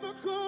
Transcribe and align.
Never 0.00 0.14
could 0.22 0.47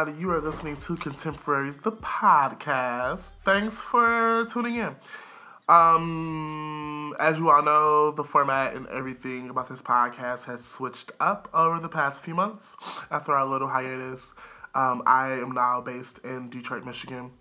everybody? 0.00 0.22
You 0.22 0.30
are 0.30 0.40
listening 0.40 0.76
to 0.78 0.96
Contemporaries, 0.96 1.76
the 1.78 1.92
podcast. 1.92 3.32
Thanks 3.44 3.80
for 3.80 4.46
tuning 4.46 4.76
in. 4.76 4.96
Um, 5.68 7.14
as 7.20 7.36
you 7.36 7.50
all 7.50 7.62
know, 7.62 8.10
the 8.10 8.24
format 8.24 8.74
and 8.74 8.86
everything 8.86 9.50
about 9.50 9.68
this 9.68 9.82
podcast 9.82 10.44
has 10.44 10.64
switched 10.64 11.12
up 11.20 11.50
over 11.52 11.78
the 11.80 11.88
past 11.88 12.22
few 12.22 12.34
months. 12.34 12.76
After 13.10 13.32
our 13.32 13.44
little 13.44 13.68
hiatus, 13.68 14.32
um, 14.74 15.02
I 15.04 15.32
am 15.32 15.52
now 15.52 15.82
based 15.82 16.18
in 16.24 16.48
Detroit, 16.48 16.86
Michigan, 16.86 17.32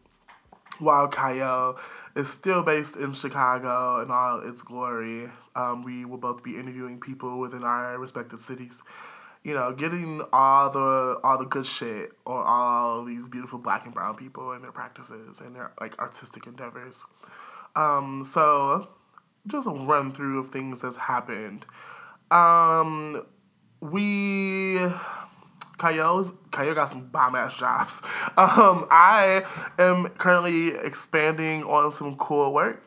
while 0.79 1.07
Kyle 1.07 1.79
is 2.15 2.29
still 2.29 2.61
based 2.61 2.97
in 2.97 3.13
Chicago 3.13 4.01
in 4.01 4.11
all 4.11 4.41
its 4.41 4.63
glory. 4.63 5.29
Um, 5.55 5.83
we 5.83 6.03
will 6.03 6.17
both 6.17 6.43
be 6.43 6.57
interviewing 6.57 6.99
people 6.99 7.39
within 7.39 7.63
our 7.63 7.97
respective 7.97 8.41
cities 8.41 8.81
you 9.49 9.55
know, 9.55 9.73
getting 9.73 10.21
all 10.31 10.69
the 10.69 11.19
all 11.23 11.39
the 11.39 11.45
good 11.45 11.65
shit 11.65 12.11
on 12.27 12.43
all 12.45 13.03
these 13.03 13.27
beautiful 13.27 13.57
black 13.57 13.83
and 13.85 13.95
brown 13.95 14.15
people 14.15 14.51
and 14.51 14.63
their 14.63 14.71
practices 14.71 15.41
and 15.41 15.55
their 15.55 15.71
like 15.81 15.97
artistic 15.97 16.45
endeavors. 16.45 17.03
Um, 17.75 18.23
so 18.25 18.89
just 19.47 19.67
a 19.67 19.71
run 19.71 20.11
through 20.11 20.39
of 20.39 20.51
things 20.51 20.81
that's 20.81 20.97
happened. 20.97 21.65
Um, 22.29 23.25
we 23.81 24.77
Kayo's 25.79 26.29
Kayo 26.51 26.75
got 26.75 26.91
some 26.91 27.07
bomb 27.07 27.35
ass 27.35 27.57
jobs. 27.57 28.03
Um, 28.37 28.85
I 28.91 29.43
am 29.79 30.09
currently 30.19 30.75
expanding 30.75 31.63
on 31.63 31.91
some 31.91 32.15
cool 32.17 32.53
work. 32.53 32.83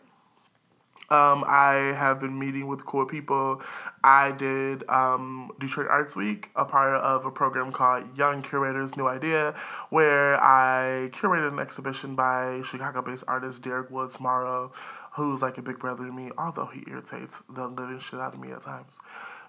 Um, 1.13 1.45
I 1.47 1.93
have 1.95 2.21
been 2.21 2.39
meeting 2.39 2.69
with 2.69 2.87
cool 2.87 3.05
people. 3.05 3.61
I 4.03 4.31
did 4.31 4.89
um, 4.89 5.51
Detroit 5.61 5.89
Arts 5.91 6.17
Week, 6.17 6.49
a 6.57 6.65
part 6.65 6.95
of 6.95 7.27
a 7.27 7.31
program 7.31 7.71
called 7.71 8.17
Young 8.17 8.41
Curators 8.41 8.97
New 8.97 9.07
Idea, 9.07 9.55
where 9.91 10.43
I 10.43 11.11
curated 11.13 11.53
an 11.53 11.59
exhibition 11.59 12.15
by 12.15 12.63
Chicago 12.65 13.03
based 13.03 13.25
artist 13.29 13.63
Derrick 13.63 13.91
Woods 13.91 14.21
Morrow, 14.21 14.73
who's 15.13 15.43
like 15.43 15.59
a 15.59 15.63
big 15.63 15.79
brother 15.79 16.07
to 16.07 16.13
me, 16.13 16.31
although 16.39 16.65
he 16.65 16.83
irritates 16.87 17.43
the 17.47 17.69
living 17.69 17.99
shit 17.99 18.19
out 18.19 18.33
of 18.33 18.41
me 18.41 18.51
at 18.51 18.63
times. 18.63 18.99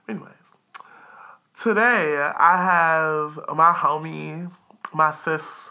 Anyways, 0.09 0.57
today 1.57 2.29
I 2.37 2.57
have 2.61 3.39
my 3.55 3.71
homie, 3.71 4.51
my 4.93 5.11
sis, 5.11 5.69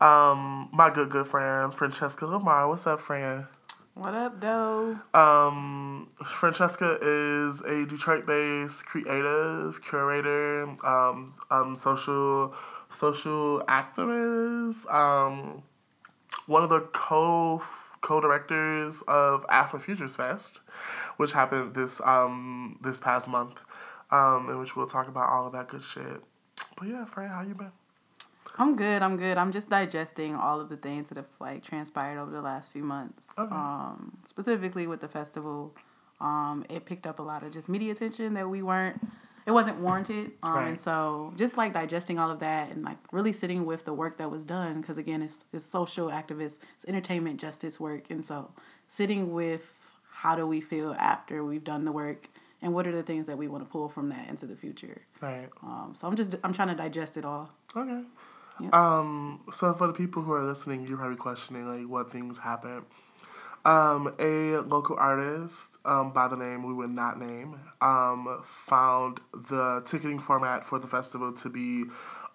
um, 0.00 0.68
my 0.72 0.90
good, 0.90 1.10
good 1.10 1.26
friend, 1.26 1.74
Francesca 1.74 2.24
Lamar. 2.24 2.68
What's 2.68 2.86
up, 2.86 3.00
friend? 3.00 3.46
What 3.94 4.12
up, 4.12 4.40
though? 4.40 4.98
Um, 5.14 6.08
Francesca 6.26 6.98
is 7.00 7.60
a 7.60 7.86
Detroit-based 7.86 8.84
creative 8.86 9.80
curator, 9.82 10.64
um, 10.84 11.32
um, 11.48 11.76
social 11.76 12.52
social 12.88 13.62
activist, 13.68 14.92
um, 14.92 15.62
one 16.46 16.64
of 16.64 16.70
the 16.70 16.80
co 16.80 17.62
co-directors 18.00 19.02
of 19.02 19.46
Afro 19.48 19.78
Futures 19.78 20.16
Fest, 20.16 20.60
which 21.16 21.30
happened 21.30 21.74
this 21.74 22.00
um 22.00 22.80
this 22.82 22.98
past 22.98 23.28
month, 23.28 23.60
um, 24.10 24.50
in 24.50 24.58
which 24.58 24.74
we'll 24.74 24.88
talk 24.88 25.06
about 25.06 25.28
all 25.28 25.46
of 25.46 25.52
that 25.52 25.68
good 25.68 25.84
shit. 25.84 26.20
But 26.76 26.88
yeah, 26.88 27.04
Fran, 27.04 27.30
how 27.30 27.42
you 27.42 27.54
been? 27.54 27.70
I'm 28.56 28.76
good. 28.76 29.02
I'm 29.02 29.16
good. 29.16 29.36
I'm 29.36 29.50
just 29.50 29.68
digesting 29.68 30.34
all 30.34 30.60
of 30.60 30.68
the 30.68 30.76
things 30.76 31.08
that 31.08 31.16
have 31.16 31.26
like 31.40 31.62
transpired 31.64 32.18
over 32.20 32.30
the 32.30 32.42
last 32.42 32.70
few 32.70 32.84
months. 32.84 33.32
Okay. 33.38 33.52
Um, 33.54 34.16
specifically 34.24 34.86
with 34.86 35.00
the 35.00 35.08
festival, 35.08 35.74
um, 36.20 36.64
it 36.68 36.84
picked 36.84 37.06
up 37.06 37.18
a 37.18 37.22
lot 37.22 37.42
of 37.42 37.50
just 37.52 37.68
media 37.68 37.92
attention 37.92 38.34
that 38.34 38.48
we 38.48 38.62
weren't. 38.62 39.00
It 39.46 39.50
wasn't 39.50 39.78
warranted, 39.80 40.30
um, 40.42 40.52
Right. 40.54 40.68
and 40.68 40.78
so 40.80 41.34
just 41.36 41.58
like 41.58 41.74
digesting 41.74 42.18
all 42.18 42.30
of 42.30 42.38
that 42.40 42.70
and 42.70 42.82
like 42.82 42.96
really 43.12 43.32
sitting 43.32 43.66
with 43.66 43.84
the 43.84 43.92
work 43.92 44.16
that 44.16 44.30
was 44.30 44.46
done 44.46 44.80
because 44.80 44.96
again, 44.96 45.20
it's 45.20 45.44
it's 45.52 45.64
social 45.66 46.08
activists, 46.08 46.58
it's 46.76 46.84
entertainment 46.86 47.38
justice 47.40 47.78
work, 47.78 48.04
and 48.08 48.24
so 48.24 48.50
sitting 48.88 49.34
with 49.34 49.74
how 50.10 50.34
do 50.34 50.46
we 50.46 50.62
feel 50.62 50.94
after 50.98 51.44
we've 51.44 51.64
done 51.64 51.84
the 51.84 51.92
work 51.92 52.28
and 52.62 52.72
what 52.72 52.86
are 52.86 52.92
the 52.92 53.02
things 53.02 53.26
that 53.26 53.36
we 53.36 53.46
want 53.46 53.62
to 53.62 53.70
pull 53.70 53.90
from 53.90 54.08
that 54.08 54.26
into 54.30 54.46
the 54.46 54.56
future. 54.56 55.02
Right. 55.20 55.50
Um, 55.62 55.92
so 55.94 56.08
I'm 56.08 56.16
just 56.16 56.36
I'm 56.42 56.54
trying 56.54 56.68
to 56.68 56.74
digest 56.74 57.18
it 57.18 57.26
all. 57.26 57.50
Okay. 57.76 58.00
Um, 58.72 59.40
so 59.52 59.74
for 59.74 59.86
the 59.86 59.92
people 59.92 60.22
who 60.22 60.32
are 60.32 60.44
listening, 60.44 60.86
you're 60.86 60.98
probably 60.98 61.16
questioning 61.16 61.66
like 61.66 61.88
what 61.88 62.10
things 62.10 62.38
happened. 62.38 62.84
Um, 63.64 64.14
a 64.18 64.58
local 64.58 64.96
artist 64.98 65.78
um, 65.86 66.12
by 66.12 66.28
the 66.28 66.36
name 66.36 66.64
we 66.64 66.74
would 66.74 66.90
not 66.90 67.18
name 67.18 67.58
um, 67.80 68.42
found 68.44 69.20
the 69.32 69.82
ticketing 69.86 70.18
format 70.18 70.66
for 70.66 70.78
the 70.78 70.86
festival 70.86 71.32
to 71.32 71.48
be 71.48 71.84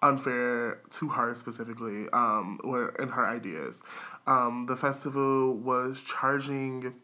unfair 0.02 0.80
to 0.90 1.08
her 1.10 1.34
specifically, 1.34 2.08
um, 2.12 2.58
or 2.64 2.88
in 2.96 3.10
her 3.10 3.26
ideas. 3.26 3.80
Um, 4.26 4.66
the 4.66 4.76
festival 4.76 5.54
was 5.54 6.00
charging 6.00 6.94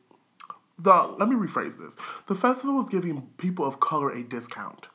the 0.78 0.93
let 1.19 1.28
me 1.28 1.37
rephrase 1.37 1.78
this. 1.78 1.97
The 2.27 2.34
festival 2.34 2.75
was 2.75 2.88
giving 2.88 3.22
people 3.38 3.65
of 3.65 3.81
color 3.81 4.10
a 4.10 4.22
discount 4.22 4.88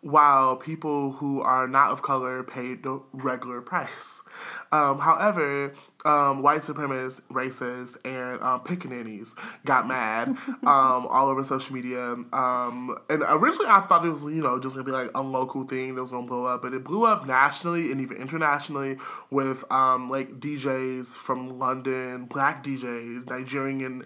while 0.00 0.56
people 0.56 1.12
who 1.12 1.40
are 1.40 1.66
not 1.66 1.90
of 1.90 2.02
color 2.02 2.42
paid 2.42 2.82
the 2.82 3.00
regular 3.12 3.60
price. 3.60 4.22
Um, 4.72 4.98
however, 4.98 5.72
um, 6.04 6.42
white 6.42 6.62
supremacists, 6.62 7.22
racists, 7.30 7.96
and 8.04 8.42
um, 8.42 8.60
pickaninnies 8.60 9.34
got 9.64 9.86
mad 9.86 10.28
um, 10.48 11.06
all 11.06 11.28
over 11.28 11.42
social 11.44 11.74
media. 11.74 12.16
Um, 12.32 12.98
and 13.08 13.22
originally, 13.26 13.68
I 13.68 13.80
thought 13.88 14.04
it 14.04 14.08
was 14.08 14.24
you 14.24 14.42
know 14.42 14.58
just 14.58 14.74
gonna 14.74 14.84
be 14.84 14.90
like 14.90 15.10
a 15.14 15.22
local 15.22 15.64
thing 15.64 15.94
that 15.94 16.00
was 16.00 16.10
gonna 16.10 16.26
blow 16.26 16.46
up, 16.46 16.62
but 16.62 16.74
it 16.74 16.84
blew 16.84 17.06
up 17.06 17.26
nationally 17.26 17.92
and 17.92 18.00
even 18.00 18.16
internationally 18.18 18.98
with 19.30 19.64
um, 19.70 20.10
like 20.10 20.40
DJs 20.40 21.16
from 21.16 21.58
London, 21.58 22.26
black 22.26 22.64
DJs, 22.64 23.26
Nigerian. 23.28 24.04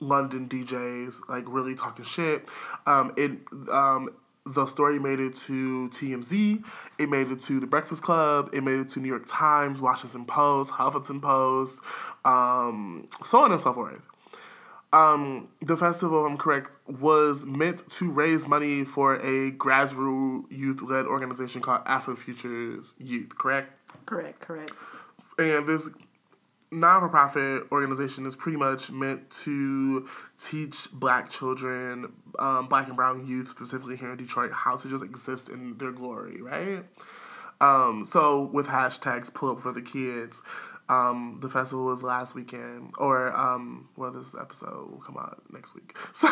London 0.00 0.48
DJs 0.48 1.28
like 1.28 1.42
really 1.48 1.74
talking 1.74 2.04
shit. 2.04 2.48
Um, 2.86 3.12
it 3.16 3.32
um, 3.68 4.10
the 4.54 4.66
story 4.66 4.98
made 4.98 5.20
it 5.20 5.34
to 5.34 5.88
TMZ. 5.90 6.64
It 6.98 7.08
made 7.08 7.30
it 7.30 7.40
to 7.42 7.60
the 7.60 7.66
Breakfast 7.66 8.02
Club. 8.02 8.50
It 8.52 8.62
made 8.64 8.78
it 8.78 8.88
to 8.90 9.00
New 9.00 9.08
York 9.08 9.24
Times, 9.26 9.80
Washington 9.80 10.24
Post, 10.24 10.72
Huffington 10.72 11.20
Post, 11.20 11.82
um, 12.24 13.08
so 13.24 13.40
on 13.44 13.52
and 13.52 13.60
so 13.60 13.72
forth. 13.72 14.06
Um, 14.90 15.48
the 15.60 15.76
festival, 15.76 16.24
I'm 16.24 16.38
correct, 16.38 16.70
was 16.86 17.44
meant 17.44 17.88
to 17.90 18.10
raise 18.10 18.48
money 18.48 18.84
for 18.84 19.16
a 19.16 19.52
grassroots 19.52 20.50
youth-led 20.50 21.04
organization 21.04 21.60
called 21.60 21.82
Afro 21.84 22.16
Futures 22.16 22.94
Youth. 22.98 23.36
Correct? 23.36 23.70
Correct. 24.06 24.40
Correct. 24.40 24.72
And 25.38 25.66
this 25.68 25.90
non 26.70 27.00
for 27.00 27.08
profit 27.08 27.64
organization 27.72 28.26
is 28.26 28.36
pretty 28.36 28.58
much 28.58 28.90
meant 28.90 29.30
to 29.30 30.08
teach 30.38 30.88
black 30.92 31.30
children, 31.30 32.12
um, 32.38 32.68
black 32.68 32.88
and 32.88 32.96
brown 32.96 33.26
youth, 33.26 33.48
specifically 33.48 33.96
here 33.96 34.12
in 34.12 34.18
Detroit, 34.18 34.52
how 34.52 34.76
to 34.76 34.88
just 34.88 35.04
exist 35.04 35.48
in 35.48 35.78
their 35.78 35.92
glory, 35.92 36.40
right? 36.40 36.84
Um, 37.60 38.04
so 38.04 38.42
with 38.52 38.66
hashtags 38.66 39.32
pull 39.32 39.50
up 39.50 39.60
for 39.60 39.72
the 39.72 39.82
kids, 39.82 40.42
um, 40.88 41.38
the 41.40 41.50
festival 41.50 41.84
was 41.84 42.02
last 42.02 42.34
weekend, 42.34 42.92
or 42.98 43.36
um, 43.36 43.88
well, 43.96 44.10
this 44.10 44.34
episode 44.34 44.90
will 44.90 45.02
come 45.04 45.16
out 45.18 45.42
next 45.50 45.74
week. 45.74 45.96
So 46.12 46.28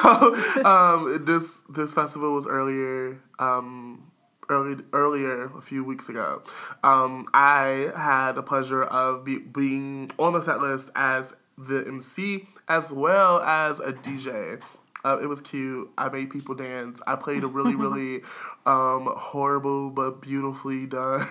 um, 0.65 1.25
this 1.25 1.61
this 1.69 1.93
festival 1.93 2.33
was 2.33 2.47
earlier 2.47 3.21
um, 3.39 4.11
early 4.49 4.83
earlier 4.93 5.45
a 5.57 5.63
few 5.63 5.85
weeks 5.85 6.09
ago. 6.09 6.43
Um, 6.83 7.29
I 7.35 7.93
had 7.97 8.33
the 8.33 8.43
pleasure 8.43 8.83
of 8.83 9.25
be, 9.25 9.39
being 9.39 10.11
on 10.19 10.33
the 10.33 10.43
set 10.43 10.61
list 10.61 10.91
as 10.95 11.35
the 11.59 11.85
MC 11.87 12.49
as 12.69 12.93
well 12.93 13.41
as 13.41 13.79
a 13.81 13.93
DJ. 13.93 14.61
Uh, 15.05 15.19
it 15.23 15.27
was 15.27 15.41
cute. 15.41 15.89
I 15.97 16.09
made 16.09 16.31
people 16.31 16.57
dance. 16.57 17.01
I 17.07 17.15
played 17.15 17.45
a 17.45 17.47
really, 17.47 17.77
really 17.77 18.23
um, 18.67 19.09
horrible 19.17 19.91
but 19.91 20.21
beautifully 20.21 20.87
done 20.87 21.21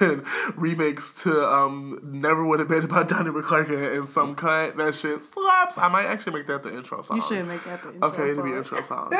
remix 0.55 1.23
to 1.23 1.45
um, 1.45 1.99
Never 2.01 2.45
Would 2.45 2.59
Have 2.59 2.69
Been 2.69 2.85
About 2.85 3.09
Donnie 3.09 3.31
McClurkin 3.31 3.97
and 3.97 4.07
some 4.07 4.33
cut. 4.35 4.77
That 4.77 4.95
shit 4.95 5.21
slaps. 5.21 5.77
I 5.77 5.89
might 5.89 6.05
actually 6.05 6.33
make 6.33 6.47
that 6.47 6.63
the 6.63 6.73
intro 6.73 7.01
song. 7.01 7.17
You 7.17 7.23
should 7.23 7.45
make 7.47 7.65
that 7.65 7.83
the 7.83 7.93
intro 7.93 8.09
song. 8.09 8.13
Okay, 8.13 8.31
it'll 8.31 8.43
be 8.43 8.51
song. 8.51 8.57
intro 8.59 8.81
song. 8.81 9.13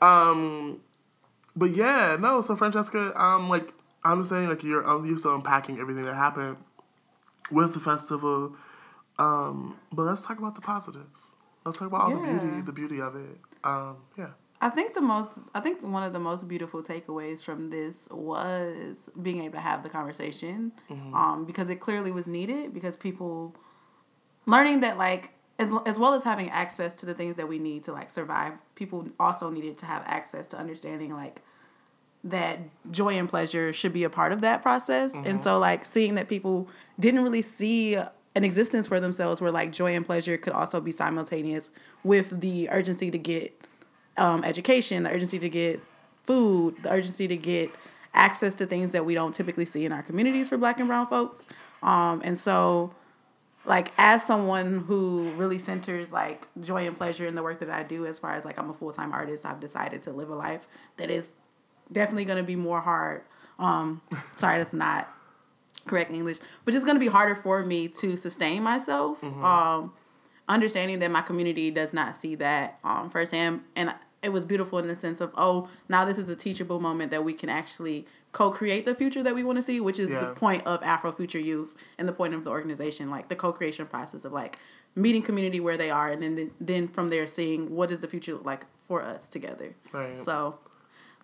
um, 0.00 0.80
but 1.58 1.74
yeah, 1.76 2.16
no. 2.18 2.40
So 2.40 2.56
Francesca, 2.56 3.20
um, 3.20 3.48
like 3.48 3.72
I'm 4.04 4.22
saying, 4.24 4.48
like 4.48 4.62
you're 4.62 4.88
um, 4.88 5.04
you're 5.04 5.18
still 5.18 5.34
unpacking 5.34 5.78
everything 5.78 6.04
that 6.04 6.14
happened 6.14 6.56
with 7.50 7.74
the 7.74 7.80
festival. 7.80 8.54
Um, 9.18 9.76
but 9.92 10.04
let's 10.04 10.24
talk 10.24 10.38
about 10.38 10.54
the 10.54 10.60
positives. 10.60 11.32
Let's 11.64 11.78
talk 11.78 11.88
about 11.88 12.02
all 12.02 12.10
the 12.10 12.26
beauty, 12.26 12.60
the 12.62 12.72
beauty 12.72 13.00
of 13.00 13.16
it. 13.16 13.38
Um, 13.64 13.96
yeah. 14.16 14.28
I 14.60 14.70
think 14.70 14.94
the 14.94 15.00
most, 15.00 15.40
I 15.54 15.60
think 15.60 15.82
one 15.82 16.02
of 16.02 16.12
the 16.12 16.18
most 16.18 16.48
beautiful 16.48 16.82
takeaways 16.82 17.44
from 17.44 17.70
this 17.70 18.08
was 18.10 19.08
being 19.20 19.42
able 19.42 19.54
to 19.54 19.60
have 19.60 19.84
the 19.84 19.88
conversation, 19.88 20.72
um, 21.14 21.44
because 21.46 21.68
it 21.68 21.76
clearly 21.76 22.10
was 22.10 22.26
needed. 22.26 22.74
Because 22.74 22.96
people 22.96 23.54
learning 24.46 24.80
that 24.80 24.98
like 24.98 25.32
as 25.58 25.72
as 25.86 25.98
well 25.98 26.14
as 26.14 26.24
having 26.24 26.48
access 26.50 26.94
to 26.94 27.06
the 27.06 27.14
things 27.14 27.36
that 27.36 27.48
we 27.48 27.58
need 27.58 27.84
to 27.84 27.92
like 27.92 28.10
survive, 28.10 28.54
people 28.74 29.08
also 29.18 29.50
needed 29.50 29.78
to 29.78 29.86
have 29.86 30.02
access 30.06 30.46
to 30.48 30.56
understanding 30.56 31.12
like 31.12 31.42
that 32.30 32.58
joy 32.90 33.14
and 33.14 33.28
pleasure 33.28 33.72
should 33.72 33.92
be 33.92 34.04
a 34.04 34.10
part 34.10 34.32
of 34.32 34.40
that 34.40 34.62
process. 34.62 35.14
And 35.14 35.40
so 35.40 35.58
like 35.58 35.84
seeing 35.84 36.14
that 36.16 36.28
people 36.28 36.68
didn't 36.98 37.22
really 37.22 37.42
see 37.42 37.94
an 37.94 38.44
existence 38.44 38.86
for 38.86 39.00
themselves 39.00 39.40
where 39.40 39.50
like 39.50 39.72
joy 39.72 39.94
and 39.94 40.06
pleasure 40.06 40.36
could 40.36 40.52
also 40.52 40.80
be 40.80 40.92
simultaneous 40.92 41.70
with 42.04 42.40
the 42.40 42.68
urgency 42.70 43.10
to 43.10 43.18
get 43.18 43.60
um, 44.16 44.44
education, 44.44 45.02
the 45.02 45.10
urgency 45.10 45.38
to 45.38 45.48
get 45.48 45.80
food, 46.24 46.76
the 46.82 46.90
urgency 46.90 47.26
to 47.28 47.36
get 47.36 47.70
access 48.14 48.54
to 48.54 48.66
things 48.66 48.92
that 48.92 49.04
we 49.04 49.14
don't 49.14 49.34
typically 49.34 49.64
see 49.64 49.84
in 49.84 49.92
our 49.92 50.02
communities 50.02 50.48
for 50.48 50.56
black 50.56 50.78
and 50.78 50.88
brown 50.88 51.06
folks. 51.06 51.46
Um, 51.82 52.20
and 52.24 52.38
so 52.38 52.94
like 53.64 53.92
as 53.98 54.24
someone 54.24 54.80
who 54.86 55.30
really 55.36 55.58
centers 55.58 56.12
like 56.12 56.46
joy 56.60 56.86
and 56.86 56.96
pleasure 56.96 57.26
in 57.26 57.34
the 57.34 57.42
work 57.42 57.60
that 57.60 57.70
I 57.70 57.82
do 57.82 58.06
as 58.06 58.18
far 58.18 58.34
as 58.34 58.44
like 58.44 58.58
I'm 58.58 58.70
a 58.70 58.74
full-time 58.74 59.12
artist, 59.12 59.44
I've 59.44 59.60
decided 59.60 60.02
to 60.02 60.12
live 60.12 60.30
a 60.30 60.34
life 60.34 60.66
that 60.96 61.10
is 61.10 61.34
definitely 61.92 62.24
going 62.24 62.38
to 62.38 62.44
be 62.44 62.56
more 62.56 62.80
hard. 62.80 63.22
Um 63.58 64.02
sorry 64.36 64.58
that's 64.58 64.72
not 64.72 65.08
correct 65.86 66.10
English, 66.10 66.38
but 66.64 66.74
it's 66.74 66.84
going 66.84 66.96
to 66.96 67.00
be 67.00 67.08
harder 67.08 67.34
for 67.34 67.64
me 67.64 67.88
to 67.88 68.16
sustain 68.16 68.62
myself. 68.62 69.22
Um 69.24 69.92
understanding 70.48 70.98
that 71.00 71.10
my 71.10 71.20
community 71.20 71.70
does 71.70 71.92
not 71.92 72.16
see 72.16 72.34
that 72.36 72.78
um 72.84 73.10
firsthand 73.10 73.60
and 73.76 73.94
it 74.22 74.30
was 74.30 74.44
beautiful 74.44 74.78
in 74.78 74.88
the 74.88 74.94
sense 74.96 75.20
of 75.20 75.30
oh 75.36 75.68
now 75.88 76.04
this 76.04 76.16
is 76.18 76.28
a 76.30 76.34
teachable 76.36 76.80
moment 76.80 77.10
that 77.10 77.22
we 77.22 77.32
can 77.34 77.48
actually 77.50 78.06
co-create 78.32 78.84
the 78.86 78.94
future 78.94 79.22
that 79.22 79.34
we 79.34 79.44
want 79.44 79.56
to 79.56 79.62
see 79.62 79.78
which 79.80 79.98
is 79.98 80.08
Yeah. 80.10 80.20
the 80.20 80.26
point 80.34 80.66
of 80.66 80.82
afro 80.82 81.12
future 81.12 81.38
youth 81.38 81.74
and 81.98 82.08
the 82.08 82.12
point 82.12 82.32
of 82.34 82.44
the 82.44 82.50
organization 82.50 83.10
like 83.10 83.28
the 83.28 83.36
co-creation 83.36 83.86
process 83.86 84.24
of 84.24 84.32
like 84.32 84.58
meeting 84.96 85.20
community 85.22 85.60
where 85.60 85.76
they 85.76 85.90
are 85.90 86.10
and 86.10 86.22
then 86.22 86.50
then 86.60 86.88
from 86.88 87.08
there 87.10 87.26
seeing 87.26 87.70
what 87.74 87.90
does 87.90 88.00
the 88.00 88.08
future 88.08 88.32
look 88.32 88.46
like 88.46 88.64
for 88.80 89.02
us 89.02 89.28
together 89.28 89.74
Right. 89.92 90.18
so 90.18 90.58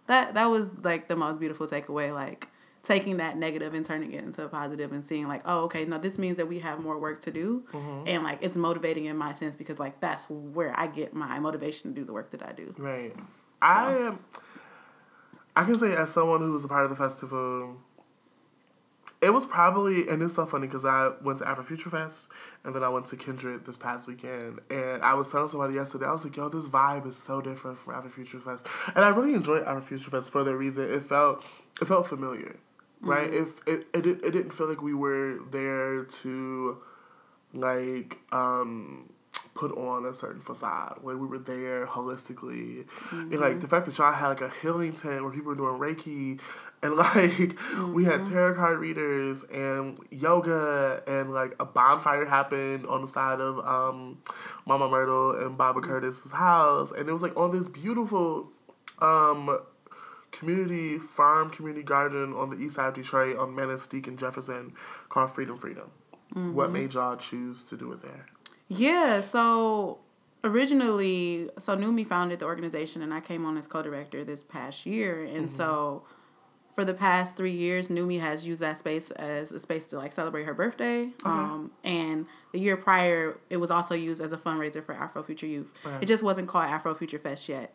that 0.07 0.35
that 0.35 0.47
was 0.47 0.75
like 0.83 1.09
the 1.09 1.17
most 1.17 1.41
beautiful 1.41 1.67
takeaway 1.67 2.13
like 2.13 2.49
taking 2.83 3.17
that 3.17 3.39
negative 3.39 3.73
and 3.73 3.87
turning 3.87 4.13
it 4.13 4.23
into 4.23 4.43
a 4.45 4.49
positive 4.49 4.93
and 4.93 5.09
seeing 5.09 5.27
like 5.27 5.41
oh 5.47 5.61
okay 5.65 5.85
no 5.87 5.97
this 5.99 6.19
means 6.19 6.37
that 6.37 6.47
we 6.47 6.59
have 6.59 6.81
more 6.81 6.99
work 6.99 7.21
to 7.21 7.31
do 7.31 7.65
mm-hmm. 7.73 8.07
and 8.07 8.23
like 8.23 8.39
it's 8.43 8.57
motivating 8.57 9.07
in 9.07 9.17
my 9.17 9.33
sense 9.33 9.57
because 9.57 9.79
like 9.79 9.99
that's 10.01 10.29
where 10.29 10.79
i 10.79 10.87
get 10.87 11.15
my 11.15 11.39
motivation 11.39 11.95
to 11.95 12.01
do 12.01 12.05
the 12.05 12.13
work 12.13 12.31
that 12.31 12.43
i 12.47 12.53
do 12.53 12.75
Right. 12.77 13.15
I 13.63 13.97
am. 13.97 14.19
I 15.57 15.65
can 15.65 15.75
say 15.75 15.95
as 15.95 16.13
someone 16.13 16.41
who 16.41 16.53
was 16.53 16.65
a 16.65 16.69
part 16.69 16.85
of 16.85 16.91
the 16.91 16.97
festival, 16.97 17.77
it 19.25 19.33
was 19.33 19.47
probably 19.47 20.09
and 20.09 20.23
it's 20.23 20.35
so 20.35 20.45
funny 20.45 20.67
because 20.67 20.85
I 20.85 21.13
went 21.23 21.39
to 21.39 21.45
Afrofuture 21.45 21.91
Fest 21.91 22.29
and 22.63 22.75
then 22.75 22.83
I 22.83 22.89
went 22.89 23.07
to 23.07 23.17
Kindred 23.17 23.65
this 23.65 23.79
past 23.79 24.07
weekend 24.07 24.61
and 24.71 25.03
I 25.03 25.15
was 25.15 25.31
telling 25.33 25.49
somebody 25.49 25.75
yesterday 25.75 26.07
I 26.07 26.13
was 26.13 26.25
like, 26.25 26.37
yo, 26.37 26.49
this 26.49 26.69
vibe 26.69 27.07
is 27.07 27.17
so 27.17 27.41
different 27.41 27.79
from 27.79 27.95
Afrofuture 27.95 28.43
Fest, 28.43 28.67
and 28.95 29.05
I 29.05 29.09
really 29.09 29.35
enjoyed 29.35 29.65
Afrofuture 29.65 30.11
Fest 30.11 30.31
for 30.31 30.45
the 30.45 30.55
reason. 30.55 30.93
It 30.93 31.05
felt 31.05 31.43
it 31.81 31.87
felt 31.87 32.07
familiar, 32.07 32.57
right? 33.01 33.33
If 33.33 33.61
it 33.67 33.87
it 33.95 34.07
it 34.07 34.31
didn't 34.31 34.53
feel 34.53 34.69
like 34.69 34.83
we 34.83 34.95
were 34.95 35.39
there 35.51 36.05
to 36.05 36.79
like 37.55 38.19
um 38.33 39.09
put 39.55 39.71
on 39.79 40.05
a 40.05 40.13
certain 40.13 40.41
facade 40.41 40.99
when 41.01 41.21
we 41.21 41.27
were 41.27 41.39
there 41.39 41.87
holistically. 41.87 42.87
And 43.11 43.41
like 43.41 43.61
the 43.61 43.69
fact 43.69 43.87
that 43.87 43.97
y'all 43.97 44.13
had 44.13 44.29
like 44.29 44.41
a 44.41 44.53
healing 44.61 44.93
tent 44.93 45.23
where 45.23 45.33
people 45.33 45.55
were 45.55 45.55
doing 45.55 45.79
reiki 45.79 46.41
and 46.83 46.97
like 46.97 47.57
we 47.93 48.05
had 48.05 48.25
tarot 48.25 48.55
card 48.55 48.79
readers 48.79 49.45
and 49.45 49.99
yoga 50.11 51.03
and 51.07 51.33
like 51.33 51.55
a 51.61 51.65
bonfire 51.65 52.27
happened 52.27 52.87
on 52.87 53.01
the 53.01 53.07
side 53.07 53.41
of 53.41 53.59
um 53.65 54.19
mama 54.67 54.89
myrtle 54.89 55.31
and 55.45 55.57
baba 55.57 55.81
curtis's 55.81 56.33
house. 56.33 56.91
And 56.91 57.09
it 57.09 57.13
was 57.13 57.23
like 57.23 57.37
on 57.37 57.53
this 57.53 57.69
beautiful 57.69 58.51
um 58.99 59.59
community 60.33 60.99
farm 60.99 61.49
community 61.51 61.85
garden 61.85 62.35
on 62.35 62.51
the 62.51 62.57
east 62.57 62.75
side 62.75 62.89
of 62.89 62.95
detroit 62.95 63.37
on 63.37 63.55
Manistee 63.55 64.03
and 64.05 64.19
jefferson 64.19 64.73
called 65.09 65.31
freedom 65.31 65.57
freedom. 65.57 65.91
What 66.55 66.73
made 66.73 66.95
y'all 66.95 67.17
choose 67.17 67.63
to 67.65 67.77
do 67.77 67.93
it 67.93 68.03
there 68.03 68.27
Yeah, 68.69 69.21
so 69.21 69.99
originally, 70.43 71.51
so 71.59 71.77
Numi 71.77 72.07
founded 72.07 72.39
the 72.41 72.47
organization, 72.47 73.03
and 73.03 73.13
I 73.13 73.21
came 73.21 73.45
on 73.45 73.57
as 73.57 73.67
co-director 73.67 74.25
this 74.25 74.43
past 74.43 74.87
year, 74.87 75.23
and 75.25 75.51
so 75.51 76.05
for 76.75 76.85
the 76.85 76.95
past 76.95 77.37
three 77.37 77.53
years, 77.53 77.89
Numi 77.89 78.21
has 78.21 78.45
used 78.47 78.61
that 78.61 78.77
space 78.77 79.11
as 79.13 79.53
a 79.53 79.59
space 79.61 79.87
to 79.87 79.97
like 79.97 80.13
celebrate 80.13 80.45
her 80.45 80.55
birthday. 80.55 81.11
Um, 81.25 81.71
and 81.85 82.27
the 82.53 82.59
year 82.59 82.77
prior, 82.77 83.39
it 83.49 83.59
was 83.59 83.71
also 83.71 83.95
used 83.95 84.21
as 84.21 84.33
a 84.33 84.37
fundraiser 84.37 84.85
for 84.85 84.93
Afro 84.93 85.23
Future 85.23 85.47
Youth. 85.47 85.73
It 86.01 86.07
just 86.07 86.23
wasn't 86.25 86.49
called 86.49 86.65
Afro 86.65 86.95
Future 86.95 87.19
Fest 87.19 87.49
yet. 87.49 87.75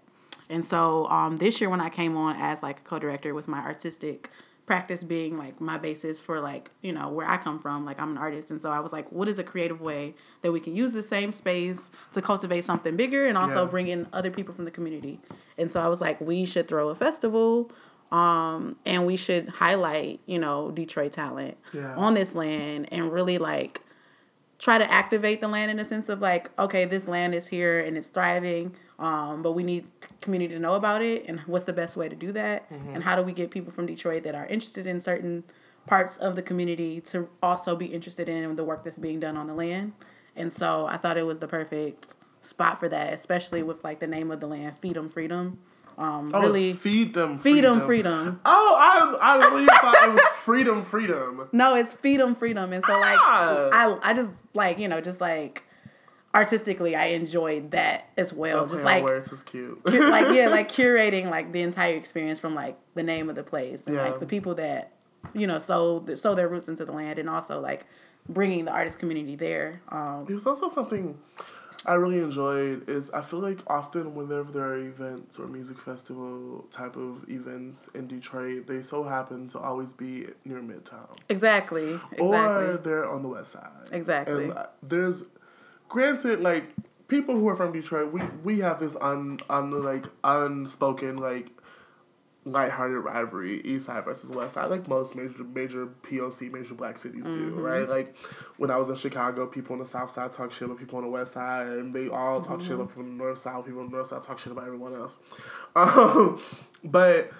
And 0.50 0.66
so 0.66 1.08
um, 1.08 1.38
this 1.38 1.62
year, 1.62 1.70
when 1.70 1.82
I 1.82 1.90
came 1.90 2.18
on 2.18 2.36
as 2.38 2.64
like 2.64 2.80
a 2.80 2.84
co-director 2.84 3.34
with 3.34 3.48
my 3.48 3.60
artistic 3.60 4.30
practice 4.66 5.04
being 5.04 5.36
like 5.36 5.60
my 5.60 5.80
basis 5.80 6.20
for 6.20 6.40
like 6.40 6.70
you 6.84 6.92
know 6.92 7.10
where 7.10 7.28
I 7.28 7.38
come 7.38 7.60
from, 7.60 7.86
like 7.86 8.00
I'm 8.00 8.12
an 8.12 8.18
artist, 8.18 8.52
and 8.52 8.62
so 8.62 8.70
I 8.72 8.80
was 8.80 8.94
like, 8.94 9.12
what 9.12 9.28
is 9.28 9.40
a 9.40 9.44
creative 9.44 9.82
way 9.82 10.14
that 10.42 10.52
we 10.52 10.60
can 10.60 10.76
use 10.76 10.94
the 10.94 11.04
same 11.04 11.34
space 11.34 11.92
to 12.12 12.22
cultivate 12.22 12.64
something 12.64 12.96
bigger 12.96 13.26
and 13.28 13.38
also 13.38 13.64
Yeah. 13.66 13.70
bring 13.70 13.88
in 13.88 14.08
other 14.14 14.32
people 14.32 14.54
from 14.54 14.66
the 14.66 14.72
community. 14.72 15.20
And 15.58 15.70
so 15.72 15.82
I 15.82 15.88
was 15.88 16.02
like, 16.02 16.20
we 16.22 16.46
should 16.46 16.68
throw 16.68 16.90
a 16.90 16.96
festival. 16.96 17.72
Um, 18.12 18.78
and 18.88 19.06
we 19.06 19.16
should 19.18 19.50
highlight, 19.50 20.20
you 20.26 20.40
know, 20.40 20.72
Detroit 20.72 21.12
talent 21.12 21.58
Yeah. 21.74 21.94
on 21.96 22.16
this 22.16 22.34
land 22.34 22.88
and 22.92 23.12
really 23.14 23.38
like 23.38 23.82
try 24.58 24.78
to 24.80 24.92
activate 24.92 25.42
the 25.42 25.48
land 25.48 25.70
in 25.70 25.78
a 25.80 25.86
sense 25.86 26.10
of 26.10 26.20
like, 26.20 26.50
okay, 26.58 26.86
this 26.86 27.08
land 27.08 27.36
is 27.36 27.48
here 27.48 27.80
and 27.80 27.96
it's 27.98 28.10
thriving, 28.10 28.76
um, 29.00 29.42
but 29.42 29.54
we 29.54 29.64
need 29.64 29.86
community 30.22 30.54
to 30.54 30.60
know 30.60 30.74
about 30.74 31.02
it 31.02 31.26
and 31.28 31.40
what's 31.42 31.66
the 31.66 31.74
best 31.74 31.96
way 31.98 32.08
to 32.10 32.16
do 32.16 32.32
that 32.34 32.70
and 32.70 33.04
how 33.04 33.16
do 33.16 33.22
we 33.24 33.32
get 33.34 33.50
people 33.50 33.72
from 33.72 33.86
Detroit 33.86 34.24
that 34.24 34.36
are 34.36 34.46
interested 34.48 34.86
in 34.86 35.00
certain 35.00 35.44
parts 35.88 36.18
of 36.18 36.36
the 36.36 36.42
community 36.42 37.00
to 37.02 37.28
also 37.42 37.76
be 37.76 37.86
interested 37.88 38.28
in 38.30 38.56
the 38.56 38.64
work 38.64 38.84
that's 38.84 38.98
being 38.98 39.20
done 39.20 39.38
on 39.38 39.48
the 39.48 39.54
land. 39.54 39.94
And 40.36 40.52
so 40.54 40.86
I 40.86 40.98
thought 40.98 41.18
it 41.18 41.26
was 41.26 41.40
the 41.40 41.48
perfect 41.48 42.14
spot 42.42 42.80
for 42.80 42.88
that, 42.90 43.14
especially 43.14 43.64
with 43.64 43.84
like 43.84 44.00
the 44.00 44.08
name 44.08 44.30
of 44.32 44.40
the 44.40 44.48
land, 44.48 44.78
Feed 44.80 44.98
'em 44.98 45.10
Freedom. 45.10 45.60
Um, 45.98 46.32
Oh, 46.34 46.42
really, 46.42 46.70
it's 46.72 46.82
feed 46.82 47.14
them, 47.14 47.38
Feed 47.40 47.66
'em 47.66 47.82
Freedom. 47.82 48.40
Oh, 48.46 48.76
I 48.78 49.18
I 49.22 49.38
really 49.50 49.66
thought 49.82 49.96
it 50.08 50.14
was 50.14 50.22
freedom, 50.36 50.82
freedom. 50.84 51.50
No, 51.52 51.76
it's 51.76 51.94
feed 51.94 52.22
'em 52.22 52.36
freedom, 52.36 52.72
and 52.72 52.84
so 52.84 52.94
like 53.00 53.18
Ah. 53.22 53.70
I 53.74 54.12
I 54.12 54.14
just 54.14 54.32
like 54.54 54.78
you 54.80 54.88
know 54.88 55.02
just 55.02 55.20
like 55.20 55.64
artistically 56.34 56.96
I 56.96 57.06
enjoyed 57.08 57.72
that 57.72 58.10
as 58.18 58.32
well. 58.34 58.66
Just 58.68 58.84
like 58.84 59.04
words 59.04 59.32
is 59.32 59.44
cute. 59.44 59.84
cu- 59.84 60.10
like 60.10 60.36
yeah, 60.36 60.48
like 60.50 60.70
curating 60.72 61.30
like 61.30 61.52
the 61.52 61.62
entire 61.62 61.96
experience 61.96 62.40
from 62.40 62.56
like 62.56 62.78
the 62.96 63.04
name 63.04 63.30
of 63.30 63.36
the 63.36 63.44
place 63.44 63.88
and 63.88 63.96
Yeah. 63.96 64.04
like 64.04 64.20
the 64.20 64.26
people 64.26 64.56
that 64.56 64.92
you 65.34 65.48
know 65.48 65.60
sow 65.60 66.04
sow 66.16 66.36
their 66.36 66.48
roots 66.48 66.70
into 66.70 66.86
the 66.86 66.92
land, 66.92 67.20
and 67.20 67.30
also 67.30 67.60
like 67.60 67.86
bringing 68.28 68.66
the 68.66 68.72
artist 68.72 69.00
community 69.00 69.36
there. 69.36 69.82
Um, 69.90 70.26
There's 70.28 70.46
also 70.46 70.68
something 70.68 71.18
I 71.86 71.94
really 71.94 72.20
enjoyed 72.20 72.88
is 72.90 73.10
I 73.12 73.22
feel 73.22 73.40
like 73.40 73.60
often 73.68 74.14
whenever 74.14 74.52
there 74.52 74.64
are 74.66 74.78
events 74.78 75.40
or 75.40 75.48
music 75.48 75.80
festival 75.80 76.66
type 76.72 76.96
of 76.98 77.28
events 77.30 77.88
in 77.96 78.06
Detroit, 78.08 78.68
they 78.68 78.82
so 78.82 79.04
happen 79.04 79.48
to 79.50 79.60
always 79.60 79.94
be 79.94 80.28
near 80.46 80.60
Midtown. 80.60 81.16
exactly, 81.30 81.94
exactly. 82.12 82.20
Or 82.20 82.78
they're 82.78 83.10
on 83.10 83.24
the 83.24 83.30
west 83.30 83.54
side. 83.54 83.72
Exactly. 83.92 84.44
And 84.46 84.54
uh, 84.54 84.66
there's 84.84 85.24
granted 85.90 86.40
like 86.42 86.72
people 87.08 87.36
who 87.36 87.48
are 87.50 87.56
from 87.56 87.74
Detroit, 87.74 88.14
we 88.14 88.22
we 88.44 88.60
have 88.60 88.80
this 88.80 88.96
un, 89.02 89.40
un 89.50 89.84
like 89.84 90.06
unspoken 90.24 91.18
like 91.18 91.50
lighthearted 92.46 93.04
rivalry, 93.04 93.62
East 93.62 93.88
Side 93.88 94.06
versus 94.06 94.30
West 94.32 94.56
Side, 94.56 94.70
like 94.70 94.88
most 94.88 95.16
major 95.16 95.44
major 95.44 95.88
POC, 95.88 96.52
major 96.52 96.74
black 96.74 96.98
cities 96.98 97.26
do, 97.26 97.50
right? 97.50 97.88
Like 97.90 98.16
when 98.58 98.72
I 98.72 98.78
was 98.78 98.90
in 98.90 98.96
Chicago, 98.96 99.46
people 99.48 99.74
on 99.74 99.80
the 99.80 99.86
South 99.86 100.12
Side 100.12 100.32
talk 100.32 100.52
shit 100.52 100.64
about 100.64 100.78
people 100.78 100.98
on 100.98 101.04
the 101.04 101.10
West 101.10 101.34
Side, 101.34 101.68
and 101.68 101.94
they 101.94 102.08
all 102.08 102.40
talk 102.40 102.62
shit 102.62 102.72
about 102.72 102.90
people 102.90 103.04
on 103.04 103.18
the 103.18 103.24
North 103.24 103.38
Side. 103.38 103.66
People 103.66 103.82
on 103.82 103.90
the 103.90 103.96
North 103.96 104.08
Side 104.08 104.24
talk 104.24 104.40
shit 104.40 104.52
about 104.52 104.66
everyone 104.66 104.96
else. 104.96 105.20
Um, 105.76 106.42
but 106.84 107.32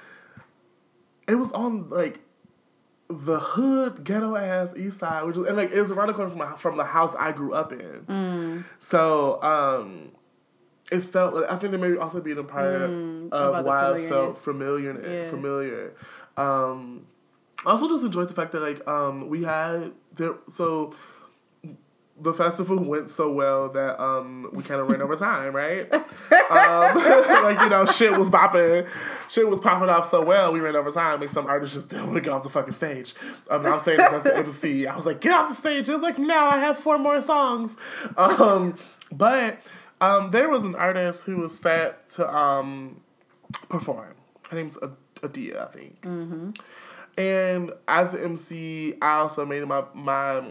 it 1.28 1.34
was 1.34 1.52
on 1.54 1.90
like 1.90 2.20
the 3.10 3.40
hood 3.40 4.04
ghetto 4.04 4.36
ass 4.36 4.76
East 4.78 5.00
Side, 5.00 5.24
which 5.26 5.36
was, 5.36 5.48
and 5.48 5.58
like 5.58 5.72
it 5.72 5.80
was 5.80 5.92
around 5.92 6.08
the 6.08 6.14
corner 6.14 6.30
from 6.30 6.40
my, 6.40 6.56
from 6.58 6.78
the 6.78 6.84
house 6.86 7.16
I 7.16 7.32
grew 7.32 7.54
up 7.54 7.72
in. 7.72 8.06
So 8.78 9.42
um, 9.42 10.12
it 10.92 11.02
felt 11.02 11.34
like 11.34 11.50
I 11.50 11.56
think 11.56 11.74
it 11.74 11.80
may 11.80 11.96
also 11.98 12.22
being 12.22 12.38
a 12.38 12.44
part 12.44 12.92
about 13.32 13.56
of 13.60 13.66
why 13.66 13.94
I 13.96 14.10
felt 14.10 14.36
familiar 14.38 15.02
Yeah. 15.04 15.30
familiar. 15.30 15.94
Um, 16.38 17.08
I 17.66 17.72
also 17.72 17.90
just 17.90 18.06
enjoyed 18.06 18.30
the 18.30 18.34
fact 18.34 18.52
that 18.54 18.62
like 18.62 18.88
um 18.88 19.28
we 19.28 19.44
had 19.44 19.92
there 20.16 20.36
so 20.48 20.94
the 22.22 22.34
festival 22.34 22.84
went 22.84 23.10
so 23.10 23.32
well 23.32 23.70
that 23.70 24.02
um 24.02 24.50
we 24.54 24.64
kind 24.64 24.82
of 24.82 24.90
ran 24.90 25.02
over 25.02 25.16
time, 25.16 25.56
right? 25.56 25.92
um, 25.94 26.04
like 27.44 27.60
you 27.60 27.70
know, 27.70 27.86
shit 27.86 28.18
was 28.18 28.30
popping, 28.30 28.86
shit 29.30 29.48
was 29.48 29.60
popping 29.60 29.90
off 29.90 30.06
so 30.06 30.24
well. 30.24 30.52
We 30.52 30.60
ran 30.60 30.76
over 30.76 30.92
time. 30.92 31.22
Like 31.22 31.30
some 31.30 31.48
artists 31.48 31.76
just 31.76 31.90
didn't 31.90 32.06
want 32.06 32.16
to 32.16 32.22
get 32.22 32.32
off 32.32 32.44
the 32.44 32.50
fucking 32.50 32.74
stage. 32.74 33.14
Um, 33.50 33.66
I 33.66 33.72
was 33.72 33.84
saying 33.84 33.98
this 33.98 34.14
as 34.14 34.24
the 34.24 34.38
MC. 34.38 34.88
I 34.88 34.96
was 34.96 35.06
like, 35.06 35.22
get 35.22 35.34
off 35.34 35.50
the 35.50 35.56
stage. 35.56 35.88
It 35.88 35.92
was 35.92 36.02
like, 36.02 36.18
no, 36.18 36.38
I 36.38 36.58
have 36.58 36.78
four 36.78 36.98
more 36.98 37.22
songs. 37.22 37.78
Um, 38.18 38.78
but 39.12 39.62
um, 40.02 40.32
there 40.32 40.50
was 40.50 40.64
an 40.64 40.76
artist 40.76 41.26
who 41.26 41.38
was 41.38 41.58
set 41.58 42.10
to 42.12 42.36
um 42.36 43.02
perform. 43.70 44.16
Her 44.50 44.58
name's 44.58 44.78
Adia, 45.24 45.64
I 45.64 45.68
think. 45.68 46.06
And 47.18 47.74
as 47.86 48.14
the 48.14 48.24
MC, 48.24 48.96
I 49.02 49.18
also 49.18 49.46
made 49.46 49.66
my 49.68 49.84
my 49.94 50.42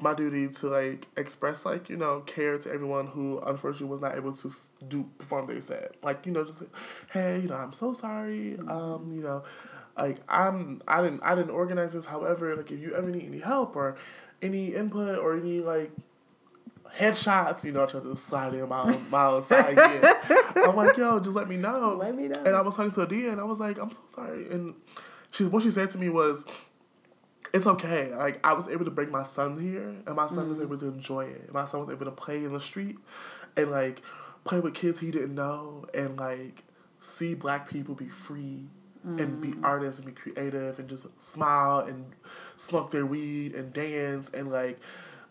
my 0.00 0.14
duty 0.14 0.48
to 0.48 0.68
like 0.68 1.06
express 1.16 1.64
like 1.64 1.88
you 1.88 1.96
know 1.96 2.20
care 2.20 2.58
to 2.58 2.70
everyone 2.70 3.06
who 3.06 3.38
unfortunately 3.40 3.88
was 3.88 4.00
not 4.00 4.16
able 4.16 4.32
to 4.32 4.48
f- 4.48 4.66
do 4.88 5.08
perform 5.18 5.46
their 5.46 5.60
set. 5.60 5.94
Like 6.02 6.26
you 6.26 6.32
know 6.32 6.44
just 6.44 6.60
like, 6.60 6.70
hey 7.12 7.40
you 7.40 7.48
know 7.48 7.56
I'm 7.56 7.72
so 7.72 7.92
sorry. 7.92 8.58
Um 8.68 9.12
you 9.14 9.22
know 9.22 9.42
like 9.96 10.18
I'm 10.28 10.82
I 10.86 11.02
didn't 11.02 11.22
I 11.22 11.34
didn't 11.34 11.50
organize 11.50 11.94
this. 11.94 12.04
However 12.04 12.56
like 12.56 12.70
if 12.70 12.78
you 12.78 12.94
ever 12.94 13.08
need 13.08 13.26
any 13.26 13.40
help 13.40 13.74
or 13.76 13.96
any 14.42 14.74
input 14.74 15.18
or 15.18 15.36
any 15.36 15.60
like 15.60 15.90
headshots, 16.94 17.64
you 17.64 17.72
know, 17.72 17.84
I 17.84 17.86
tried 17.86 18.04
to 18.04 18.16
slide 18.16 18.54
in 18.54 18.68
my 18.68 18.98
my 19.10 19.26
own 19.26 19.42
side 19.42 19.72
again. 19.72 20.02
I'm 20.56 20.76
like, 20.76 20.96
yo, 20.96 21.20
just 21.20 21.36
let 21.36 21.48
me 21.48 21.56
know. 21.56 21.96
Let 21.98 22.14
me 22.14 22.28
know. 22.28 22.42
And 22.44 22.54
I 22.56 22.60
was 22.60 22.76
talking 22.76 22.90
to 22.92 23.02
Adia 23.02 23.30
and 23.30 23.40
I 23.40 23.44
was 23.44 23.60
like, 23.60 23.78
I'm 23.78 23.92
so 23.92 24.02
sorry. 24.06 24.48
And 24.50 24.74
she's 25.30 25.48
what 25.48 25.62
she 25.62 25.70
said 25.70 25.90
to 25.90 25.98
me 25.98 26.08
was, 26.08 26.44
It's 27.56 27.66
okay. 27.66 28.14
Like 28.14 28.38
I 28.44 28.52
was 28.52 28.68
able 28.68 28.84
to 28.84 28.90
bring 28.90 29.10
my 29.10 29.22
son 29.22 29.58
here 29.58 29.94
and 30.06 30.14
my 30.14 30.26
son 30.26 30.50
was 30.50 30.58
mm. 30.58 30.64
able 30.64 30.76
to 30.78 30.88
enjoy 30.88 31.24
it. 31.24 31.52
My 31.52 31.64
son 31.64 31.80
was 31.80 31.88
able 31.88 32.04
to 32.04 32.12
play 32.12 32.44
in 32.44 32.52
the 32.52 32.60
street 32.60 32.98
and 33.56 33.70
like 33.70 34.02
play 34.44 34.60
with 34.60 34.74
kids 34.74 35.00
he 35.00 35.10
didn't 35.10 35.34
know 35.34 35.86
and 35.94 36.18
like 36.18 36.64
see 37.00 37.34
black 37.34 37.68
people 37.68 37.94
be 37.94 38.08
free 38.08 38.66
and 39.04 39.40
be 39.40 39.52
mm. 39.52 39.64
artists 39.64 40.00
and 40.00 40.06
be 40.06 40.20
creative 40.20 40.78
and 40.80 40.88
just 40.88 41.06
smile 41.22 41.78
and 41.78 42.06
smoke 42.56 42.90
their 42.90 43.06
weed 43.06 43.54
and 43.54 43.72
dance 43.72 44.28
and 44.34 44.50
like 44.50 44.80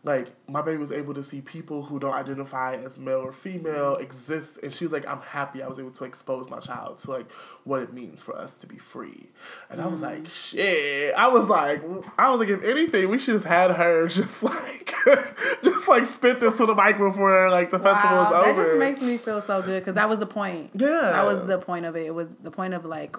like 0.05 0.31
my 0.47 0.61
baby 0.61 0.77
was 0.77 0.91
able 0.91 1.13
to 1.13 1.23
see 1.23 1.41
people 1.41 1.83
who 1.83 1.99
don't 1.99 2.13
identify 2.13 2.75
as 2.75 2.97
male 2.97 3.19
or 3.19 3.33
female 3.33 3.95
exist 3.95 4.57
and 4.63 4.73
she 4.73 4.85
was 4.85 4.93
like 4.93 5.05
i'm 5.07 5.21
happy 5.21 5.61
i 5.61 5.67
was 5.67 5.77
able 5.77 5.91
to 5.91 6.05
expose 6.05 6.49
my 6.49 6.59
child 6.59 6.97
to 6.97 7.11
like 7.11 7.29
what 7.65 7.81
it 7.81 7.93
means 7.93 8.21
for 8.21 8.37
us 8.37 8.53
to 8.53 8.65
be 8.65 8.77
free 8.77 9.29
and 9.69 9.81
i 9.81 9.87
was 9.87 10.01
mm. 10.01 10.11
like 10.11 10.27
shit 10.29 11.13
i 11.15 11.27
was 11.27 11.49
like 11.49 11.83
i 12.17 12.29
was 12.29 12.39
like 12.39 12.49
if 12.49 12.63
anything 12.63 13.09
we 13.09 13.19
should 13.19 13.33
have 13.33 13.43
had 13.43 13.71
her 13.71 14.07
just 14.15 14.41
like 14.41 14.93
just 15.63 15.87
like 15.87 16.05
spit 16.05 16.39
this 16.39 16.57
to 16.57 16.65
the 16.65 16.75
mic 16.75 16.97
before 16.97 17.49
like 17.49 17.71
the 17.71 17.79
festival 17.79 18.15
Wow, 18.15 18.23
was 18.23 18.31
that 18.31 18.49
over 18.49 18.65
just 18.65 18.79
makes 18.79 19.01
me 19.01 19.17
feel 19.17 19.41
so 19.41 19.61
good 19.61 19.81
because 19.81 19.95
that 19.95 20.09
was 20.09 20.19
the 20.19 20.25
point. 20.25 20.71
Yeah. 20.73 20.87
that 21.01 21.25
was 21.25 21.45
the 21.45 21.57
point 21.57 21.85
of 21.85 21.95
it. 21.95 22.05
It 22.05 22.15
was 22.15 22.35
the 22.37 22.51
point 22.51 22.73
of 22.73 22.85
like 22.85 23.15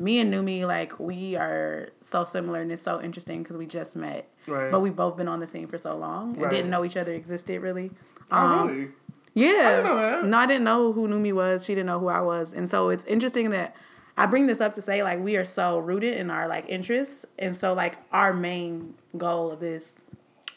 me 0.00 0.18
and 0.18 0.32
Numi, 0.32 0.66
like 0.66 0.98
we 0.98 1.36
are 1.36 1.90
so 2.00 2.24
similar 2.24 2.60
and 2.62 2.72
it's 2.72 2.80
so 2.82 3.00
interesting 3.02 3.42
because 3.42 3.56
we 3.58 3.66
just 3.66 3.94
met, 3.96 4.28
Right. 4.48 4.70
but 4.72 4.80
we 4.80 4.88
both 4.90 5.16
been 5.16 5.28
on 5.28 5.40
the 5.40 5.46
scene 5.46 5.66
for 5.68 5.76
so 5.78 5.94
long 5.96 6.32
and 6.32 6.42
Right. 6.42 6.50
didn't 6.50 6.70
know 6.70 6.84
each 6.84 6.96
other 6.96 7.12
existed 7.12 7.60
really. 7.60 7.90
oh 8.32 8.36
Um, 8.36 8.68
really 8.68 8.88
Yeah. 9.34 9.82
that. 9.82 10.24
No, 10.24 10.38
I 10.38 10.46
didn't 10.46 10.64
know 10.64 10.92
who 10.92 11.06
Numi 11.06 11.32
was. 11.34 11.64
She 11.66 11.74
didn't 11.74 11.86
know 11.86 11.98
who 12.00 12.08
I 12.08 12.20
was. 12.22 12.52
And 12.52 12.68
so 12.68 12.88
it's 12.88 13.04
interesting 13.04 13.50
that 13.50 13.76
I 14.16 14.24
bring 14.26 14.46
this 14.46 14.60
up 14.62 14.72
to 14.74 14.80
say 14.82 15.02
like 15.02 15.20
we 15.20 15.36
are 15.36 15.44
so 15.44 15.78
rooted 15.78 16.16
in 16.16 16.30
our 16.30 16.48
like 16.48 16.64
interests. 16.68 17.26
And 17.38 17.54
so 17.54 17.74
like 17.74 17.98
our 18.10 18.32
main 18.32 18.94
goal 19.18 19.50
of 19.52 19.60
this 19.60 19.96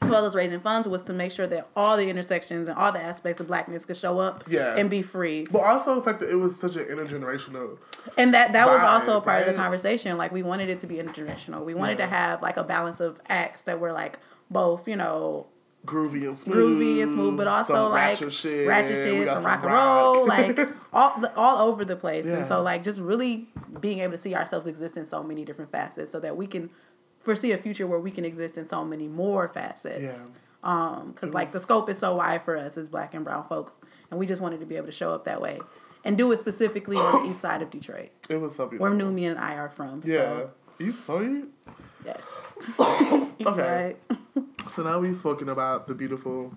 as 0.03 0.09
well 0.09 0.25
as 0.25 0.35
raising 0.35 0.59
funds 0.59 0.87
was 0.87 1.03
to 1.03 1.13
make 1.13 1.31
sure 1.31 1.47
that 1.47 1.67
all 1.75 1.97
the 1.97 2.09
intersections 2.09 2.67
and 2.67 2.77
all 2.77 2.91
the 2.91 3.01
aspects 3.01 3.39
of 3.39 3.47
blackness 3.47 3.85
could 3.85 3.97
show 3.97 4.19
up 4.19 4.43
Yeah. 4.47 4.75
and 4.77 4.89
be 4.89 5.01
free. 5.01 5.45
but 5.51 5.63
also 5.63 5.95
the 5.95 6.01
fact 6.01 6.19
that 6.19 6.29
it 6.29 6.35
was 6.35 6.59
such 6.59 6.75
an 6.75 6.85
intergenerational 6.85 7.77
And 8.17 8.33
that 8.33 8.53
that 8.53 8.67
was 8.67 8.81
also 8.81 9.17
a 9.17 9.21
part 9.21 9.41
of 9.47 9.53
the 9.53 9.53
conversation. 9.59 10.17
Like 10.17 10.31
we 10.31 10.43
wanted 10.43 10.69
it 10.69 10.79
to 10.79 10.87
be 10.87 10.95
intergenerational. 10.95 11.63
We 11.63 11.73
wanted 11.73 11.99
Yeah. 11.99 12.05
to 12.05 12.11
have 12.11 12.41
like 12.41 12.57
a 12.57 12.63
balance 12.63 12.99
of 12.99 13.21
acts 13.29 13.63
that 13.63 13.79
were 13.79 13.91
like 13.93 14.19
both, 14.51 14.87
you 14.87 14.95
know, 14.95 15.47
groovy 15.85 16.25
and 16.27 16.37
smooth, 16.37 16.57
groovy 16.79 17.03
and 17.03 17.11
smooth, 17.11 17.35
but 17.37 17.45
also 17.47 17.73
some 17.75 17.91
like 17.91 18.01
ratchet 18.21 18.31
shit, 18.33 18.67
ratchet 18.67 18.95
shit, 18.95 19.25
got 19.25 19.41
some 19.41 19.51
rock 19.51 19.63
and 19.63 19.73
roll, 19.73 20.27
like 20.65 20.69
all 20.93 21.19
the- 21.19 21.35
all 21.35 21.67
over 21.69 21.83
the 21.83 21.95
place. 21.97 22.25
Yeah. 22.25 22.35
And 22.37 22.45
so 22.45 22.61
like 22.61 22.83
just 22.83 23.01
really 23.01 23.49
being 23.81 23.99
able 23.99 24.13
to 24.13 24.17
see 24.17 24.33
ourselves 24.35 24.65
exist 24.67 24.95
in 24.97 25.05
so 25.05 25.23
many 25.23 25.43
different 25.43 25.71
facets, 25.71 26.09
so 26.11 26.19
that 26.21 26.37
we 26.37 26.47
can 26.47 26.69
foresee 27.23 27.51
a 27.51 27.57
future 27.57 27.87
where 27.87 27.99
we 27.99 28.11
can 28.11 28.25
exist 28.25 28.57
in 28.57 28.65
so 28.65 28.83
many 28.85 29.07
more 29.07 29.47
facets. 29.49 30.29
Yeah. 30.29 30.35
Um, 30.65 31.11
because 31.11 31.33
like 31.33 31.51
the 31.51 31.59
scope 31.59 31.89
is 31.89 31.99
so 31.99 32.15
wide 32.15 32.43
for 32.43 32.55
us 32.57 32.77
as 32.77 32.87
black 32.87 33.13
and 33.13 33.25
brown 33.25 33.45
folks, 33.47 33.81
and 34.09 34.17
we 34.19 34.25
just 34.25 34.41
wanted 34.41 34.61
to 34.61 34.65
be 34.65 34.77
able 34.77 34.85
to 34.85 34.93
show 34.93 35.11
up 35.11 35.25
that 35.25 35.41
way 35.41 35.59
and 36.05 36.17
do 36.17 36.31
it 36.31 36.39
specifically 36.39 36.95
on 36.97 37.23
the 37.25 37.31
east 37.31 37.41
side 37.41 37.61
of 37.61 37.69
Detroit, 37.69 38.11
it 38.29 38.37
was 38.37 38.55
so 38.55 38.67
beautiful. 38.67 38.95
where 38.95 38.97
Numi 38.97 39.29
and 39.29 39.37
I 39.39 39.55
are 39.55 39.69
from. 39.69 40.01
yeah, 40.05 40.15
So, 40.15 40.49
you 40.79 40.91
saw 40.91 41.19
it. 41.19 41.45
yes. 42.05 42.45
Okay. 43.45 43.95
So 44.69 44.81
now 44.83 44.99
we've 44.99 45.15
spoken 45.15 45.49
about 45.49 45.87
the 45.87 45.93
beautiful, 45.93 46.53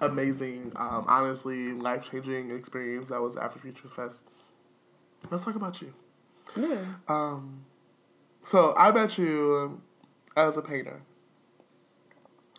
amazing, 0.00 0.72
um, 0.76 1.04
honestly 1.08 1.72
life 1.72 2.10
changing 2.10 2.50
experience 2.50 3.08
that 3.08 3.20
was 3.22 3.36
Afro 3.36 3.60
Futures 3.60 3.92
Fest. 3.92 4.24
Let's 5.30 5.44
talk 5.44 5.54
about 5.54 5.80
you. 5.80 5.94
Yeah. 6.56 6.84
Um, 7.08 7.64
so 8.42 8.74
I 8.76 8.90
met 8.90 9.16
you 9.18 9.80
as 10.36 10.56
a 10.56 10.62
painter. 10.62 11.02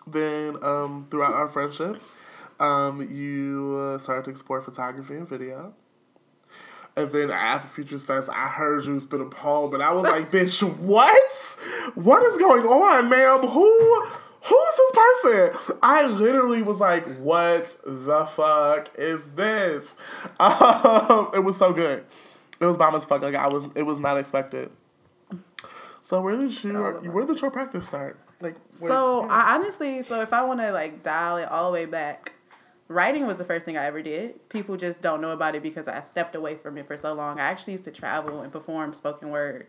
Then 0.07 0.57
um, 0.63 1.07
throughout 1.09 1.33
our 1.33 1.47
friendship, 1.47 2.01
um, 2.59 3.07
you 3.09 3.77
uh, 3.77 3.97
started 3.97 4.25
to 4.25 4.31
explore 4.31 4.61
photography 4.61 5.15
and 5.15 5.27
video. 5.27 5.73
And 6.95 7.11
then 7.11 7.31
Afro 7.31 7.69
Futures 7.69 8.05
Fest, 8.05 8.29
I 8.29 8.47
heard 8.47 8.85
you 8.85 8.99
spit 8.99 9.19
a 9.19 9.25
poem, 9.25 9.73
and 9.73 9.81
I 9.81 9.91
was 9.91 10.03
like, 10.03 10.29
"Bitch, 10.31 10.61
what? 10.77 11.31
What 11.95 12.23
is 12.23 12.37
going 12.37 12.63
on, 12.63 13.09
ma'am? 13.09 13.47
Who, 13.47 14.05
who 14.41 14.63
is 14.69 14.77
this 14.77 14.91
person?" 14.91 15.77
I 15.81 16.05
literally 16.05 16.61
was 16.61 16.79
like, 16.79 17.05
"What 17.17 17.75
the 17.85 18.25
fuck 18.25 18.91
is 18.97 19.31
this?" 19.31 19.95
Um, 20.39 21.31
it 21.33 21.43
was 21.43 21.57
so 21.57 21.73
good. 21.73 22.05
It 22.59 22.65
was 22.65 22.77
bomb 22.77 22.93
as 22.95 23.05
fuck. 23.05 23.21
Like 23.21 23.35
I 23.35 23.47
was, 23.47 23.69
it 23.75 23.83
was 23.83 23.99
not 23.99 24.17
expected. 24.19 24.69
So 26.03 26.21
where 26.21 26.37
did 26.37 26.63
you, 26.63 26.73
where 27.11 27.25
did 27.25 27.39
your 27.41 27.49
practice 27.49 27.85
start? 27.87 28.19
Like, 28.41 28.55
where- 28.79 28.89
So 28.89 29.21
yeah. 29.25 29.31
I 29.31 29.55
honestly, 29.55 30.03
so 30.03 30.21
if 30.21 30.33
I 30.33 30.43
want 30.43 30.59
to 30.59 30.71
like 30.73 31.01
dial 31.01 31.37
it 31.37 31.45
all 31.49 31.71
the 31.71 31.73
way 31.73 31.85
back, 31.85 32.33
writing 32.89 33.25
was 33.25 33.37
the 33.37 33.45
first 33.45 33.65
thing 33.65 33.77
I 33.77 33.85
ever 33.85 34.01
did. 34.01 34.49
People 34.49 34.75
just 34.75 35.01
don't 35.01 35.21
know 35.21 35.31
about 35.31 35.55
it 35.55 35.63
because 35.63 35.87
I 35.87 36.01
stepped 36.01 36.35
away 36.35 36.55
from 36.55 36.77
it 36.77 36.85
for 36.85 36.97
so 36.97 37.13
long. 37.13 37.39
I 37.39 37.43
actually 37.43 37.73
used 37.73 37.85
to 37.85 37.91
travel 37.91 38.41
and 38.41 38.51
perform 38.51 38.93
spoken 38.93 39.29
word, 39.29 39.67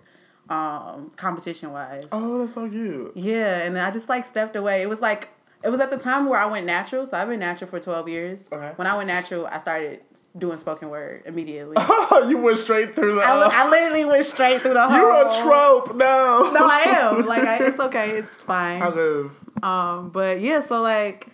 um, 0.50 1.12
competition 1.17 1.71
wise. 1.73 2.07
oh, 2.11 2.38
that's 2.41 2.55
so 2.55 2.69
cute. 2.69 3.12
Yeah, 3.17 3.59
and 3.62 3.76
then 3.76 3.85
I 3.85 3.93
just 3.93 4.09
like 4.09 4.25
stepped 4.25 4.57
away. 4.57 4.83
It 4.83 4.88
was 4.88 5.00
like 5.00 5.31
it 5.64 5.71
was 5.71 5.80
at 5.80 5.90
the 5.90 5.97
time 5.97 6.28
where 6.28 6.38
I 6.38 6.47
went 6.47 6.66
natural. 6.66 7.06
So 7.06 7.16
I've 7.16 7.28
been 7.28 7.40
natural 7.40 7.71
for 7.71 7.80
twelve 7.80 8.09
years. 8.09 8.49
Okay. 8.52 8.73
When 8.76 8.87
I 8.87 8.97
went 8.97 9.06
natural, 9.09 9.47
I 9.47 9.59
started 9.59 10.00
doing 10.37 10.59
spoken 10.59 10.90
word 10.90 11.23
immediately. 11.26 11.76
you 12.28 12.38
went 12.38 12.59
straight 12.59 12.94
through 12.94 13.16
the. 13.16 13.23
I, 13.23 13.37
was, 13.37 13.50
I 13.52 13.68
literally 13.71 14.04
went 14.04 14.26
straight 14.26 14.61
through 14.61 14.75
the 14.75 14.83
whole. 14.88 14.97
You're 14.97 15.26
a 15.28 15.42
trope. 15.42 15.97
No. 15.97 16.50
No, 16.52 16.68
I 16.68 16.83
am. 16.87 17.26
Like, 17.26 17.44
I, 17.44 17.64
it's 17.64 17.80
okay. 17.80 18.11
It's 18.11 18.37
fine. 18.37 18.83
I 18.83 18.88
live. 18.88 19.33
Um, 19.62 20.11
but 20.11 20.40
yeah, 20.40 20.61
so 20.61 20.83
like 20.83 21.28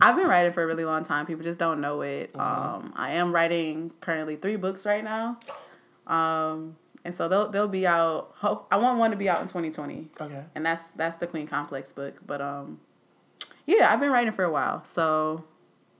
I've 0.00 0.16
been 0.16 0.26
writing 0.26 0.52
for 0.52 0.62
a 0.62 0.66
really 0.66 0.84
long 0.84 1.04
time. 1.04 1.26
People 1.26 1.44
just 1.44 1.58
don't 1.58 1.80
know 1.80 2.02
it. 2.02 2.30
Um, 2.38 2.92
I 2.96 3.12
am 3.12 3.32
writing 3.32 3.92
currently 4.00 4.36
three 4.36 4.56
books 4.56 4.84
right 4.84 5.02
now. 5.04 5.38
Um, 6.06 6.76
and 7.04 7.14
so 7.14 7.28
they'll 7.28 7.48
they'll 7.48 7.68
be 7.68 7.86
out. 7.86 8.32
Hope 8.36 8.66
I 8.70 8.76
want 8.76 8.98
one 8.98 9.10
to 9.12 9.16
be 9.16 9.28
out 9.28 9.40
in 9.40 9.46
2020, 9.46 10.08
Okay. 10.20 10.44
and 10.54 10.66
that's 10.66 10.90
that's 10.90 11.16
the 11.16 11.26
Queen 11.26 11.46
Complex 11.46 11.92
book. 11.92 12.16
But 12.26 12.40
um, 12.40 12.80
yeah, 13.66 13.92
I've 13.92 14.00
been 14.00 14.10
writing 14.12 14.32
for 14.32 14.44
a 14.44 14.50
while, 14.50 14.84
so 14.84 15.44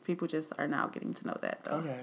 people 0.05 0.27
just 0.29 0.53
are 0.59 0.67
now 0.67 0.87
getting 0.89 1.15
to 1.15 1.27
know 1.27 1.37
that 1.43 1.65
though. 1.65 1.77
Okay. 1.77 2.01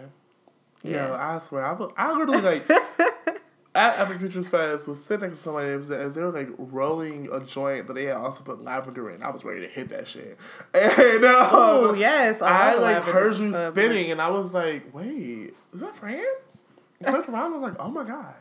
Yeah. 0.84 1.10
Yeah, 1.10 1.14
I 1.36 1.40
swear, 1.40 1.66
I, 1.66 1.74
was- 1.74 1.92
I 1.98 2.12
literally 2.18 2.42
like 2.42 2.70
at 3.76 3.98
Afro 4.00 4.18
Futures 4.18 4.48
Fest 4.48 4.88
was 4.88 5.04
sitting 5.04 5.28
next 5.28 5.38
to 5.40 5.44
somebody 5.44 5.70
as 5.70 5.92
as 5.92 6.16
they 6.16 6.22
were 6.22 6.32
like 6.32 6.50
rolling 6.58 7.30
a 7.32 7.40
joint 7.42 7.88
that 7.88 7.94
they 7.94 8.06
had 8.06 8.16
also 8.18 8.44
put 8.44 8.64
lavender 8.64 9.10
in. 9.12 9.22
I 9.22 9.30
was 9.30 9.44
ready 9.44 9.62
to 9.62 9.68
hit 9.68 9.90
that 9.90 10.08
shit. 10.08 10.38
And 10.74 11.26
um, 11.26 11.48
Oh, 11.52 11.94
yes. 11.94 12.42
I 12.42 12.72
I 12.72 12.76
like 12.76 12.82
lavender, 12.82 13.12
heard 13.12 13.38
you 13.38 13.50
uh, 13.52 13.72
spinning, 13.72 14.12
and 14.12 14.22
I 14.22 14.30
was 14.30 14.54
like, 14.54 14.94
"Wait, 14.94 15.54
is 15.74 15.82
that 15.82 15.96
Fran?" 15.96 16.24
I 17.06 17.12
turned 17.12 17.28
around, 17.30 17.52
I 17.52 17.54
was 17.54 17.62
like, 17.62 17.76
"Oh 17.80 17.92
my 17.92 18.04
god!" 18.06 18.36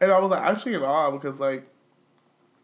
And 0.00 0.10
I 0.10 0.18
was 0.18 0.30
like, 0.30 0.42
actually 0.42 0.74
in 0.74 0.82
awe 0.82 1.10
because 1.12 1.38
like, 1.40 1.66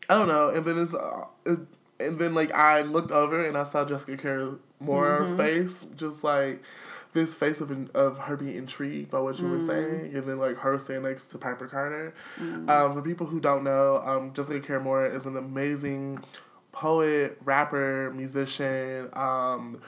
I 0.09 0.15
don't 0.17 0.29
know. 0.29 0.49
And 0.51 0.65
then 0.65 0.81
it's, 0.81 0.95
uh, 0.95 1.25
it, 1.45 1.59
and 2.01 2.19
then 2.19 2.35
like 2.35 2.53
I 2.53 2.83
looked 2.83 3.11
over 3.11 3.45
and 3.45 3.57
I 3.57 3.63
saw 3.65 3.85
Jessica 3.85 4.17
Care 4.17 4.49
Moore 4.81 5.25
Mm-hmm. 5.25 5.37
face, 5.37 5.87
just 5.97 6.23
like 6.25 6.63
this 7.13 7.35
face 7.35 7.61
of 7.63 7.71
of 7.95 8.19
her 8.19 8.37
being 8.37 8.57
intrigued 8.57 9.11
by 9.11 9.19
what 9.21 9.39
you 9.39 9.45
were 9.47 9.57
Mm-hmm. 9.57 9.67
saying, 9.67 10.15
and 10.17 10.27
then 10.29 10.37
like 10.39 10.59
her 10.59 10.79
standing 10.79 11.05
next 11.05 11.29
to 11.29 11.39
Piper 11.39 11.67
Carter. 11.67 12.15
Um, 12.69 12.93
for 12.93 13.03
people 13.03 13.27
who 13.27 13.41
don't 13.41 13.65
know, 13.65 14.03
um, 14.05 14.33
Jessica 14.35 14.61
Care 14.61 14.81
Moore 14.81 15.07
is 15.07 15.25
an 15.27 15.37
amazing 15.37 16.23
poet, 16.73 17.39
rapper, 17.45 18.13
musician. 18.15 19.09
Um, 19.15 19.81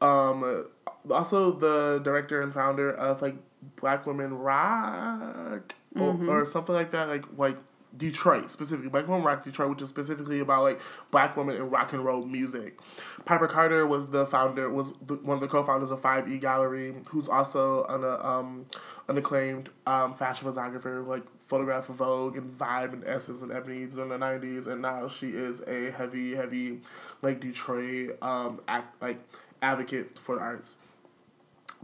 um, 0.00 0.66
also 1.10 1.52
the 1.52 2.00
director 2.02 2.40
and 2.42 2.52
founder 2.54 2.90
of 2.90 3.20
like 3.22 3.36
Black 3.80 4.06
Women 4.06 4.32
Rock 4.38 5.74
or, 5.96 6.12
or 6.28 6.44
something 6.46 6.74
like 6.74 6.90
that, 6.92 7.08
like 7.08 7.24
like 7.36 7.56
Detroit 7.96 8.50
specifically, 8.50 8.88
Black 8.90 9.08
Women 9.08 9.24
Rock 9.24 9.42
Detroit, 9.42 9.70
which 9.70 9.82
is 9.82 9.88
specifically 9.88 10.40
about 10.40 10.62
like 10.62 10.80
black 11.10 11.36
women 11.36 11.56
in 11.56 11.70
rock 11.70 11.92
and 11.92 12.04
roll 12.04 12.24
music. 12.24 12.78
Piper 13.24 13.48
Carter 13.48 13.86
was 13.86 14.10
the 14.10 14.26
founder, 14.26 14.68
was 14.70 14.92
the, 15.06 15.14
one 15.16 15.36
of 15.36 15.40
the 15.40 15.48
co-founders 15.48 15.90
of 15.90 16.00
Five 16.00 16.30
E 16.30 16.38
Gallery, 16.38 16.94
who's 17.08 17.28
also 17.28 17.84
an 17.84 18.04
uh, 18.04 18.18
um 18.22 18.66
an 19.08 19.16
acclaimed 19.16 19.70
um 19.86 20.14
fashion 20.14 20.48
photographer, 20.48 21.02
like 21.02 21.22
photograph 21.40 21.88
of 21.88 21.96
Vogue 21.96 22.36
and 22.36 22.52
Vibe 22.52 22.92
and 22.92 23.04
Essence 23.06 23.42
and 23.42 23.52
Ebony 23.52 23.86
during 23.86 24.10
the 24.10 24.18
nineties, 24.18 24.66
and 24.66 24.82
now 24.82 25.08
she 25.08 25.30
is 25.30 25.60
a 25.66 25.90
heavy, 25.90 26.34
heavy 26.34 26.80
like 27.22 27.40
Detroit 27.40 28.16
um 28.22 28.60
act 28.68 29.00
like 29.00 29.18
advocate 29.62 30.18
for 30.18 30.36
the 30.36 30.40
arts. 30.40 30.76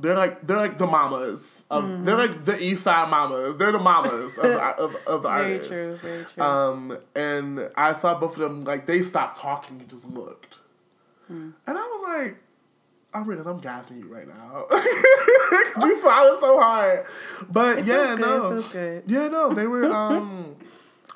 They're 0.03 0.17
like 0.17 0.45
they're 0.47 0.57
like 0.57 0.77
the 0.77 0.87
mamas. 0.87 1.65
Of, 1.71 2.05
They're 2.05 2.17
like 2.17 2.45
the 2.45 2.61
East 2.61 2.83
Side 2.83 3.09
mamas. 3.09 3.57
They're 3.57 3.71
the 3.73 3.79
mamas 3.79 4.37
of, 4.37 4.43
the, 4.43 4.61
of, 4.85 4.97
of 5.07 5.23
the 5.23 5.29
Very 5.29 5.53
artists. 5.55 5.69
true. 5.69 5.97
Very 5.97 6.25
true. 6.25 6.43
Um, 6.43 6.99
and 7.15 7.71
I 7.77 7.93
saw 7.93 8.19
both 8.19 8.33
of 8.35 8.41
them 8.41 8.65
like 8.65 8.87
they 8.87 9.03
stopped 9.03 9.37
talking 9.39 9.79
and 9.81 9.89
just 9.89 10.11
looked, 10.11 10.57
and 11.29 11.55
I 11.67 11.73
was 11.73 12.03
like, 12.03 12.37
"I'm 13.15 13.27
really, 13.29 13.43
I'm 13.49 13.59
gassing 13.59 13.99
you 14.01 14.13
right 14.13 14.27
now. 14.27 14.67
you 15.87 15.95
smiling 16.01 16.37
so 16.41 16.59
hard, 16.61 17.07
but 17.49 17.79
It 17.79 17.87
yeah, 17.87 18.15
no, 18.17 18.47
it 18.47 18.51
feels 18.63 18.73
good. 18.73 19.03
yeah, 19.07 19.29
no, 19.29 19.55
they 19.55 19.67
were 19.69 19.85
um, 20.03 20.57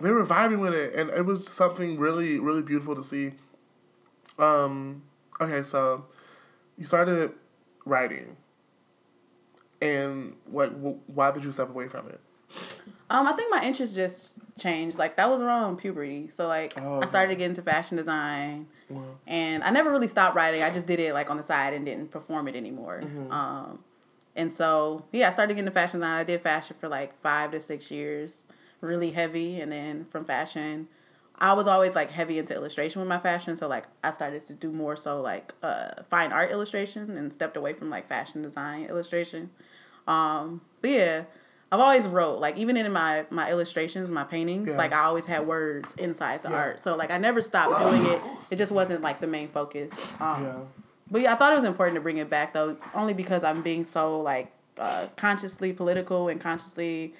they 0.00 0.10
were 0.10 0.24
vibing 0.24 0.60
with 0.60 0.74
it, 0.74 0.94
and 0.94 1.10
it 1.10 1.26
was 1.26 1.46
something 1.48 1.98
really, 1.98 2.38
really 2.38 2.62
beautiful 2.62 2.94
to 2.94 3.02
see. 3.02 3.32
Um, 4.38 5.02
okay, 5.40 5.62
so 5.62 6.04
you 6.78 6.84
started 6.84 7.32
writing, 7.84 8.36
and 9.80 10.34
like, 10.50 10.70
wh- 10.72 11.08
why 11.10 11.30
did 11.30 11.44
you 11.44 11.50
step 11.50 11.68
away 11.70 11.88
from 11.88 12.08
it? 12.08 12.20
Um, 13.08 13.26
I 13.26 13.32
think 13.32 13.50
my 13.52 13.62
interest 13.62 13.94
just 13.94 14.40
changed. 14.58 14.98
Like 14.98 15.16
that 15.16 15.28
was 15.30 15.40
around 15.40 15.76
puberty, 15.76 16.28
so 16.30 16.46
like 16.48 16.74
Oh, 16.80 16.94
I 16.94 16.98
okay. 16.98 17.08
started 17.08 17.28
to 17.30 17.36
get 17.36 17.46
into 17.46 17.62
fashion 17.62 17.96
design, 17.96 18.66
Wow. 18.88 19.02
and 19.26 19.62
I 19.62 19.70
never 19.70 19.90
really 19.90 20.08
stopped 20.08 20.34
writing. 20.34 20.62
I 20.62 20.70
just 20.70 20.86
did 20.86 20.98
it 21.00 21.12
like 21.14 21.30
on 21.30 21.36
the 21.36 21.42
side 21.42 21.72
and 21.74 21.84
didn't 21.86 22.10
perform 22.10 22.48
it 22.48 22.56
anymore. 22.56 23.02
Mm-hmm. 23.04 23.30
Um, 23.30 23.78
and 24.34 24.52
so 24.52 25.04
yeah, 25.12 25.28
I 25.28 25.32
started 25.32 25.54
getting 25.54 25.66
into 25.66 25.72
fashion 25.72 26.00
design. 26.00 26.18
I 26.18 26.24
did 26.24 26.40
fashion 26.40 26.76
for 26.80 26.88
like 26.88 27.20
five 27.22 27.52
to 27.52 27.60
six 27.60 27.90
years, 27.90 28.46
really 28.80 29.10
heavy, 29.12 29.60
and 29.60 29.70
then 29.70 30.06
from 30.10 30.24
fashion, 30.24 30.88
I 31.38 31.52
was 31.52 31.66
always 31.66 31.94
like 31.94 32.10
heavy 32.10 32.38
into 32.38 32.54
illustration 32.54 33.00
with 33.00 33.08
my 33.08 33.18
fashion. 33.18 33.56
So 33.56 33.68
like 33.68 33.84
I 34.02 34.10
started 34.10 34.46
to 34.46 34.54
do 34.54 34.72
more 34.72 34.96
so 34.96 35.20
like 35.20 35.52
uh, 35.62 36.02
fine 36.10 36.32
art 36.32 36.50
illustration 36.50 37.16
and 37.16 37.32
stepped 37.32 37.56
away 37.56 37.72
from 37.74 37.90
like 37.90 38.08
fashion 38.08 38.42
design 38.42 38.84
illustration. 38.86 39.50
Um, 40.06 40.62
but 40.80 40.90
yeah, 40.90 41.24
I've 41.70 41.80
always 41.80 42.06
wrote 42.06 42.38
like 42.40 42.56
even 42.56 42.76
in 42.76 42.90
my 42.92 43.26
my 43.30 43.50
illustrations, 43.50 44.10
my 44.10 44.24
paintings, 44.24 44.70
Yeah. 44.70 44.78
like 44.78 44.92
I 44.92 45.00
always 45.04 45.26
had 45.26 45.46
words 45.46 45.94
inside 45.96 46.42
the 46.42 46.50
Yeah. 46.50 46.56
art. 46.56 46.80
So 46.80 46.96
like 46.96 47.10
I 47.10 47.18
never 47.18 47.42
stopped 47.42 47.80
doing 47.80 48.06
it. 48.06 48.22
It 48.50 48.56
just 48.56 48.72
wasn't 48.72 49.02
like 49.02 49.20
the 49.20 49.26
main 49.26 49.48
focus. 49.48 50.12
Um, 50.20 50.42
Yeah. 50.44 50.58
But 51.10 51.20
yeah, 51.20 51.32
I 51.34 51.36
thought 51.36 51.52
it 51.52 51.56
was 51.56 51.64
important 51.64 51.94
to 51.96 52.00
bring 52.00 52.16
it 52.16 52.30
back 52.30 52.52
though, 52.52 52.76
only 52.94 53.14
because 53.14 53.44
I'm 53.44 53.62
being 53.62 53.84
so 53.84 54.20
like 54.20 54.50
uh, 54.78 55.06
consciously 55.16 55.72
political 55.72 56.28
and 56.28 56.40
consciously. 56.40 57.14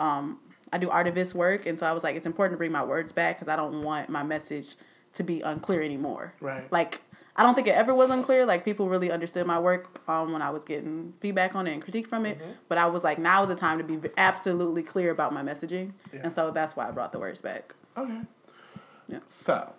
Um, 0.00 0.38
I 0.72 0.78
do 0.78 0.88
artivist 0.88 1.34
work, 1.34 1.66
and 1.66 1.78
so 1.78 1.86
I 1.86 1.92
was 1.92 2.04
like, 2.04 2.16
it's 2.16 2.26
important 2.26 2.54
to 2.54 2.58
bring 2.58 2.72
my 2.72 2.84
words 2.84 3.12
back 3.12 3.36
because 3.36 3.48
I 3.48 3.56
don't 3.56 3.82
want 3.82 4.08
my 4.08 4.22
message 4.22 4.76
to 5.14 5.22
be 5.22 5.40
unclear 5.40 5.82
anymore. 5.82 6.32
Right. 6.40 6.70
Like 6.70 7.00
I 7.36 7.42
don't 7.42 7.54
think 7.54 7.68
it 7.68 7.74
ever 7.74 7.94
was 7.94 8.10
unclear. 8.10 8.44
Like 8.44 8.64
people 8.64 8.88
really 8.88 9.10
understood 9.10 9.46
my 9.46 9.58
work 9.58 10.06
um, 10.08 10.32
when 10.32 10.42
I 10.42 10.50
was 10.50 10.62
getting 10.64 11.14
feedback 11.20 11.54
on 11.54 11.66
it 11.66 11.72
and 11.72 11.82
critique 11.82 12.06
from 12.06 12.26
it. 12.26 12.38
Mm-hmm. 12.38 12.50
But 12.68 12.78
I 12.78 12.86
was 12.86 13.02
like, 13.02 13.18
now 13.18 13.42
is 13.42 13.48
the 13.48 13.54
time 13.54 13.78
to 13.78 13.84
be 13.84 14.10
absolutely 14.16 14.82
clear 14.82 15.10
about 15.10 15.32
my 15.32 15.42
messaging, 15.42 15.92
Yeah. 16.12 16.20
and 16.24 16.32
so 16.32 16.50
that's 16.50 16.76
why 16.76 16.86
I 16.86 16.90
brought 16.90 17.12
the 17.12 17.18
words 17.18 17.40
back. 17.40 17.74
Okay. 17.96 18.20
Yeah. 19.08 19.18
So, 19.26 19.72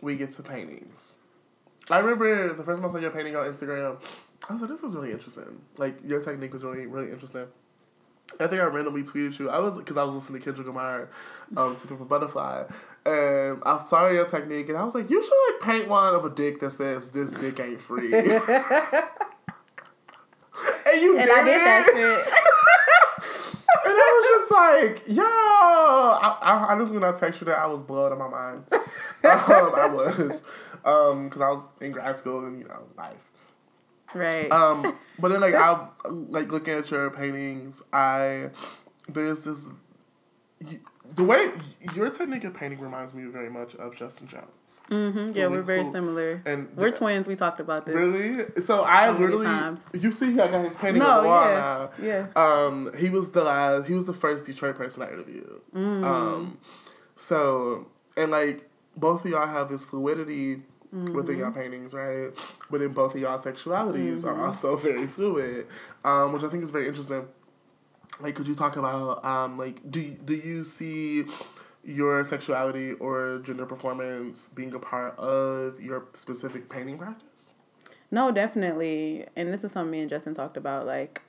we 0.00 0.16
get 0.16 0.32
to 0.32 0.42
paintings. 0.42 1.18
I 1.90 1.98
remember 1.98 2.54
the 2.54 2.64
first 2.64 2.80
time 2.80 2.88
I 2.88 2.92
saw 2.92 2.98
your 2.98 3.10
painting 3.10 3.36
on 3.36 3.46
Instagram, 3.46 4.00
I 4.48 4.52
was 4.52 4.62
like, 4.62 4.70
this 4.70 4.82
is 4.82 4.94
really 4.94 5.12
interesting. 5.12 5.60
Like, 5.76 5.98
your 6.04 6.20
technique 6.20 6.52
was 6.52 6.64
really, 6.64 6.86
really 6.86 7.10
interesting. 7.10 7.46
I 8.40 8.46
think 8.48 8.60
I 8.60 8.64
randomly 8.66 9.02
tweeted 9.02 9.38
you. 9.38 9.48
I 9.48 9.58
was, 9.60 9.76
because 9.76 9.96
I 9.96 10.04
was 10.04 10.14
listening 10.14 10.40
to 10.40 10.44
Kendrick 10.44 10.66
Lamar, 10.66 11.08
um, 11.56 11.76
to 11.76 11.88
Pimp 11.88 12.00
a 12.00 12.04
Butterfly, 12.04 12.64
and 13.06 13.62
I 13.64 13.78
saw 13.78 14.08
your 14.08 14.26
technique, 14.26 14.68
and 14.68 14.76
I 14.76 14.84
was 14.84 14.94
like, 14.94 15.08
you 15.08 15.22
should, 15.22 15.32
like, 15.52 15.60
paint 15.62 15.88
one 15.88 16.14
of 16.14 16.24
a 16.24 16.30
dick 16.30 16.60
that 16.60 16.70
says, 16.70 17.10
this 17.10 17.30
dick 17.32 17.58
ain't 17.60 17.80
free. 17.80 18.12
and 18.14 18.32
you 21.00 21.18
And 21.18 21.26
did 21.26 21.30
I 21.30 21.44
did 21.44 21.60
that 21.60 21.90
shit. 21.94 22.34
And 23.84 23.94
I 23.94 24.10
was 24.18 24.24
just 24.40 24.50
like, 24.50 25.16
yo, 25.16 25.22
I, 25.22 26.38
I 26.42 26.72
honestly, 26.72 26.98
when 26.98 27.04
I 27.04 27.12
text 27.12 27.40
you 27.40 27.44
that, 27.44 27.58
I 27.58 27.66
was 27.66 27.84
blown 27.84 28.10
in 28.10 28.18
my 28.18 28.28
mind. 28.28 28.64
um, 28.72 28.82
I 29.22 29.88
was, 29.92 30.42
because 30.82 31.40
I 31.40 31.48
was 31.48 31.70
in 31.80 31.92
grad 31.92 32.18
school 32.18 32.44
and, 32.44 32.58
you 32.58 32.66
know, 32.66 32.82
life. 32.96 33.14
Right. 34.16 34.50
Um, 34.50 34.96
but 35.18 35.28
then, 35.28 35.40
like, 35.40 35.54
I, 35.66 35.86
like, 36.08 36.50
looking 36.52 36.74
at 36.74 36.90
your 36.90 37.10
paintings, 37.10 37.82
I, 37.92 38.50
there's 39.08 39.44
this, 39.44 39.68
you, 40.66 40.80
the 41.14 41.22
way, 41.22 41.50
your 41.94 42.10
technique 42.10 42.44
of 42.44 42.54
painting 42.54 42.80
reminds 42.80 43.14
me 43.14 43.24
very 43.30 43.48
much 43.50 43.74
of 43.76 43.94
Justin 43.94 44.26
Jones. 44.26 44.80
Mm-hmm. 44.90 45.32
Yeah, 45.36 45.46
we're 45.46 45.62
very 45.62 45.84
similar. 45.84 46.42
and 46.44 46.68
we're 46.76 46.90
the- 46.90 46.96
twins. 46.96 47.28
We 47.28 47.36
talked 47.36 47.60
about 47.60 47.86
this. 47.86 47.94
Really? 47.94 48.44
So 48.62 48.82
I 48.82 49.06
So 49.06 49.12
literally, 49.18 49.44
times. 49.46 49.88
you 49.94 50.10
see, 50.10 50.32
I 50.40 50.48
got 50.48 50.64
his 50.64 50.76
painting 50.76 51.02
No, 51.02 51.10
on 51.10 51.22
the 51.22 51.28
wall 51.28 51.48
yeah, 51.48 51.58
now. 51.58 51.90
yeah. 52.02 52.26
Um, 52.34 52.90
he 52.98 53.08
was 53.10 53.30
the 53.30 53.44
last. 53.44 53.86
He 53.86 53.94
was 53.94 54.06
the 54.06 54.12
first 54.14 54.46
Detroit 54.46 54.76
person 54.76 55.02
I 55.02 55.08
interviewed. 55.12 55.60
Mm. 55.74 56.04
Um, 56.04 56.58
so 57.14 57.86
and 58.16 58.30
like 58.32 58.68
both 58.96 59.24
of 59.24 59.30
y'all 59.30 59.46
have 59.46 59.68
this 59.68 59.84
fluidity 59.84 60.62
within 60.92 61.38
your 61.38 61.50
Mm-hmm. 61.50 61.58
paintings, 61.60 61.94
right? 61.94 62.30
But 62.70 62.80
then 62.80 62.92
both 62.92 63.14
of 63.14 63.20
y'all 63.20 63.38
sexualities 63.38 64.18
Mm-hmm. 64.20 64.28
are 64.28 64.46
also 64.46 64.76
very 64.88 65.06
fluid, 65.06 65.66
um, 66.04 66.32
which 66.32 66.42
I 66.42 66.48
think 66.48 66.62
is 66.62 66.70
very 66.70 66.88
interesting. 66.88 67.26
Like, 68.20 68.34
could 68.34 68.48
you 68.48 68.54
talk 68.54 68.76
about 68.76 69.24
um, 69.24 69.58
like 69.58 69.90
do 69.90 70.00
you, 70.00 70.12
do 70.24 70.34
you 70.34 70.64
see 70.64 71.24
your 71.84 72.24
sexuality 72.24 72.92
or 72.94 73.38
gender 73.44 73.66
performance 73.66 74.48
being 74.54 74.72
a 74.74 74.78
part 74.78 75.16
of 75.18 75.80
your 75.80 76.06
specific 76.14 76.68
painting 76.68 76.98
practice? 76.98 77.52
No, 78.10 78.30
definitely. 78.30 79.26
And 79.36 79.52
this 79.52 79.64
is 79.64 79.72
something 79.72 79.90
me 79.90 80.00
and 80.00 80.08
Justin 80.08 80.32
talked 80.34 80.56
about. 80.56 80.86
Like, 80.86 81.22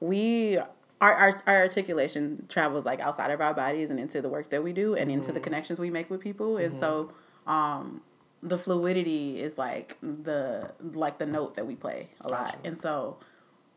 we 0.00 0.58
our, 1.00 1.12
our 1.14 1.32
our 1.46 1.60
articulation 1.62 2.46
travels 2.48 2.86
like 2.86 3.00
outside 3.00 3.30
of 3.32 3.40
our 3.40 3.54
bodies 3.54 3.90
and 3.90 3.98
into 3.98 4.22
the 4.22 4.28
work 4.28 4.50
that 4.50 4.62
we 4.62 4.72
do 4.72 4.94
and 4.94 5.10
into 5.10 5.32
the 5.32 5.40
connections 5.40 5.80
we 5.80 5.90
make 5.90 6.08
with 6.10 6.20
people. 6.20 6.56
And 6.58 6.74
so, 6.74 7.10
um, 7.46 8.02
the 8.42 8.58
fluidity 8.58 9.40
is 9.40 9.56
like 9.56 9.96
the 10.02 10.72
like 10.80 11.18
the 11.18 11.26
note 11.26 11.54
that 11.54 11.66
we 11.66 11.76
play 11.76 12.08
a 12.20 12.28
lot. 12.28 12.58
And 12.64 12.76
so, 12.76 13.18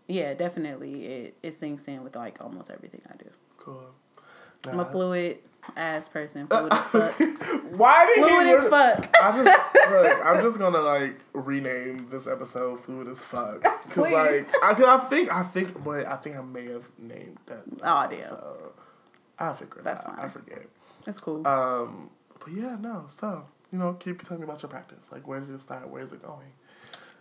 yeah, 0.08 0.34
definitely 0.34 1.06
it 1.06 1.38
it 1.44 1.54
sinks 1.54 1.88
in 1.88 2.04
with 2.04 2.16
like 2.16 2.42
almost 2.42 2.72
everything 2.72 3.02
I 3.12 3.16
do. 3.18 3.30
Cool. 3.58 3.94
I'm 4.68 4.80
a 4.80 4.86
fluid 4.86 5.40
ass 5.76 6.08
person. 6.08 6.48
Fluid 6.48 6.74
as 6.74 6.88
fuck. 6.88 7.20
Why 7.72 8.06
did 8.08 8.26
Fluid 8.26 8.48
he 8.48 8.54
as 8.54 8.64
fuck. 8.66 9.16
I'm 9.22 9.46
just 9.46 9.76
look. 9.92 10.26
I'm 10.26 10.42
just 10.42 10.58
gonna 10.58 10.82
like 10.82 11.20
rename 11.34 12.08
this 12.10 12.28
episode 12.28 12.80
"Fluid 12.80 13.08
as 13.08 13.24
Fuck" 13.24 13.62
because 13.88 13.98
like 14.12 14.48
I, 14.64 14.74
cause 14.74 14.84
I 14.84 14.98
think 15.08 15.32
I 15.32 15.44
think 15.44 15.84
but 15.84 16.08
I 16.08 16.16
think 16.16 16.36
I 16.38 16.42
may 16.42 16.66
have 16.72 16.86
named 16.98 17.38
that. 17.46 17.64
Oh 17.84 18.08
damn. 18.10 18.24
So 18.24 18.74
I 19.38 19.54
figure 19.54 19.82
That's 19.84 20.04
out. 20.04 20.14
I 20.14 20.22
fine. 20.22 20.30
forget. 20.30 20.66
That's 21.06 21.20
cool. 21.20 21.46
Um, 21.48 22.10
but 22.40 22.52
yeah, 22.52 22.78
no. 22.80 23.04
So 23.08 23.46
you 23.72 23.80
know, 23.80 23.94
keep 23.94 24.24
telling 24.24 24.42
me 24.42 24.46
about 24.46 24.62
your 24.62 24.70
practice. 24.70 25.12
Like, 25.12 25.28
where 25.28 25.40
did 25.40 25.54
it 25.54 25.62
start? 25.62 25.88
Where 25.90 26.02
is 26.02 26.14
it 26.14 26.22
going? 26.24 26.48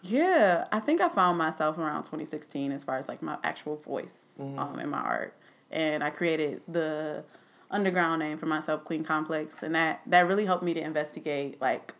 Yeah, 0.03 0.67
I 0.71 0.81
think 0.81 1.01
I 1.01 1.09
found 1.09 1.39
myself 1.39 1.79
around 1.79 2.03
2016 2.05 2.73
as 2.73 2.85
far 2.85 2.99
as 2.99 3.09
like 3.09 3.23
my 3.23 3.39
actual 3.43 3.77
voice 3.77 4.39
Mm-hmm. 4.41 4.59
um, 4.59 4.79
in 4.79 4.89
my 4.91 4.99
art. 4.99 5.35
and 5.71 6.05
I 6.05 6.11
created 6.11 6.61
the 6.69 7.25
underground 7.71 8.21
name 8.21 8.37
for 8.39 8.47
myself, 8.47 8.85
Queen 8.85 9.03
Complex, 9.03 9.63
and 9.63 9.75
that 9.75 10.03
that 10.07 10.27
really 10.29 10.45
helped 10.45 10.63
me 10.63 10.75
to 10.75 10.81
investigate 10.81 11.61
like 11.61 11.95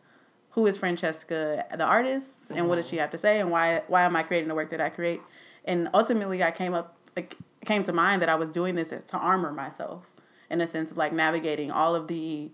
who 0.51 0.67
is 0.67 0.77
Francesca, 0.77 1.65
the 1.77 1.85
artist, 1.85 2.53
and 2.53 2.69
what 2.69 2.77
does 2.77 2.89
she 2.89 2.97
have 2.99 3.11
to 3.11 3.19
say, 3.19 3.41
and 3.41 3.51
why 3.51 3.83
why 3.89 4.03
am 4.03 4.15
I 4.15 4.23
creating 4.23 4.49
the 4.49 4.55
work 4.55 4.71
that 4.71 4.81
I 4.81 4.91
create, 4.91 5.21
and 5.65 5.89
ultimately 5.95 6.45
I 6.45 6.51
came 6.51 6.75
up 6.75 6.97
like 7.17 7.37
came 7.65 7.83
to 7.85 7.93
mind 7.93 8.21
that 8.23 8.29
I 8.29 8.35
was 8.35 8.51
doing 8.51 8.75
this 8.75 8.91
to 8.91 9.17
armor 9.17 9.51
myself 9.51 10.13
in 10.51 10.61
a 10.61 10.67
sense 10.67 10.91
of 10.91 10.99
like 10.99 11.13
navigating 11.15 11.71
all 11.71 11.95
of 11.97 12.07
the 12.09 12.51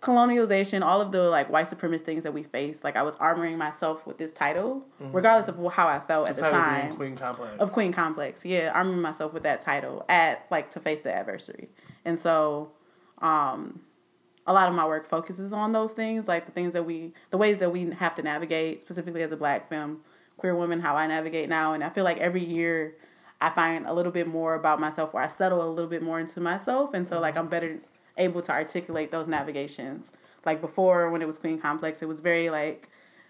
colonialization, 0.00 0.82
all 0.82 1.00
of 1.00 1.10
the 1.10 1.30
like 1.30 1.50
white 1.50 1.66
supremacist 1.66 2.02
things 2.02 2.22
that 2.24 2.32
we 2.32 2.42
face. 2.42 2.84
Like 2.84 2.96
I 2.96 3.02
was 3.02 3.16
armoring 3.16 3.56
myself 3.56 4.06
with 4.06 4.18
this 4.18 4.32
title, 4.32 4.86
regardless 5.00 5.48
of 5.48 5.56
how 5.72 5.88
I 5.88 5.98
felt 6.00 6.28
at 6.28 6.36
the 6.36 6.42
time 6.42 6.96
Queen 6.96 7.16
Complex. 7.16 7.52
of 7.58 7.72
Queen 7.72 7.92
Complex. 7.92 8.44
Yeah, 8.44 8.72
arming 8.74 9.00
myself 9.00 9.32
with 9.32 9.42
that 9.44 9.60
title 9.60 10.04
at 10.08 10.46
like 10.50 10.70
to 10.70 10.80
face 10.80 11.00
the 11.00 11.12
adversary. 11.12 11.68
And 12.04 12.18
so 12.18 12.72
um 13.22 13.80
a 14.46 14.52
lot 14.52 14.68
of 14.68 14.74
my 14.74 14.86
work 14.86 15.08
focuses 15.08 15.52
on 15.52 15.72
those 15.72 15.92
things, 15.92 16.28
like 16.28 16.46
the 16.46 16.52
things 16.52 16.72
that 16.74 16.84
we 16.84 17.12
the 17.30 17.38
ways 17.38 17.58
that 17.58 17.70
we 17.72 17.90
have 17.90 18.14
to 18.16 18.22
navigate, 18.22 18.80
specifically 18.80 19.22
as 19.22 19.32
a 19.32 19.36
black 19.36 19.68
femme, 19.68 20.00
queer 20.36 20.54
woman, 20.54 20.80
how 20.80 20.94
I 20.94 21.06
navigate 21.06 21.48
now. 21.48 21.72
And 21.72 21.82
I 21.82 21.88
feel 21.88 22.04
like 22.04 22.18
every 22.18 22.44
year 22.44 22.94
I 23.40 23.50
find 23.50 23.86
a 23.86 23.92
little 23.92 24.12
bit 24.12 24.26
more 24.26 24.54
about 24.54 24.78
myself 24.78 25.14
or 25.14 25.20
I 25.20 25.26
settle 25.26 25.66
a 25.66 25.70
little 25.70 25.90
bit 25.90 26.02
more 26.02 26.20
into 26.20 26.40
myself 26.40 26.94
and 26.94 27.06
so 27.06 27.20
like 27.20 27.36
I'm 27.36 27.48
better 27.48 27.78
able 28.16 28.42
to 28.42 28.52
articulate 28.52 29.10
those 29.10 29.28
navigations. 29.28 30.12
Like 30.44 30.60
before 30.60 31.10
when 31.10 31.22
it 31.22 31.26
was 31.26 31.38
Queen 31.38 31.58
Complex, 31.58 32.02
it 32.02 32.06
was 32.06 32.20
very 32.20 32.50
like 32.50 32.88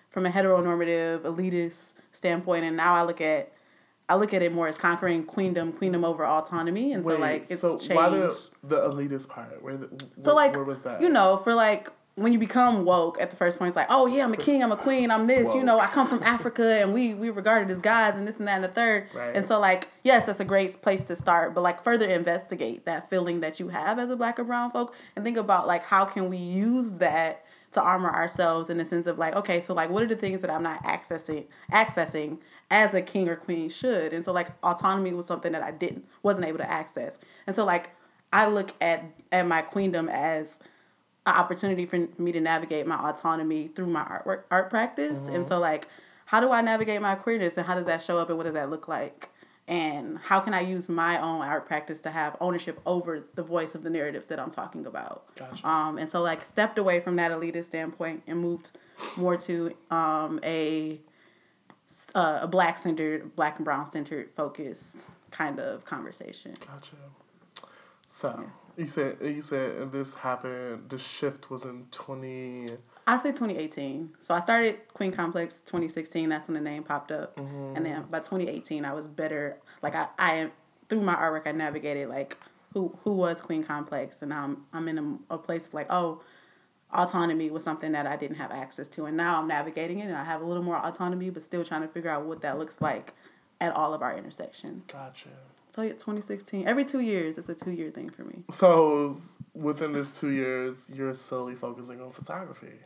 from 0.09 0.27
a 0.27 0.31
heteronormative 0.31 1.21
elitist 1.21 1.95
standpoint 2.13 2.65
and 2.65 2.77
now 2.77 2.95
I 2.95 3.03
look 3.03 3.21
at 3.21 3.53
I 4.09 4.15
look 4.15 4.33
at 4.33 4.41
it 4.41 4.53
more 4.53 4.69
as 4.69 4.79
conquering 4.79 5.25
queendom, 5.25 5.73
queendom 5.73 6.05
over 6.05 6.25
autonomy, 6.25 6.93
and 6.93 7.05
so 7.05 7.17
like 7.19 7.51
it's 7.51 7.61
so 7.61 7.77
changed. 7.77 7.95
why 7.95 8.09
the 8.09 8.49
the 8.63 8.77
elitist 8.77 9.29
part? 9.29 9.61
Where 9.63 9.77
the, 9.77 10.07
so 10.21 10.35
like 10.35 10.55
where 10.55 10.65
was 10.65 10.83
that? 10.83 11.01
you 11.01 11.09
know 11.09 11.37
for 11.37 11.55
like 11.55 11.91
when 12.17 12.33
you 12.33 12.39
become 12.39 12.87
woke 12.87 13.21
at 13.21 13.31
the 13.31 13.37
first 13.37 13.59
point, 13.59 13.69
it's 13.69 13.77
like 13.77 13.87
oh 13.91 14.07
yeah 14.07 14.25
I'm 14.25 14.33
a 14.33 14.39
king, 14.39 14.63
I'm 14.63 14.73
a 14.73 14.77
queen, 14.77 15.11
I'm 15.11 15.27
this. 15.27 15.55
You 15.55 15.63
know 15.63 15.79
I 15.79 15.87
come 15.87 16.09
from 16.09 16.23
Africa 16.23 16.81
and 16.81 16.93
we 16.93 17.15
we 17.15 17.31
regarded 17.31 17.71
as 17.71 17.79
gods 17.79 18.17
and 18.17 18.27
this 18.27 18.39
and 18.39 18.49
that 18.49 18.57
and 18.57 18.65
the 18.65 18.69
third. 18.69 19.09
Right. 19.15 19.37
And 19.37 19.47
so 19.47 19.61
like 19.61 19.89
yes, 20.03 20.27
that's 20.27 20.41
a 20.41 20.45
great 20.45 20.81
place 20.83 21.05
to 21.05 21.17
start, 21.17 21.55
but 21.55 21.61
like 21.61 21.85
further 21.85 22.09
investigate 22.09 22.87
that 22.87 23.09
feeling 23.11 23.41
that 23.41 23.61
you 23.61 23.69
have 23.69 23.99
as 23.99 24.11
a 24.11 24.17
black 24.17 24.39
or 24.39 24.45
brown 24.45 24.71
folk 24.71 24.95
and 25.15 25.25
think 25.25 25.37
about 25.37 25.67
like 25.67 25.85
how 25.85 26.05
can 26.05 26.31
we 26.31 26.39
use 26.39 26.93
that 26.93 27.45
to 27.73 27.83
armor 27.83 28.11
ourselves 28.11 28.71
in 28.71 28.79
the 28.79 28.85
sense 28.87 29.07
of 29.07 29.19
like 29.19 29.37
okay 29.37 29.61
so 29.61 29.75
like 29.75 29.91
what 29.91 30.03
are 30.03 30.07
the 30.07 30.17
things 30.17 30.41
that 30.41 30.51
i'm 30.51 30.63
not 30.63 30.83
accessing 30.85 31.45
accessing 31.71 32.39
as 32.71 32.95
a 32.95 33.03
king 33.03 33.29
or 33.29 33.37
queen 33.37 33.69
should 33.69 34.15
and 34.15 34.25
so 34.25 34.33
like 34.33 34.49
autonomy 34.63 35.13
was 35.13 35.27
something 35.27 35.53
that 35.53 35.63
i 35.63 35.71
didn't 35.71 36.07
wasn't 36.23 36.47
able 36.47 36.57
to 36.57 36.71
access 36.71 37.19
and 37.47 37.55
so 37.55 37.67
like 37.67 37.91
i 38.33 38.47
look 38.47 38.73
at 38.81 39.05
at 39.31 39.47
my 39.47 39.61
queendom 39.61 40.09
as 40.09 40.59
an 41.27 41.35
opportunity 41.35 41.85
for 41.87 42.09
me 42.19 42.33
to 42.33 42.41
navigate 42.41 42.87
my 42.87 42.97
autonomy 42.97 43.69
through 43.69 43.87
my 43.87 44.03
artwork 44.05 44.43
art 44.51 44.71
practice 44.71 45.29
and 45.29 45.47
so 45.47 45.59
like 45.59 45.89
how 46.27 46.41
do 46.41 46.53
i 46.53 46.61
navigate 46.61 47.01
my 47.03 47.15
queerness 47.15 47.57
and 47.57 47.67
how 47.67 47.75
does 47.75 47.87
that 47.87 48.03
show 48.03 48.19
up 48.19 48.29
and 48.29 48.39
what 48.39 48.45
does 48.45 48.55
that 48.55 48.71
look 48.71 48.89
like 48.89 49.31
and 49.69 50.19
how 50.19 50.39
can 50.41 50.55
i 50.55 50.61
use 50.61 50.89
my 50.89 51.21
own 51.21 51.41
art 51.43 51.67
practice 51.67 52.01
to 52.01 52.11
have 52.11 52.37
ownership 52.41 52.81
over 52.87 53.25
the 53.35 53.43
voice 53.43 53.75
of 53.75 53.83
the 53.83 53.91
narratives 53.91 54.29
that 54.29 54.39
i'm 54.39 54.51
talking 54.51 54.87
about 54.87 55.25
Gotcha. 55.35 55.67
um, 55.67 55.99
and 55.99 56.09
so 56.09 56.23
like 56.23 56.47
stepped 56.47 56.79
away 56.79 57.01
from 57.01 57.17
that 57.17 57.33
elitist 57.33 57.67
standpoint 57.67 58.23
and 58.27 58.41
moved 58.41 58.71
more 59.17 59.37
to 59.37 59.75
um, 59.91 60.41
a 60.43 61.01
uh, 62.15 62.41
a 62.43 62.49
black 62.49 62.79
centered, 62.79 63.35
black 63.37 63.57
and 63.57 63.65
brown 63.65 63.87
centered 63.87 64.31
focus 64.35 65.07
kind 65.31 65.59
of 65.59 65.85
conversation. 65.85 66.57
Gotcha. 66.67 66.97
So 68.07 68.51
you 68.77 68.89
said 68.89 69.17
you 69.23 69.43
said 69.43 69.93
this 69.93 70.15
happened. 70.15 70.91
The 70.91 70.99
shift 70.99 71.51
was 71.51 71.65
in 71.65 71.87
twenty. 71.91 72.67
I 73.09 73.17
say 73.19 73.31
2018. 73.31 74.17
So 74.19 74.35
I 74.35 74.41
started 74.41 74.81
Queen 74.93 75.13
Complex 75.13 75.61
2016. 75.61 76.29
That's 76.29 76.49
when 76.49 76.55
the 76.55 76.61
name 76.61 76.83
popped 76.83 77.13
up, 77.13 77.37
mm-hmm. 77.37 77.77
and 77.77 77.87
then 77.87 78.03
by 78.11 78.19
2018, 78.19 78.85
I 78.85 78.93
was 78.93 79.07
better. 79.07 79.59
Like 79.81 79.95
I, 79.95 80.09
I 80.19 80.51
through 80.89 81.03
my 81.03 81.15
artwork, 81.15 81.47
I 81.47 81.53
navigated 81.53 82.09
like 82.09 82.37
who 82.75 82.99
who 83.05 83.13
was 83.13 83.41
Queen 83.41 83.63
Complex, 83.63 84.23
and 84.23 84.35
I'm 84.35 84.65
I'm 84.73 84.89
in 84.89 84.99
a, 85.31 85.35
a 85.35 85.39
place 85.39 85.69
of 85.69 85.75
like 85.75 85.87
oh, 85.89 86.23
autonomy 86.93 87.51
was 87.51 87.63
something 87.65 87.93
that 87.93 88.07
I 88.07 88.17
didn't 88.17 88.37
have 88.37 88.51
access 88.51 88.89
to, 88.89 89.07
and 89.07 89.17
now 89.17 89.41
I'm 89.41 89.49
navigating 89.49 90.01
it, 90.01 90.07
and 90.07 90.17
I 90.17 90.25
have 90.25 90.43
a 90.43 90.45
little 90.45 90.63
more 90.63 90.77
autonomy, 90.77 91.31
but 91.31 91.43
still 91.43 91.65
trying 91.65 91.83
to 91.83 91.89
figure 91.89 92.11
out 92.11 92.27
what 92.27 92.43
that 92.43 92.59
looks 92.59 92.81
like 92.81 93.15
at 93.61 93.75
all 93.75 93.95
of 93.95 94.03
our 94.03 94.17
intersections. 94.17 94.91
Gotcha. 94.91 95.29
So 95.77 95.83
yeah, 95.83 95.93
2016. 95.93 96.67
Every 96.67 96.87
two 96.87 97.01
years, 97.01 97.37
it's 97.37 97.51
a 97.51 97.55
two 97.55 97.71
year 97.71 97.91
thing 97.91 98.09
for 98.09 98.25
me. 98.25 98.45
So 98.51 99.15
within 99.53 99.93
this 99.93 100.19
two 100.19 100.31
years, 100.31 100.91
you're 100.93 101.13
solely 101.13 101.55
focusing 101.55 102.01
on 102.01 102.13
photography. 102.13 102.79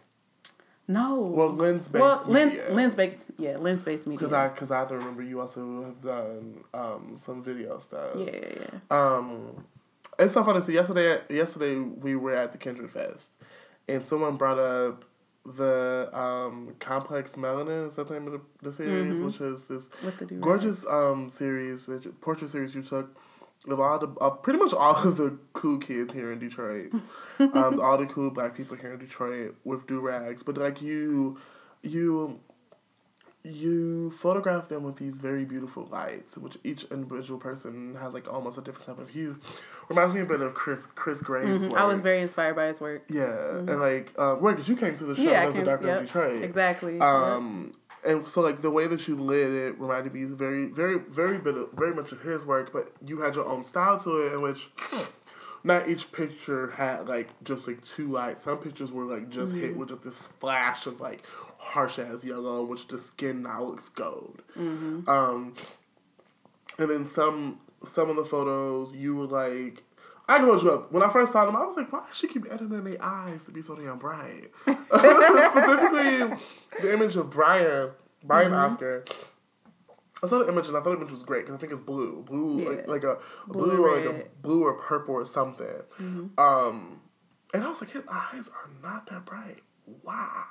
No. 0.88 1.20
Well, 1.20 1.50
lens 1.50 1.86
based. 1.86 2.02
well, 2.02 2.24
lens 2.26 2.58
lens 2.68 2.96
based. 2.96 3.30
Yeah, 3.38 3.58
lens 3.58 3.84
based 3.84 4.08
media. 4.08 4.18
Because 4.18 4.32
I, 4.32 4.48
cause 4.48 4.72
I 4.72 4.80
have 4.80 4.88
to 4.88 4.96
remember 4.96 5.22
you 5.22 5.40
also 5.40 5.84
have 5.84 6.00
done 6.00 6.64
um, 6.74 7.14
some 7.16 7.44
video 7.44 7.78
stuff. 7.78 8.16
yeah, 8.16 8.30
yeah, 8.32 8.54
yeah. 8.60 8.80
Um, 8.90 9.64
it's 10.18 10.34
so 10.34 10.42
funny. 10.42 10.60
So 10.60 10.72
yesterday, 10.72 11.20
yesterday 11.30 11.76
we 11.76 12.16
were 12.16 12.34
at 12.34 12.50
the 12.50 12.58
Kindred 12.58 12.90
Fest, 12.90 13.34
and 13.86 14.04
someone 14.04 14.36
brought 14.36 14.58
up 14.58 15.04
the 15.46 16.10
um, 16.12 16.74
Complex 16.78 17.34
Melanin. 17.34 17.86
Is 17.86 17.96
that 17.96 18.08
the 18.08 18.14
name 18.14 18.26
of 18.26 18.32
the, 18.32 18.40
the 18.62 18.72
series? 18.72 19.20
Which 19.20 19.40
is 19.40 19.66
this 19.66 19.88
With 20.04 20.18
the 20.18 20.26
do-rag. 20.26 20.42
gorgeous 20.42 20.86
um 20.86 21.30
series, 21.30 21.88
portrait 22.20 22.50
series 22.50 22.74
you 22.74 22.82
took 22.82 23.16
of 23.68 23.78
all 23.78 23.98
the 23.98 24.08
of 24.20 24.42
pretty 24.42 24.58
much 24.58 24.72
all 24.72 24.96
of 24.96 25.16
the 25.16 25.38
cool 25.52 25.78
kids 25.78 26.12
here 26.12 26.32
in 26.32 26.38
Detroit, 26.38 26.92
um, 27.38 27.80
all 27.80 27.98
the 27.98 28.06
cool 28.06 28.30
black 28.30 28.56
people 28.56 28.76
here 28.76 28.94
in 28.94 28.98
Detroit 28.98 29.54
with 29.64 29.86
do 29.86 30.00
rags, 30.00 30.42
but 30.42 30.56
like 30.56 30.80
you, 30.80 31.38
you 31.82 32.40
you 33.42 34.10
photograph 34.10 34.68
them 34.68 34.82
with 34.82 34.96
these 34.96 35.18
very 35.18 35.44
beautiful 35.44 35.88
lights, 35.90 36.36
which 36.36 36.58
each 36.62 36.84
individual 36.84 37.38
person 37.40 37.94
has 37.94 38.12
like 38.12 38.30
almost 38.32 38.58
a 38.58 38.60
different 38.60 38.86
type 38.86 38.98
of 38.98 39.10
hue. 39.10 39.38
Reminds 39.88 40.12
me 40.12 40.20
a 40.20 40.26
bit 40.26 40.40
of 40.40 40.54
Chris 40.54 40.86
Chris 40.86 41.22
Graves' 41.22 41.66
work. 41.66 41.80
I 41.80 41.84
was 41.84 42.00
very 42.00 42.20
inspired 42.20 42.54
by 42.54 42.66
his 42.66 42.80
work. 42.80 43.04
yeah, 43.08 43.56
and 43.58 43.80
like 43.80 44.12
uh, 44.18 44.36
right, 44.36 44.56
cause 44.56 44.68
you 44.68 44.76
came 44.76 44.94
to 44.96 45.04
the 45.04 45.16
show. 45.16 45.22
Yeah, 45.22 45.40
I 45.40 45.44
There's 45.44 45.56
a 45.56 45.58
can- 45.58 45.66
Doctor 45.66 45.86
yep, 45.86 46.02
Detroit. 46.02 46.42
Exactly. 46.42 47.00
Um, 47.00 47.72
and 48.04 48.26
so 48.28 48.40
like 48.40 48.62
the 48.62 48.70
way 48.70 48.86
that 48.86 49.06
you 49.08 49.16
lit 49.16 49.50
it 49.50 49.78
reminded 49.80 50.14
me 50.14 50.24
very, 50.24 50.66
very, 50.66 50.98
very 50.98 51.38
bit 51.38 51.56
of, 51.56 51.72
very 51.72 51.94
much 51.94 52.12
of 52.12 52.20
his 52.22 52.44
work, 52.44 52.72
but 52.72 52.90
you 53.04 53.20
had 53.20 53.34
your 53.34 53.46
own 53.46 53.64
style 53.64 53.98
to 54.00 54.26
it, 54.26 54.32
in 54.32 54.42
which 54.42 54.68
not 55.64 55.88
each 55.88 56.12
picture 56.12 56.70
had 56.72 57.08
like 57.08 57.28
just 57.44 57.66
like 57.66 57.82
two 57.84 58.10
lights. 58.10 58.44
Some 58.44 58.58
pictures 58.58 58.92
were 58.92 59.04
like 59.04 59.28
just 59.30 59.54
hit 59.54 59.76
with 59.76 59.90
just 59.90 60.02
this 60.02 60.16
splash 60.16 60.86
of 60.86 61.00
like 61.00 61.22
harsh 61.62 61.98
ass 61.98 62.24
yellow, 62.24 62.64
which 62.64 62.88
the 62.88 62.98
skin 62.98 63.42
now 63.42 63.62
looks 63.64 63.88
gold. 63.88 64.42
Um, 64.56 65.54
and 66.78 66.90
then 66.90 67.04
some 67.04 67.60
some 67.84 68.08
of 68.10 68.16
the 68.16 68.24
photos 68.24 68.94
you 68.96 69.14
were 69.16 69.26
like. 69.26 69.82
I 70.28 70.36
can 70.36 70.46
hold 70.46 70.62
you 70.62 70.70
up. 70.70 70.92
When 70.92 71.02
I 71.02 71.08
first 71.08 71.32
saw 71.32 71.44
them, 71.44 71.56
I 71.56 71.64
was 71.64 71.76
like, 71.76 71.92
why 71.92 72.06
does 72.06 72.16
she 72.16 72.28
keep 72.28 72.46
editing 72.46 72.84
their 72.84 73.02
eyes 73.02 73.46
to 73.46 73.50
be 73.50 73.62
so 73.62 73.74
damn 73.74 73.98
bright? 73.98 74.52
Specifically, 74.64 76.38
the 76.80 76.92
image 76.92 77.16
of 77.16 77.30
Brian, 77.30 77.90
Brian 78.22 78.52
Mm-hmm. 78.52 78.72
Oscar. 78.72 79.04
I 80.22 80.26
saw 80.28 80.38
the 80.38 80.48
image 80.48 80.68
and 80.68 80.76
I 80.76 80.80
thought 80.82 80.90
the 80.90 80.96
image 80.98 81.10
was 81.10 81.24
great 81.24 81.40
because 81.46 81.56
I 81.56 81.58
think 81.58 81.72
it's 81.72 81.80
blue, 81.80 82.22
blue 82.22 82.58
like, 82.58 82.84
Yeah. 82.86 82.92
like 82.92 83.02
a, 83.04 83.12
a 83.14 83.18
Blue 83.48 83.66
blue, 83.72 83.84
or 83.84 83.96
like 83.96 84.04
a. 84.04 84.12
Mm-hmm. 84.12 84.28
blue 84.42 84.62
or 84.62 84.74
purple 84.74 85.14
or 85.16 85.24
something. 85.24 85.66
Um, 86.38 87.00
and 87.52 87.64
I 87.64 87.68
was 87.68 87.80
like, 87.80 87.90
his 87.90 88.04
eyes 88.08 88.48
are 88.50 88.70
not 88.82 89.08
that 89.10 89.24
bright. 89.24 89.62
Wow. 90.04 90.44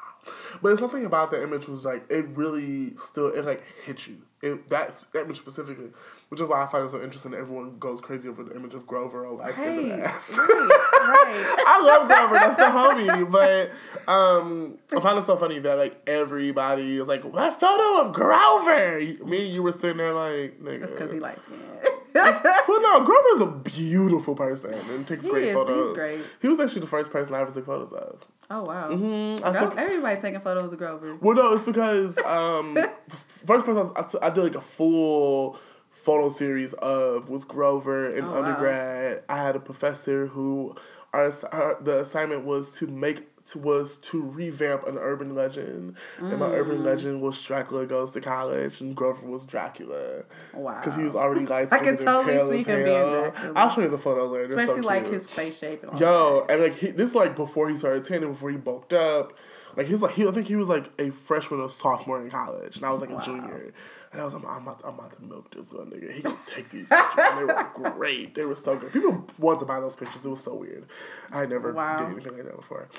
But 0.62 0.70
there's 0.70 0.80
something 0.80 1.06
about 1.06 1.32
the 1.32 1.42
image 1.42 1.68
was 1.68 1.86
like 1.86 2.10
it 2.10 2.26
really 2.30 2.96
still 2.98 3.28
it 3.30 3.46
like 3.46 3.63
hit 3.86 4.08
you. 4.08 4.18
It 4.42 4.70
that 4.70 5.04
that 5.13 5.24
image 5.26 5.38
specifically, 5.38 5.89
which 6.30 6.39
is 6.39 6.48
why 6.48 6.63
I 6.63 6.68
find 6.68 6.86
it 6.86 6.92
so 6.92 7.02
interesting. 7.04 7.32
that 7.32 7.39
Everyone 7.42 7.78
goes 7.78 8.00
crazy 8.00 8.30
over 8.30 8.42
the 8.44 8.56
image 8.56 8.74
of 8.74 8.88
Grover 8.88 9.26
or 9.26 9.38
light 9.38 9.56
skinned 9.56 9.89
Right. 9.92 10.00
ass. 10.00 10.38
right. 10.38 10.48
Right. 10.48 11.56
I 11.68 11.82
love 11.84 12.08
Grover. 12.08 12.36
That's 12.36 12.56
the 12.56 12.63
homie. 12.63 13.30
But 13.30 13.72
um, 14.12 14.78
I 14.96 15.00
find 15.02 15.20
it 15.20 15.24
so 15.24 15.36
funny 15.36 15.60
that 15.60 15.78
like 15.78 16.02
everybody 16.08 16.98
is 16.98 17.08
like, 17.10 17.24
"That 17.34 17.60
photo 17.60 18.08
of 18.08 18.13
Grover." 18.13 19.00
Me 19.26 19.46
and 19.46 19.54
you 19.54 19.62
were 19.63 19.72
sitting 19.74 19.98
there 19.98 20.13
like, 20.13 20.60
"Nigga." 20.62 20.80
That's 20.82 20.92
because 20.94 21.12
he 21.12 21.20
likes 21.20 21.50
me. 21.50 21.58
Well, 22.68 22.82
no, 22.82 23.04
Grover's 23.06 23.42
a 23.42 23.52
beautiful 23.70 24.36
person 24.36 24.74
and 24.74 25.08
takes 25.08 25.26
He 25.26 25.32
great 25.32 25.44
is. 25.44 25.48
He's 25.50 25.56
photos. 25.56 25.98
great. 25.98 26.22
He 26.42 26.48
was 26.48 26.60
actually 26.60 26.82
the 26.82 26.88
first 26.88 27.12
person 27.12 27.36
I 27.36 27.42
ever 27.42 27.52
took 27.52 27.66
photos 27.66 27.94
of. 27.94 28.26
Oh 28.50 28.64
wow. 28.64 28.90
Mm-hmm. 28.90 29.46
I 29.46 29.52
Gro- 29.52 29.70
took. 29.70 29.78
Everybody 29.78 30.22
taking 30.22 30.40
photos 30.42 30.72
of 30.74 30.80
Grover. 30.80 31.16
Well, 31.16 31.36
no, 31.36 31.54
it's 31.54 31.64
because 31.64 32.18
um, 32.20 32.78
first 33.10 33.66
person 33.66 33.92
I, 33.96 34.04
t- 34.04 34.18
I 34.22 34.30
did 34.30 34.44
like 34.44 34.56
a 34.56 34.62
full 34.62 35.58
photo 35.90 36.30
series 36.30 36.74
of 36.74 37.30
was 37.30 37.44
Grover 37.44 38.10
in 38.16 38.24
Oh, 38.26 38.32
wow. 38.32 38.38
undergrad. 38.44 39.24
I 39.30 39.38
had 39.44 39.56
a 39.56 39.60
professor 39.60 40.28
who 40.28 40.76
our, 41.14 41.32
our 41.52 41.78
the 41.82 42.00
assignment 42.02 42.46
was 42.46 42.76
to 42.78 42.88
make 42.88 43.28
to, 43.52 43.60
was 43.60 43.98
to 43.98 44.22
revamp 44.22 44.86
an 44.88 44.98
urban 44.98 45.36
legend, 45.36 45.96
and 46.18 46.40
my 46.40 46.48
urban 46.48 46.80
mm. 46.80 46.84
legend 46.84 47.22
was 47.22 47.42
Dracula 47.42 47.86
goes 47.86 48.12
to 48.14 48.22
college, 48.22 48.82
and 48.82 48.96
Grover 48.96 49.28
was 49.28 49.46
Dracula. 49.46 50.24
Wow. 50.54 50.80
Because 50.80 50.96
he 50.96 51.04
was 51.04 51.16
already 51.16 51.46
light 51.46 51.72
I 51.72 51.80
can 51.80 51.98
totally 51.98 52.64
see 52.64 52.70
him 52.70 52.84
being. 52.84 53.10
Dracula. 53.10 53.54
I'll 53.56 53.70
show 53.70 53.82
you 53.82 53.90
the 53.90 53.98
photos 53.98 54.32
later. 54.32 54.48
They're 54.48 54.58
so 54.58 54.64
Especially 54.64 54.82
like 54.82 55.08
his 55.08 55.28
face 55.28 55.60
shape 55.60 55.84
and 55.84 55.92
all 55.92 56.00
Yo, 56.00 56.46
and 56.50 56.62
like 56.62 56.76
he, 56.76 56.88
this 56.92 57.16
like 57.16 57.36
before 57.36 57.70
he 57.70 57.78
started 57.78 58.04
tanning, 58.04 58.32
before 58.32 58.52
he 58.52 58.58
bulked 58.58 58.94
up. 58.94 59.38
Like 59.76 59.88
he's 59.88 60.02
like 60.02 60.14
he, 60.14 60.28
I 60.28 60.32
think 60.32 60.48
he 60.48 60.56
was 60.56 60.68
like 60.68 60.90
a 61.00 61.12
freshman 61.12 61.62
or 61.62 61.70
sophomore 61.70 62.22
in 62.22 62.30
college, 62.30 62.78
and 62.78 62.86
I 62.86 62.92
was 62.92 63.02
like 63.02 63.12
Wow. 63.12 63.20
a 63.20 63.24
junior. 63.24 63.74
And 64.12 64.20
I 64.20 64.26
was 64.26 64.34
like, 64.34 64.44
I'm 64.48 64.64
about, 64.64 64.80
to, 64.80 64.88
I'm 64.88 64.96
about 64.96 65.16
to 65.18 65.22
milk 65.24 65.54
this 65.54 65.72
little 65.72 65.86
nigga. 65.86 66.12
He 66.12 66.24
can 66.24 66.36
take 66.48 66.68
these 66.72 66.90
pictures. 66.90 67.26
and 67.30 67.40
they 67.40 67.44
were 67.44 67.68
great. 67.92 68.34
They 68.34 68.44
were 68.44 68.56
so 68.56 68.76
good. 68.76 68.92
People 68.92 69.28
wanted 69.38 69.60
to 69.60 69.66
buy 69.68 69.80
those 69.80 69.96
pictures. 69.96 70.26
It 70.26 70.30
was 70.30 70.44
so 70.44 70.56
weird. 70.56 70.88
I 71.32 71.46
never 71.46 71.72
Wow. 71.72 72.00
did 72.00 72.14
anything 72.14 72.34
like 72.38 72.46
that 72.46 72.56
before. 72.56 72.90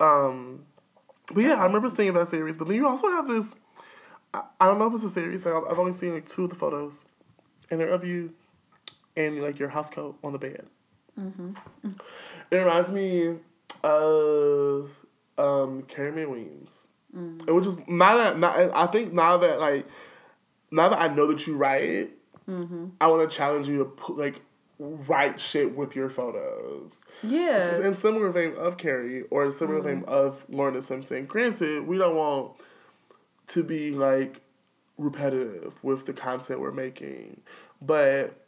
Um, 0.00 0.66
but 1.32 1.40
yeah, 1.40 1.54
I 1.54 1.64
remember 1.64 1.88
seeing 1.88 2.14
that 2.14 2.28
series. 2.28 2.56
But 2.56 2.68
then 2.68 2.76
you 2.76 2.86
also 2.86 3.08
have 3.08 3.26
this. 3.26 3.54
I, 4.32 4.42
I 4.60 4.66
don't 4.66 4.78
know 4.78 4.86
if 4.86 4.94
it's 4.94 5.04
a 5.04 5.10
series. 5.10 5.46
I've, 5.46 5.64
I've 5.70 5.78
only 5.78 5.92
seen 5.92 6.14
like 6.14 6.28
two 6.28 6.44
of 6.44 6.50
the 6.50 6.56
photos, 6.56 7.04
and 7.70 7.80
they're 7.80 7.92
of 7.92 8.04
you 8.04 8.34
in 9.14 9.40
like 9.40 9.58
your 9.58 9.70
house 9.70 9.90
coat 9.90 10.18
on 10.22 10.32
the 10.32 10.38
bed. 10.38 10.66
It 12.50 12.56
reminds 12.56 12.92
me 12.92 13.36
of 13.82 14.90
um, 15.38 15.82
Carrie 15.88 16.12
Mae 16.12 16.26
Weems. 16.26 16.88
Mm. 17.16 17.48
It 17.48 17.52
was 17.52 17.66
just 17.66 17.88
now 17.88 18.16
that 18.18 18.38
now, 18.38 18.70
I 18.74 18.86
think 18.86 19.12
now 19.12 19.38
that 19.38 19.58
like 19.58 19.86
now 20.70 20.90
that 20.90 21.00
I 21.00 21.08
know 21.08 21.26
that 21.28 21.46
you 21.46 21.56
write, 21.56 22.10
Mm-hmm. 22.48 22.86
I 23.00 23.08
want 23.08 23.28
to 23.28 23.36
challenge 23.36 23.68
you 23.68 23.78
to 23.78 23.84
put 23.84 24.16
like 24.16 24.40
write 24.78 25.40
shit 25.40 25.74
with 25.76 25.96
your 25.96 26.10
photos. 26.10 27.04
Yeah. 27.22 27.80
In 27.80 27.94
similar 27.94 28.30
vein 28.30 28.54
of 28.54 28.76
Carrie 28.76 29.24
or 29.30 29.50
similar 29.50 29.78
Mm-hmm. 29.80 30.00
vein 30.00 30.04
of 30.06 30.44
Lorna 30.48 30.82
Simpson. 30.82 31.24
Granted, 31.26 31.86
we 31.86 31.96
don't 31.98 32.14
want 32.16 32.52
to 33.48 33.62
be 33.64 33.90
like 33.90 34.40
repetitive 34.98 35.82
with 35.82 36.06
the 36.06 36.12
content 36.12 36.60
we're 36.60 36.72
making, 36.72 37.40
but 37.80 38.42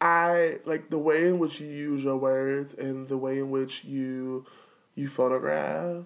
I 0.00 0.58
like 0.64 0.90
the 0.90 0.98
way 0.98 1.28
in 1.28 1.38
which 1.38 1.60
you 1.60 1.66
use 1.68 2.02
your 2.04 2.16
words 2.16 2.72
and 2.74 3.08
the 3.08 3.18
way 3.18 3.38
in 3.38 3.50
which 3.50 3.84
you 3.84 4.46
you 4.94 5.08
photograph. 5.08 6.04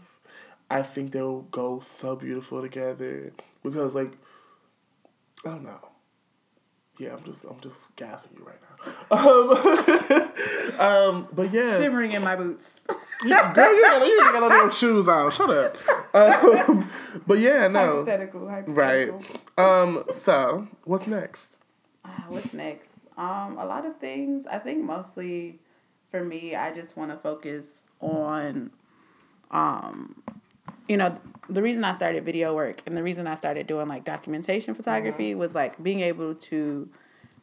I 0.70 0.82
think 0.82 1.12
they'll 1.12 1.42
go 1.42 1.78
so 1.80 2.16
beautiful 2.16 2.60
together 2.62 3.32
because 3.62 3.94
like 3.94 4.12
I 5.44 5.50
don't 5.50 5.64
know. 5.64 5.88
Yeah, 6.98 7.14
I'm 7.14 7.24
just 7.24 7.44
I'm 7.44 7.60
just 7.60 7.94
gassing 7.96 8.36
you 8.38 8.44
right 8.44 8.60
now. 8.60 8.74
Um, 9.10 10.80
um 10.80 11.28
but 11.32 11.52
yeah, 11.52 11.78
Shimmering 11.78 12.12
in 12.12 12.22
my 12.22 12.36
boots. 12.36 12.80
yeah, 13.24 13.52
girl, 13.52 13.74
you 13.74 13.82
got 13.82 14.06
you 14.06 14.32
got 14.32 14.48
those 14.48 14.78
shoes 14.78 15.08
on. 15.08 15.30
Shut 15.32 15.50
up. 15.50 15.76
Um, 16.14 16.88
but 17.26 17.38
yeah, 17.38 17.66
no. 17.68 18.04
hypothetical, 18.04 18.46
Right. 18.66 19.10
Um. 19.58 20.04
So 20.12 20.68
what's 20.84 21.06
next? 21.06 21.58
Ah, 22.04 22.26
What's 22.28 22.52
next? 22.52 23.08
Um, 23.16 23.56
a 23.58 23.64
lot 23.64 23.86
of 23.86 23.96
things. 23.96 24.46
I 24.46 24.58
think 24.58 24.84
mostly 24.84 25.58
for 26.10 26.22
me, 26.22 26.54
I 26.54 26.72
just 26.72 26.96
want 26.96 27.10
to 27.10 27.16
focus 27.16 27.88
on, 28.00 28.70
um, 29.50 30.22
you 30.88 30.96
know, 30.96 31.18
the 31.48 31.62
reason 31.62 31.84
I 31.84 31.92
started 31.92 32.24
video 32.24 32.54
work 32.54 32.82
and 32.86 32.96
the 32.96 33.02
reason 33.02 33.26
I 33.26 33.34
started 33.34 33.66
doing 33.66 33.88
like 33.88 34.04
documentation 34.04 34.74
photography 34.74 35.34
was 35.34 35.54
like 35.54 35.82
being 35.82 36.00
able 36.00 36.34
to 36.34 36.88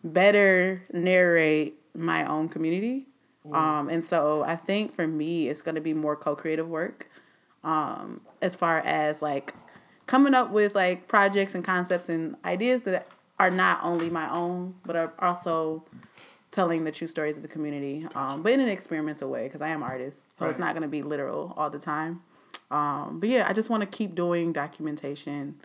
better 0.04 0.84
narrate 0.92 1.76
my 1.96 2.26
own 2.26 2.50
community. 2.50 3.08
Um, 3.52 3.90
and 3.90 4.04
so 4.04 4.44
I 4.44 4.56
think 4.56 4.94
for 4.94 5.08
me, 5.08 5.50
it's 5.50 5.62
going 5.62 5.76
to 5.76 5.82
be 5.82 5.94
more 5.94 6.16
co-creative 6.16 6.68
work 6.68 7.10
um, 7.64 8.22
as 8.42 8.56
far 8.56 8.80
as 8.80 9.22
like 9.22 9.54
coming 10.08 10.34
up 10.34 10.52
with 10.52 10.76
like 10.76 11.08
projects 11.08 11.56
and 11.56 11.64
concepts 11.64 12.10
and 12.10 12.36
ideas 12.44 12.84
that 12.84 13.08
are 13.40 13.52
not 13.52 13.84
only 13.84 14.10
my 14.10 14.30
own 14.32 14.76
but 14.86 14.96
are 14.96 15.14
also 15.20 15.84
telling 16.52 16.84
the 16.84 16.92
true 16.92 17.08
stories 17.08 17.38
of 17.38 17.42
the 17.42 17.48
community 17.48 18.06
um, 18.14 18.44
but 18.44 18.52
in 18.52 18.60
an 18.60 18.68
experimental 18.68 19.30
way 19.30 19.44
because 19.44 19.62
i 19.62 19.70
am 19.70 19.82
artist 19.82 20.38
so 20.38 20.46
it's 20.46 20.60
not 20.60 20.74
going 20.74 20.82
to 20.82 20.88
be 20.88 21.02
literal 21.02 21.54
all 21.56 21.70
the 21.70 21.80
time 21.80 22.22
um, 22.72 23.20
but 23.20 23.30
yeah 23.30 23.46
i 23.48 23.54
just 23.54 23.70
want 23.70 23.82
to 23.82 23.88
keep 23.88 24.16
doing 24.16 24.52
documentation 24.54 25.56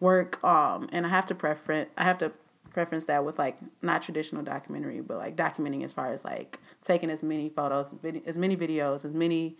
work 0.00 0.42
um, 0.44 0.88
and 0.92 1.04
i 1.06 1.08
have 1.08 1.26
to 1.26 1.34
preference 1.34 1.90
i 1.98 2.04
have 2.04 2.16
to 2.18 2.32
preference 2.70 3.06
that 3.06 3.24
with 3.24 3.38
like 3.38 3.58
not 3.82 4.00
traditional 4.02 4.42
documentary 4.42 5.00
but 5.00 5.16
like 5.18 5.34
documenting 5.36 5.82
as 5.84 5.92
far 5.92 6.12
as 6.12 6.24
like 6.24 6.58
taking 6.82 7.10
as 7.10 7.22
many 7.22 7.48
photos 7.48 7.90
vid- 8.02 8.22
as 8.26 8.38
many 8.38 8.56
videos 8.56 9.04
as 9.04 9.12
many 9.12 9.56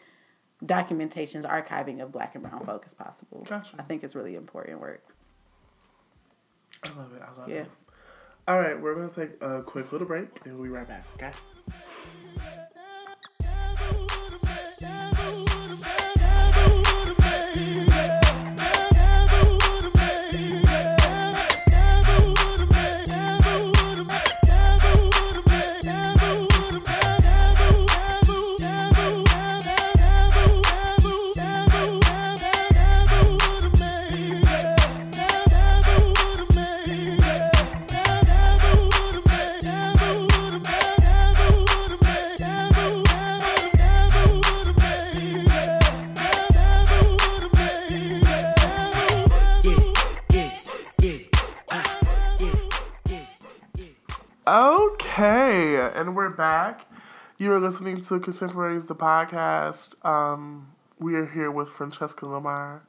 documentations 0.65 1.45
archiving 1.45 2.01
of 2.03 2.13
black 2.13 2.35
and 2.35 2.43
brown 2.45 2.65
folk 2.65 2.85
as 2.87 2.95
possible 2.95 3.45
Gotcha. 3.49 3.75
i 3.79 3.83
think 3.83 4.03
it's 4.05 4.15
really 4.15 4.35
important 4.37 4.81
work 4.81 5.03
I 6.85 6.91
love 6.97 7.13
it. 7.13 7.21
I 7.23 7.41
love 7.41 7.49
Yeah. 7.49 7.57
it. 7.63 7.71
All 8.47 8.61
right, 8.61 8.81
we're 8.81 8.95
gonna 8.95 9.09
take 9.09 9.43
a 9.43 9.63
quick 9.63 9.91
little 9.91 10.07
break 10.07 10.29
and 10.45 10.55
we'll 10.55 10.63
be 10.63 10.69
right 10.71 10.87
back. 10.87 11.05
Okay. 11.17 11.27
Okay, 11.27 11.77
back. 56.39 56.87
You 57.37 57.53
are 57.53 57.59
listening 57.59 58.01
to 58.01 58.21
Contemporaries, 58.21 58.87
the 58.87 58.95
podcast. 58.95 60.03
Um, 60.07 60.69
we 61.01 61.17
are 61.17 61.27
here 61.27 61.51
with 61.51 61.69
Francesca 61.69 62.27
Lamar. 62.27 62.85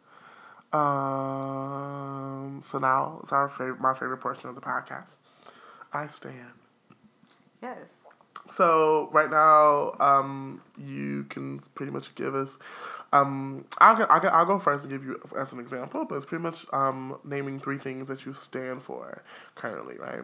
Um, 0.71 2.61
so 2.63 2.77
now 2.77 3.19
it's 3.23 3.31
our 3.31 3.49
favorite, 3.49 3.81
my 3.81 3.95
favorite 3.95 4.19
portion 4.19 4.49
of 4.49 4.55
the 4.55 4.61
podcast. 4.61 5.17
I 5.91 6.05
stand. 6.07 6.53
yes 7.63 8.05
So 8.51 9.09
right 9.11 9.31
now, 9.31 9.95
um, 9.99 10.61
you 10.77 11.23
can 11.23 11.57
pretty 11.73 11.91
much 11.91 12.13
give 12.13 12.35
us. 12.35 12.59
Um, 13.11 13.65
I'll 13.79 13.95
go, 13.95 14.03
I'll, 14.03 14.19
go, 14.19 14.27
I'll 14.27 14.45
go 14.45 14.59
first 14.59 14.85
and 14.85 14.93
give 14.93 15.03
you 15.03 15.19
as 15.35 15.51
an 15.51 15.59
example, 15.59 16.05
but 16.05 16.15
it's 16.17 16.27
pretty 16.27 16.43
much 16.43 16.67
um, 16.71 17.17
naming 17.23 17.59
three 17.59 17.79
things 17.79 18.09
that 18.09 18.27
you 18.27 18.33
stand 18.33 18.83
for 18.83 19.23
currently, 19.55 19.97
right? 19.97 20.21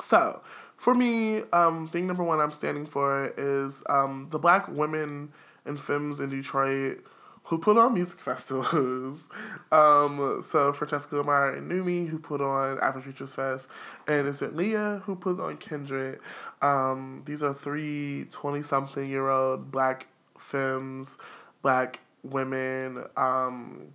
So, 0.00 0.42
for 0.76 0.94
me, 0.94 1.42
um, 1.52 1.88
thing 1.88 2.06
number 2.06 2.22
one 2.22 2.40
I'm 2.40 2.52
standing 2.52 2.86
for 2.86 3.32
is 3.36 3.82
um, 3.88 4.28
the 4.30 4.38
black 4.38 4.68
women 4.68 5.32
and 5.64 5.80
femmes 5.80 6.20
in 6.20 6.30
Detroit 6.30 7.04
who 7.44 7.58
put 7.58 7.78
on 7.78 7.94
music 7.94 8.18
festivals. 8.20 9.28
um, 9.72 10.42
so, 10.44 10.72
Francesca 10.72 11.16
Lamar 11.16 11.54
and 11.54 11.70
Numi, 11.70 12.08
who 12.08 12.18
put 12.18 12.40
on 12.40 12.78
Afrofutures 12.78 13.34
Fest, 13.34 13.68
and 14.06 14.26
is 14.26 14.42
it 14.42 14.54
Leah, 14.54 15.02
who 15.04 15.16
put 15.16 15.40
on 15.40 15.56
Kindred. 15.56 16.18
Um, 16.60 17.22
these 17.24 17.42
are 17.42 17.54
three 17.54 18.26
20 18.30 18.62
something 18.62 19.08
year 19.08 19.28
old 19.28 19.70
black 19.70 20.06
femmes, 20.38 21.18
black 21.62 22.00
women. 22.22 23.04
Um, 23.16 23.92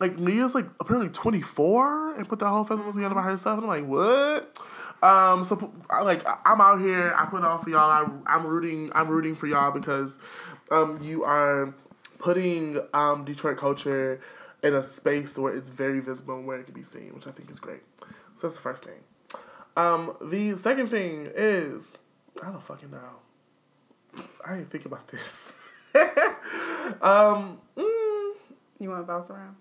like 0.00 0.18
Leah's 0.18 0.54
like 0.54 0.66
apparently 0.80 1.10
24 1.10 2.16
and 2.16 2.28
put 2.28 2.38
that 2.40 2.48
whole 2.48 2.64
festival 2.64 2.92
together 2.92 3.14
by 3.14 3.22
herself. 3.22 3.58
And 3.58 3.70
I'm 3.70 3.82
like, 3.82 3.88
what? 3.88 4.58
Um, 5.02 5.42
so 5.42 5.72
I 5.90 6.02
like 6.02 6.24
I'm 6.46 6.60
out 6.60 6.80
here. 6.80 7.14
I 7.16 7.26
put 7.26 7.44
on 7.44 7.62
for 7.62 7.70
y'all. 7.70 7.90
I, 7.90 8.06
I'm 8.26 8.46
rooting. 8.46 8.90
I'm 8.94 9.08
rooting 9.08 9.34
for 9.34 9.46
y'all 9.46 9.70
because 9.70 10.18
um, 10.70 11.02
you 11.02 11.24
are 11.24 11.74
putting 12.18 12.78
um, 12.94 13.24
Detroit 13.24 13.56
culture 13.56 14.20
in 14.62 14.74
a 14.74 14.82
space 14.82 15.36
where 15.36 15.54
it's 15.54 15.70
very 15.70 16.00
visible 16.00 16.36
and 16.36 16.46
where 16.46 16.60
it 16.60 16.64
can 16.64 16.74
be 16.74 16.84
seen, 16.84 17.14
which 17.14 17.26
I 17.26 17.32
think 17.32 17.50
is 17.50 17.58
great. 17.58 17.82
So 18.34 18.46
that's 18.46 18.54
the 18.54 18.62
first 18.62 18.84
thing. 18.84 19.00
Um, 19.76 20.16
the 20.22 20.54
second 20.54 20.88
thing 20.88 21.30
is 21.34 21.98
I 22.42 22.50
don't 22.50 22.62
fucking 22.62 22.90
know. 22.90 24.24
I 24.46 24.56
didn't 24.56 24.70
think 24.70 24.84
about 24.84 25.08
this. 25.08 25.58
um, 27.02 27.58
mm, 27.76 28.32
you 28.78 28.88
want 28.88 29.00
to 29.00 29.04
bounce 29.06 29.30
around 29.30 29.56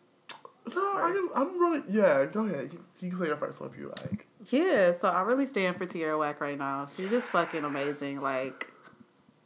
no, 0.76 0.98
I 0.98 1.12
can, 1.12 1.30
I'm 1.36 1.60
really 1.60 1.84
yeah. 1.90 2.26
Go 2.26 2.46
ahead. 2.46 2.74
You, 2.74 2.84
you 3.00 3.10
can 3.10 3.20
say 3.20 3.28
your 3.28 3.38
first 3.38 3.60
one 3.60 3.70
if 3.70 3.78
you 3.78 3.92
like. 4.02 4.28
Yeah, 4.50 4.92
so 4.92 5.08
I 5.10 5.22
really 5.22 5.46
stand 5.46 5.78
for 5.78 5.86
Tierra 5.86 6.18
Whack 6.18 6.42
right 6.42 6.58
now. 6.58 6.88
She's 6.88 7.10
just 7.10 7.30
fucking 7.30 7.64
amazing, 7.64 8.22
like 8.22 8.72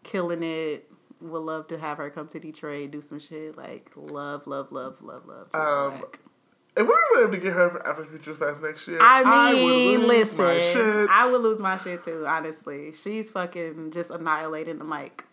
killing 0.04 0.44
it. 0.44 0.90
would 1.22 1.40
love 1.40 1.68
to 1.68 1.78
have 1.78 1.98
her 1.98 2.10
come 2.10 2.28
to 2.30 2.40
Detroit, 2.40 2.92
do 2.92 3.02
some 3.02 3.20
shit. 3.20 3.58
Like 3.58 3.90
love, 3.96 4.48
love, 4.48 4.72
love, 4.72 4.98
love, 5.02 5.26
love. 5.26 5.50
To 5.52 5.60
Um, 5.60 5.94
um, 5.94 6.00
back. 6.02 6.20
If 6.78 6.86
we 6.86 6.94
were 6.94 7.22
able 7.24 7.32
to 7.32 7.38
get 7.38 7.54
her 7.54 7.70
for 7.70 7.88
Afro 7.88 8.06
Future 8.06 8.36
Fest 8.36 8.62
next 8.62 8.86
year, 8.88 9.00
I 9.02 9.24
would 9.52 9.56
mean, 9.58 10.00
lose 10.02 10.08
listen, 10.38 10.46
my 10.46 10.60
shit. 10.60 11.10
I 11.10 11.32
would 11.32 11.42
lose 11.42 11.60
my 11.62 11.78
shit 11.78 12.02
too. 12.02 12.26
Honestly, 12.28 12.92
she's 12.92 13.30
fucking 13.30 13.92
just 13.92 14.12
annihilating 14.12 14.78
the 14.80 14.84
mic 14.86 15.24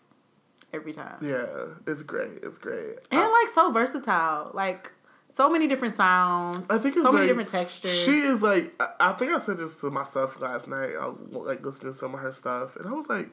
every 0.73 0.93
time, 0.93 1.17
Yeah, 1.21 1.45
it's 1.85 2.01
great. 2.01 2.39
It's 2.43 2.57
great. 2.57 2.95
and 3.11 3.21
I- 3.21 3.29
like 3.43 3.49
so 3.49 3.71
versatile. 3.71 4.51
Like 4.53 4.93
so 5.33 5.49
many 5.49 5.67
different 5.67 5.95
sounds. 5.95 6.69
I 6.69 6.77
think 6.77 6.95
it's 6.95 7.03
so 7.03 7.11
many 7.11 7.27
different 7.27 7.49
textures. 7.49 7.93
She 8.03 8.19
is 8.19 8.41
like, 8.43 8.71
I, 8.79 8.89
I 8.99 9.13
think 9.13 9.31
I 9.31 9.39
said 9.39 9.57
this 9.57 9.77
to 9.77 9.89
myself 9.89 10.39
last 10.39 10.67
night. 10.67 10.91
I 10.99 11.07
was 11.07 11.19
like 11.31 11.65
listening 11.65 11.91
to 11.91 11.97
some 11.97 12.13
of 12.13 12.19
her 12.19 12.31
stuff, 12.31 12.75
and 12.75 12.87
I 12.87 12.91
was 12.91 13.09
like, 13.09 13.29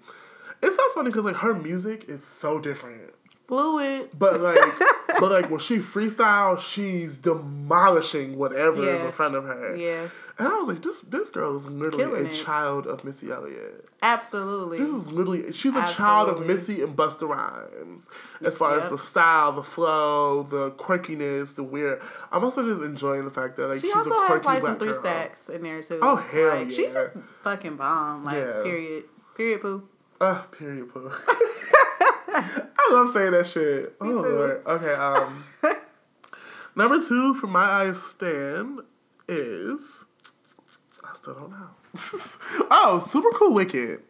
it's 0.63 0.77
so 0.77 0.83
funny 0.95 1.11
because 1.11 1.25
like 1.27 1.37
her 1.37 1.55
music 1.55 2.09
is 2.09 2.25
so 2.25 2.59
different. 2.59 3.13
fluid. 3.47 4.11
But 4.19 4.41
like, 4.41 4.59
but 5.21 5.31
like 5.31 5.51
when 5.51 5.61
she 5.61 5.77
freestyle, 5.77 6.59
she's 6.59 7.19
demolishing 7.19 8.39
whatever 8.39 8.83
is 8.83 9.03
in 9.05 9.13
front 9.13 9.35
of 9.35 9.45
her. 9.45 9.77
Yeah, 9.77 10.09
And 10.41 10.49
I 10.49 10.57
was 10.59 10.69
like, 10.69 10.81
this 10.83 11.03
this 11.03 11.29
girl 11.29 11.55
is 11.55 11.67
literally 11.67 12.05
Killing 12.05 12.27
a 12.27 12.29
it. 12.31 12.33
child 12.45 12.87
of 12.87 13.05
Missy 13.05 13.31
Elliott. 13.31 13.85
absolutely. 14.03 14.79
This 14.79 14.89
is 14.91 15.07
literally 15.13 15.53
she's 15.53 15.77
a 15.77 15.87
child 15.87 16.31
of 16.31 16.47
Missy 16.47 16.81
and 16.81 16.97
Busta 16.97 17.29
Rhymes. 17.29 18.09
As 18.43 18.57
far 18.57 18.79
as 18.79 18.89
the 18.89 18.97
style, 18.97 19.53
the 19.53 19.63
flow, 19.63 20.43
the 20.45 20.71
quirkiness, 20.73 21.55
the 21.57 21.63
weird. 21.63 22.01
I'm 22.33 22.43
also 22.43 22.67
just 22.67 22.81
enjoying 22.83 23.27
the 23.27 23.31
fact 23.31 23.57
that 23.57 23.69
like 23.69 23.81
She 23.81 23.89
she's 23.89 23.95
also 23.97 24.11
a 24.13 24.27
quirky 24.27 24.33
has 24.35 24.45
like 24.45 24.63
some 24.63 24.79
three 24.79 24.89
girl. 24.93 25.01
stacks 25.01 25.49
in 25.51 25.63
there 25.63 25.83
too. 25.83 25.99
Oh, 26.01 26.17
hell 26.17 26.57
like, 26.57 26.71
She's 26.71 26.95
just 26.95 27.19
fucking 27.43 27.77
bomb. 27.77 28.25
Like 28.25 28.37
Yeah. 28.37 28.63
period. 28.63 29.05
Period. 29.37 29.61
Poo. 29.61 29.89
Ah, 30.23 30.47
period. 30.51 30.89
Pooh. 30.93 31.11
I 32.33 32.89
love 32.93 33.11
saying 33.11 33.33
that 33.33 33.47
shit. 33.47 33.95
oh 34.01 34.07
too. 34.07 34.13
lord. 34.29 34.63
Okay. 34.67 34.95
Um. 34.95 35.45
number 36.77 36.99
two 37.07 37.35
for 37.35 37.47
my 37.47 37.65
eyes 37.65 38.03
stand 38.03 38.81
is. 39.29 40.07
I 41.21 41.23
still 41.23 41.35
don't 41.35 41.51
know. 41.51 42.67
oh, 42.71 42.99
super 42.99 43.31
cool 43.33 43.53
wicked. 43.53 44.01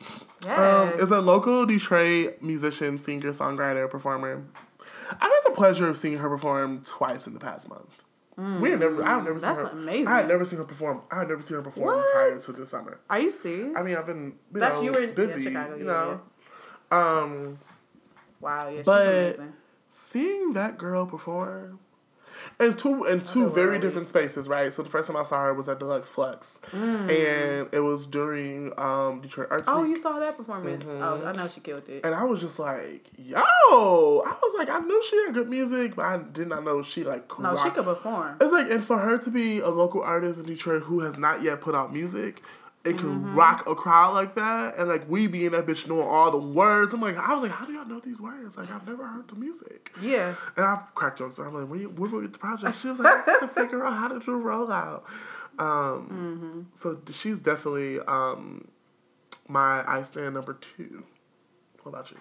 Yes. 0.45 0.59
Um, 0.59 1.01
is 1.01 1.11
a 1.11 1.21
local 1.21 1.67
Detroit 1.67 2.41
musician, 2.41 2.99
singer, 2.99 3.31
songwriter, 3.31 3.91
performer. 3.91 4.45
I've 5.11 5.21
had 5.21 5.41
the 5.45 5.51
pleasure 5.51 5.89
of 5.89 5.97
seeing 5.97 6.19
her 6.19 6.29
perform 6.29 6.83
twice 6.85 7.27
in 7.27 7.35
the 7.35 7.41
past 7.41 7.69
month. 7.69 8.05
We 8.63 8.71
had 8.71 8.81
never, 8.81 9.05
I 9.05 9.17
had 9.17 9.25
never 9.25 9.39
seen 9.39 9.51
Mm. 9.51 9.55
That's 9.57 9.59
her. 9.73 9.79
amazing. 9.79 10.07
I 10.07 10.17
had 10.19 10.29
never 10.29 10.45
seen 10.47 10.59
her 10.61 10.65
perform. 10.65 11.03
I 11.11 11.19
had 11.19 11.29
never 11.29 11.43
seen 11.43 11.57
her 11.57 11.63
perform 11.63 11.97
What? 11.99 12.13
prior 12.13 12.39
to 12.41 12.53
this 12.53 12.71
summer. 12.71 12.99
Are 13.11 13.21
you 13.21 13.31
serious? 13.31 13.77
I 13.77 13.83
mean, 13.83 13.97
I've 13.97 14.07
been 14.07 14.35
you 14.55 14.61
That's- 14.61 14.79
know, 14.79 14.83
you 14.85 14.93
were- 14.93 15.01
yeah, 15.01 15.07
busy, 15.13 15.43
Chicago, 15.45 15.75
you 15.77 15.85
yeah, 15.85 15.91
know. 16.91 16.97
Um, 16.97 17.59
wow. 18.41 18.69
Yeah, 18.71 18.77
she's 18.79 18.87
but- 18.87 19.07
amazing. 19.07 19.53
seeing 19.91 20.53
that 20.55 20.79
girl 20.79 21.05
perform 21.05 21.81
in 22.59 22.77
two 22.77 23.05
in 23.05 23.23
two 23.23 23.49
very 23.49 23.79
different 23.79 24.09
spaces, 24.09 24.49
right? 24.49 24.73
So 24.73 24.83
the 24.83 24.91
first 24.91 25.09
time 25.09 25.17
I 25.17 25.23
saw 25.23 25.43
her 25.45 25.55
was 25.55 25.69
at 25.69 25.79
Deluxe 25.79 26.11
Flex, 26.11 26.59
and 26.73 27.69
it 27.73 27.83
was 27.83 28.07
during 28.07 28.73
um, 28.79 29.21
Detroit 29.21 29.49
Arts 29.51 29.69
Mm. 29.69 29.75
Oh, 29.77 29.81
Week. 29.83 29.91
you 29.91 29.97
saw 29.97 30.19
that 30.19 30.37
performance. 30.37 30.85
Mm-hmm. 30.85 31.03
Oh, 31.03 31.25
I 31.27 31.33
know 31.33 31.49
she 31.49 31.61
killed 31.61 31.89
it. 31.89 32.05
And 32.05 32.15
I 32.15 32.25
was 32.25 32.41
just 32.41 32.59
like, 32.59 33.09
yo, 33.17 33.39
I 33.39 34.37
was 34.43 34.55
like, 34.59 34.69
I 34.69 34.79
knew 34.81 35.03
she 35.03 35.17
had 35.25 35.35
good 35.35 35.49
music, 35.49 35.97
but 35.97 36.05
I 36.05 36.19
did 36.23 36.49
not 36.49 36.65
know 36.65 36.83
she 36.83 37.05
like 37.05 37.29
could 37.29 37.43
No, 37.43 37.57
she 37.57 37.71
could 37.71 37.85
perform. 37.85 38.37
It's 38.41 38.53
like, 38.53 38.71
and 38.71 38.83
for 38.83 38.99
her 38.99 39.19
to 39.19 39.31
be 39.31 39.61
a 39.61 39.69
local 39.69 40.03
artist 40.03 40.41
in 40.41 40.47
Detroit 40.47 40.85
who 40.85 41.01
has 41.01 41.17
not 41.19 41.43
yet 41.43 41.61
put 41.61 41.75
out 41.75 41.93
music 41.93 42.43
and 42.85 42.99
can 42.99 43.09
Mm-hmm. 43.09 43.35
rock 43.35 43.67
a 43.69 43.75
crowd 43.75 44.15
like 44.15 44.35
that, 44.37 44.77
and 44.79 44.89
like 44.89 45.09
we 45.09 45.27
being 45.27 45.51
that 45.51 45.67
bitch 45.67 45.87
knowing 45.87 46.07
all 46.09 46.31
the 46.31 46.39
words, 46.39 46.95
I'm 46.95 47.01
like, 47.01 47.17
I 47.19 47.35
was 47.35 47.43
like, 47.43 47.53
how 47.53 47.67
do 47.67 47.73
y'all 47.73 47.85
know 47.85 48.01
these 48.01 48.21
words? 48.23 48.57
Like, 48.57 48.71
I've 48.71 48.87
never 48.87 49.07
heard 49.07 49.29
the 49.29 49.35
music. 49.37 49.93
Yeah. 50.01 50.35
And 50.57 50.65
I've 50.65 50.95
cracked 50.95 51.19
jokes. 51.19 51.37
So 51.37 51.43
I'm 51.43 51.53
like, 51.55 51.69
when, 51.69 51.81
you, 51.81 51.89
when 51.91 52.11
will 52.11 52.21
we 52.21 52.25
get 52.27 52.33
the 52.33 52.39
project? 52.39 52.79
She 52.81 52.89
was 52.89 52.99
like, 52.99 53.29
I 53.29 53.31
have 53.33 53.41
to 53.41 53.49
figure 53.49 53.85
out 53.85 53.93
how 53.93 54.09
to 54.09 54.19
do 54.19 54.33
a 54.35 54.43
rollout. 54.43 55.03
Um, 55.59 56.69
So 56.73 57.01
she's 57.13 57.39
definitely 57.39 58.01
um, 58.01 58.69
my 59.49 59.85
I 59.87 60.03
stand 60.05 60.35
number 60.35 60.55
two. 60.55 61.05
What 61.83 61.93
about 61.93 62.11
you? 62.11 62.17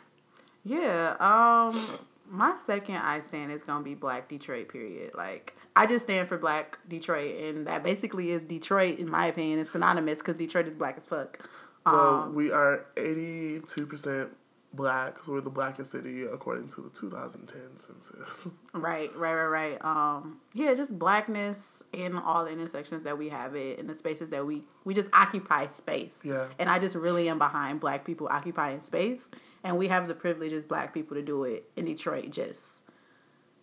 Yeah. 0.65 1.15
Um, 1.19 1.99
my 2.29 2.55
second 2.63 2.95
I 2.97 3.21
stand 3.21 3.51
is 3.51 3.63
gonna 3.63 3.83
be 3.83 3.95
Black 3.95 4.27
Detroit. 4.27 4.67
Period. 4.69 5.11
Like 5.15 5.55
I 5.79 5.85
just 5.85 6.03
stand 6.03 6.27
for 6.27 6.37
Black 6.37 6.77
Detroit, 6.89 7.37
and 7.41 7.65
that 7.65 7.83
basically 7.83 8.31
is 8.31 8.43
Detroit, 8.43 8.99
in 8.99 9.09
my 9.09 9.27
opinion. 9.27 9.59
It's 9.59 9.71
synonymous 9.71 10.19
because 10.19 10.35
Detroit 10.35 10.67
is 10.67 10.73
black 10.73 10.97
as 10.97 11.05
fuck. 11.05 11.39
Um, 11.85 11.95
Well, 11.95 12.29
we 12.31 12.51
are 12.51 12.85
82% 12.97 14.27
black, 14.73 15.23
so 15.23 15.31
we're 15.31 15.39
the 15.39 15.49
blackest 15.49 15.91
city 15.91 16.23
according 16.23 16.67
to 16.71 16.81
the 16.81 16.89
2010 16.89 17.77
census. 17.77 18.49
Right, 18.73 19.15
right, 19.15 19.33
right, 19.33 19.45
right. 19.45 19.85
Um, 19.85 20.41
yeah, 20.53 20.73
just 20.73 20.99
blackness 20.99 21.81
in 21.93 22.17
all 22.17 22.43
the 22.43 22.51
intersections 22.51 23.03
that 23.05 23.17
we 23.17 23.29
have 23.29 23.55
it, 23.55 23.79
in 23.79 23.87
the 23.87 23.95
spaces 23.95 24.31
that 24.31 24.45
we 24.45 24.63
we 24.83 24.93
just 24.93 25.09
occupy 25.13 25.67
space. 25.67 26.25
Yeah. 26.25 26.47
And 26.59 26.69
I 26.69 26.79
just 26.79 26.97
really 26.97 27.29
am 27.29 27.37
behind 27.37 27.79
black 27.79 28.03
people 28.03 28.27
occupying 28.29 28.81
space, 28.81 29.31
and 29.63 29.77
we 29.77 29.87
have 29.87 30.09
the 30.09 30.13
privilege 30.13 30.51
as 30.51 30.65
black 30.65 30.93
people 30.93 31.15
to 31.15 31.23
do 31.23 31.45
it 31.45 31.71
in 31.77 31.85
Detroit 31.85 32.31
just 32.31 32.83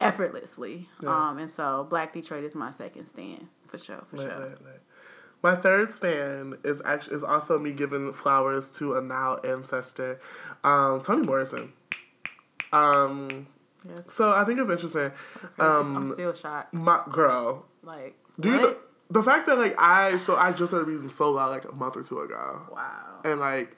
effortlessly. 0.00 0.88
Yeah. 1.02 1.28
Um, 1.30 1.38
and 1.38 1.48
so 1.50 1.86
Black 1.88 2.12
Detroit 2.12 2.44
is 2.44 2.54
my 2.54 2.70
second 2.70 3.06
stand 3.06 3.48
for 3.68 3.78
sure, 3.78 4.02
for 4.06 4.16
sure. 4.18 4.54
My 5.42 5.54
third 5.54 5.92
stand 5.92 6.56
is 6.64 6.80
actually 6.84 7.16
is 7.16 7.22
also 7.24 7.58
me 7.58 7.72
giving 7.72 8.12
flowers 8.12 8.68
to 8.70 8.94
a 8.96 9.00
now 9.02 9.36
ancestor, 9.44 10.18
um, 10.64 11.00
Toni 11.00 11.26
Morrison. 11.26 11.72
Um, 12.72 13.46
Yes. 13.88 14.12
so 14.12 14.32
I 14.32 14.42
think 14.44 14.58
it's 14.58 14.68
interesting. 14.68 15.12
I'm 15.60 15.96
Um, 15.96 16.12
still 16.12 16.32
shocked. 16.32 16.74
my 16.74 17.02
girl, 17.08 17.66
Like, 17.84 18.16
do 18.40 18.48
you 18.50 18.56
know, 18.56 18.76
the 19.10 19.22
fact 19.22 19.46
that 19.46 19.58
like 19.58 19.80
I 19.80 20.16
so 20.16 20.34
I 20.34 20.50
just 20.50 20.70
started 20.72 20.88
reading 20.88 21.06
Sola 21.06 21.48
like 21.48 21.64
a 21.64 21.72
month 21.72 21.96
or 21.96 22.02
two 22.02 22.18
ago, 22.20 22.62
wow. 22.72 23.20
and 23.24 23.38
like. 23.38 23.76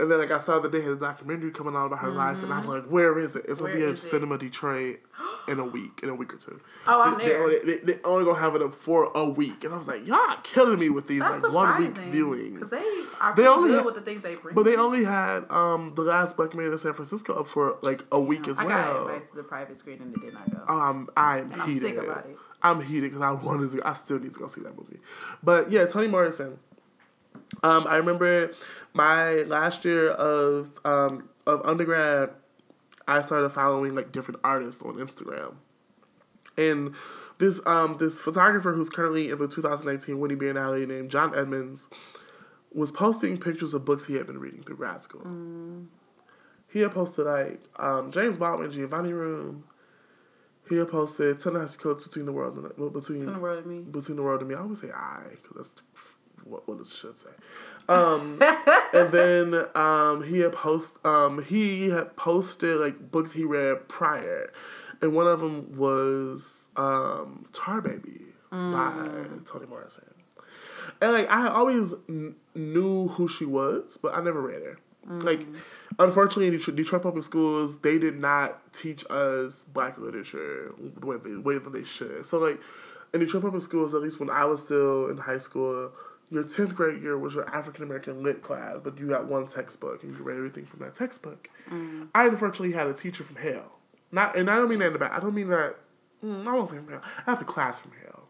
And 0.00 0.10
then, 0.10 0.18
like 0.18 0.32
I 0.32 0.38
saw 0.38 0.58
that 0.58 0.72
they 0.72 0.80
had 0.80 0.90
a 0.92 0.96
documentary 0.96 1.52
coming 1.52 1.76
out 1.76 1.86
about 1.86 2.00
her 2.00 2.10
life, 2.10 2.42
and 2.42 2.52
I'm 2.52 2.66
like, 2.66 2.84
"Where 2.86 3.16
is 3.18 3.36
it? 3.36 3.44
It's 3.48 3.60
gonna 3.60 3.74
Mm-hmm. 3.74 3.84
Be 3.86 3.90
at? 3.92 3.98
Cinema 3.98 4.38
Detroit 4.38 4.98
in 5.46 5.60
a 5.60 5.64
week, 5.64 6.00
in 6.02 6.08
a 6.08 6.14
week 6.16 6.34
or 6.34 6.36
two. 6.38 6.60
Oh, 6.88 7.00
I'm 7.00 7.16
they, 7.16 7.26
there. 7.26 7.38
They 7.38 7.42
only, 7.60 7.76
they, 7.76 7.92
they 7.92 8.00
only 8.02 8.24
gonna 8.24 8.40
have 8.40 8.56
it 8.56 8.62
up 8.62 8.74
for 8.74 9.10
a 9.14 9.24
week, 9.24 9.62
and 9.62 9.72
I 9.72 9.76
was 9.76 9.86
like, 9.86 10.04
"Y'all 10.04 10.16
are 10.16 10.36
killing 10.42 10.80
me 10.80 10.90
with 10.90 11.06
these 11.06 11.20
That's 11.20 11.44
like 11.44 11.52
one 11.52 11.80
week 11.80 11.94
viewings." 11.94 12.54
Because 12.54 12.70
they 12.70 12.84
are 13.20 13.36
They 13.36 13.46
only 13.46 13.68
good 13.70 13.78
ha- 13.80 13.84
with 13.84 13.94
the 13.94 14.00
things 14.00 14.22
they 14.22 14.34
bring. 14.34 14.54
But 14.56 14.64
they 14.64 14.74
only 14.74 15.04
had 15.04 15.48
um 15.50 15.92
the 15.94 16.02
last 16.02 16.36
Black 16.36 16.54
Man 16.56 16.72
in 16.72 16.78
San 16.78 16.92
Francisco 16.94 17.32
up 17.34 17.46
for 17.46 17.78
like 17.82 18.04
a 18.10 18.18
week 18.20 18.48
as 18.48 18.58
I 18.58 18.64
got 18.64 18.70
well. 18.94 19.02
invited 19.08 19.28
to 19.28 19.36
the 19.36 19.42
private 19.44 19.76
screen 19.76 20.02
and 20.02 20.12
it 20.16 20.20
did 20.20 20.34
not 20.34 20.50
go. 20.50 20.74
Um, 20.74 21.08
I'm 21.16 21.52
And 21.52 21.62
I'm 21.62 21.68
heated. 21.70 21.82
sick 21.94 21.98
about 22.02 22.26
it. 22.26 22.36
I'm 22.64 22.80
heated 22.82 23.10
because 23.12 23.22
I 23.22 23.30
wanted 23.30 23.70
to. 23.72 23.86
I 23.88 23.92
still 23.92 24.18
need 24.18 24.32
to 24.32 24.38
go 24.40 24.46
see 24.48 24.62
that 24.62 24.76
movie. 24.76 24.98
But 25.42 25.70
yeah, 25.70 25.84
Toni 25.86 26.08
Morrison. 26.08 26.58
Um, 27.62 27.86
I 27.88 27.96
remember 27.96 28.52
my 28.92 29.34
last 29.42 29.84
year 29.84 30.10
of 30.10 30.78
um 30.84 31.28
of 31.46 31.64
undergrad, 31.64 32.30
I 33.06 33.20
started 33.20 33.50
following 33.50 33.94
like 33.94 34.12
different 34.12 34.40
artists 34.44 34.82
on 34.82 34.94
Instagram, 34.94 35.54
and 36.56 36.94
this 37.38 37.60
um 37.66 37.96
this 37.98 38.20
photographer 38.20 38.72
who's 38.72 38.90
currently 38.90 39.30
in 39.30 39.38
the 39.38 39.48
2019 39.48 40.18
Whitney 40.20 40.36
Biennale 40.36 40.86
named 40.86 41.10
John 41.10 41.36
Edmonds 41.36 41.88
was 42.72 42.90
posting 42.90 43.38
pictures 43.38 43.72
of 43.72 43.84
books 43.84 44.06
he 44.06 44.14
had 44.14 44.26
been 44.26 44.38
reading 44.38 44.62
through 44.62 44.76
grad 44.76 45.02
school. 45.02 45.86
He 46.68 46.80
had 46.80 46.90
posted 46.90 47.24
like 47.26 47.60
um, 47.76 48.10
James 48.10 48.36
Baldwin, 48.36 48.72
Giovanni 48.72 49.12
Room. 49.12 49.64
He 50.68 50.76
had 50.76 50.88
posted 50.88 51.38
Ta-Nehisi 51.38 51.78
Coates 51.78 52.04
between 52.04 52.24
the 52.26 52.32
world 52.32 52.56
and 52.56 52.72
well, 52.76 52.90
between 52.90 53.26
the 53.26 53.38
world 53.38 53.58
of 53.60 53.66
me. 53.66 53.80
between 53.80 54.16
the 54.16 54.22
world 54.22 54.40
and 54.40 54.48
me. 54.48 54.56
I 54.56 54.60
always 54.60 54.80
say 54.80 54.90
I 54.90 55.24
because 55.42 55.56
that's 55.56 56.13
what 56.44 56.68
what 56.68 56.80
it 56.80 56.86
should 56.86 57.16
say. 57.16 57.30
Um, 57.88 58.40
and 58.94 59.12
then 59.12 59.54
um, 59.74 60.22
he 60.24 60.40
had 60.40 60.52
post 60.52 61.04
um, 61.04 61.42
he 61.42 61.90
had 61.90 62.16
posted 62.16 62.78
like 62.78 63.10
books 63.10 63.32
he 63.32 63.44
read 63.44 63.88
prior, 63.88 64.52
and 65.02 65.14
one 65.14 65.26
of 65.26 65.40
them 65.40 65.74
was 65.76 66.68
um, 66.76 67.46
Tar 67.52 67.80
Baby 67.80 68.26
by 68.50 68.92
Toni 69.44 69.66
Morrison. 69.66 70.04
And 71.00 71.12
like 71.12 71.30
I 71.30 71.48
always 71.48 71.94
kn- 72.06 72.36
knew 72.54 73.08
who 73.08 73.28
she 73.28 73.44
was, 73.44 73.98
but 74.00 74.14
I 74.14 74.20
never 74.20 74.40
read 74.40 74.62
her. 74.62 74.78
Like, 75.06 75.46
unfortunately, 75.98 76.46
in 76.46 76.52
Detroit, 76.52 76.76
Detroit 76.76 77.02
public 77.02 77.24
schools, 77.24 77.78
they 77.80 77.98
did 77.98 78.18
not 78.18 78.72
teach 78.72 79.04
us 79.10 79.64
black 79.64 79.98
literature 79.98 80.72
the 80.78 81.06
way, 81.06 81.16
they, 81.22 81.36
way 81.36 81.58
that 81.58 81.70
they 81.70 81.84
should. 81.84 82.24
So, 82.24 82.38
like, 82.38 82.58
in 83.12 83.20
Detroit 83.20 83.42
public 83.42 83.62
schools, 83.62 83.94
at 83.94 84.00
least 84.00 84.18
when 84.18 84.30
I 84.30 84.44
was 84.46 84.64
still 84.64 85.08
in 85.10 85.18
high 85.18 85.38
school, 85.38 85.92
your 86.30 86.44
10th 86.44 86.74
grade 86.74 87.02
year 87.02 87.18
was 87.18 87.34
your 87.34 87.48
African 87.54 87.84
American 87.84 88.22
lit 88.22 88.42
class, 88.42 88.80
but 88.82 88.98
you 88.98 89.08
got 89.08 89.26
one 89.26 89.46
textbook 89.46 90.02
and 90.02 90.16
you 90.16 90.22
read 90.22 90.36
everything 90.36 90.64
from 90.64 90.80
that 90.80 90.94
textbook. 90.94 91.48
I 92.14 92.26
unfortunately 92.26 92.72
had 92.72 92.86
a 92.86 92.92
teacher 92.92 93.24
from 93.24 93.36
hell. 93.36 93.78
Not, 94.10 94.36
and 94.36 94.50
I 94.50 94.56
don't 94.56 94.68
mean 94.68 94.78
that 94.80 94.86
in 94.88 94.92
the 94.92 94.98
back. 94.98 95.12
I 95.12 95.20
don't 95.20 95.34
mean 95.34 95.48
that. 95.48 95.76
Mm, 96.24 96.46
I 96.46 96.52
won't 96.52 96.68
say 96.68 96.76
from 96.76 96.88
hell. 96.88 97.02
I 97.26 97.30
have 97.30 97.42
a 97.42 97.44
class 97.44 97.80
from 97.80 97.92
hell. 98.02 98.28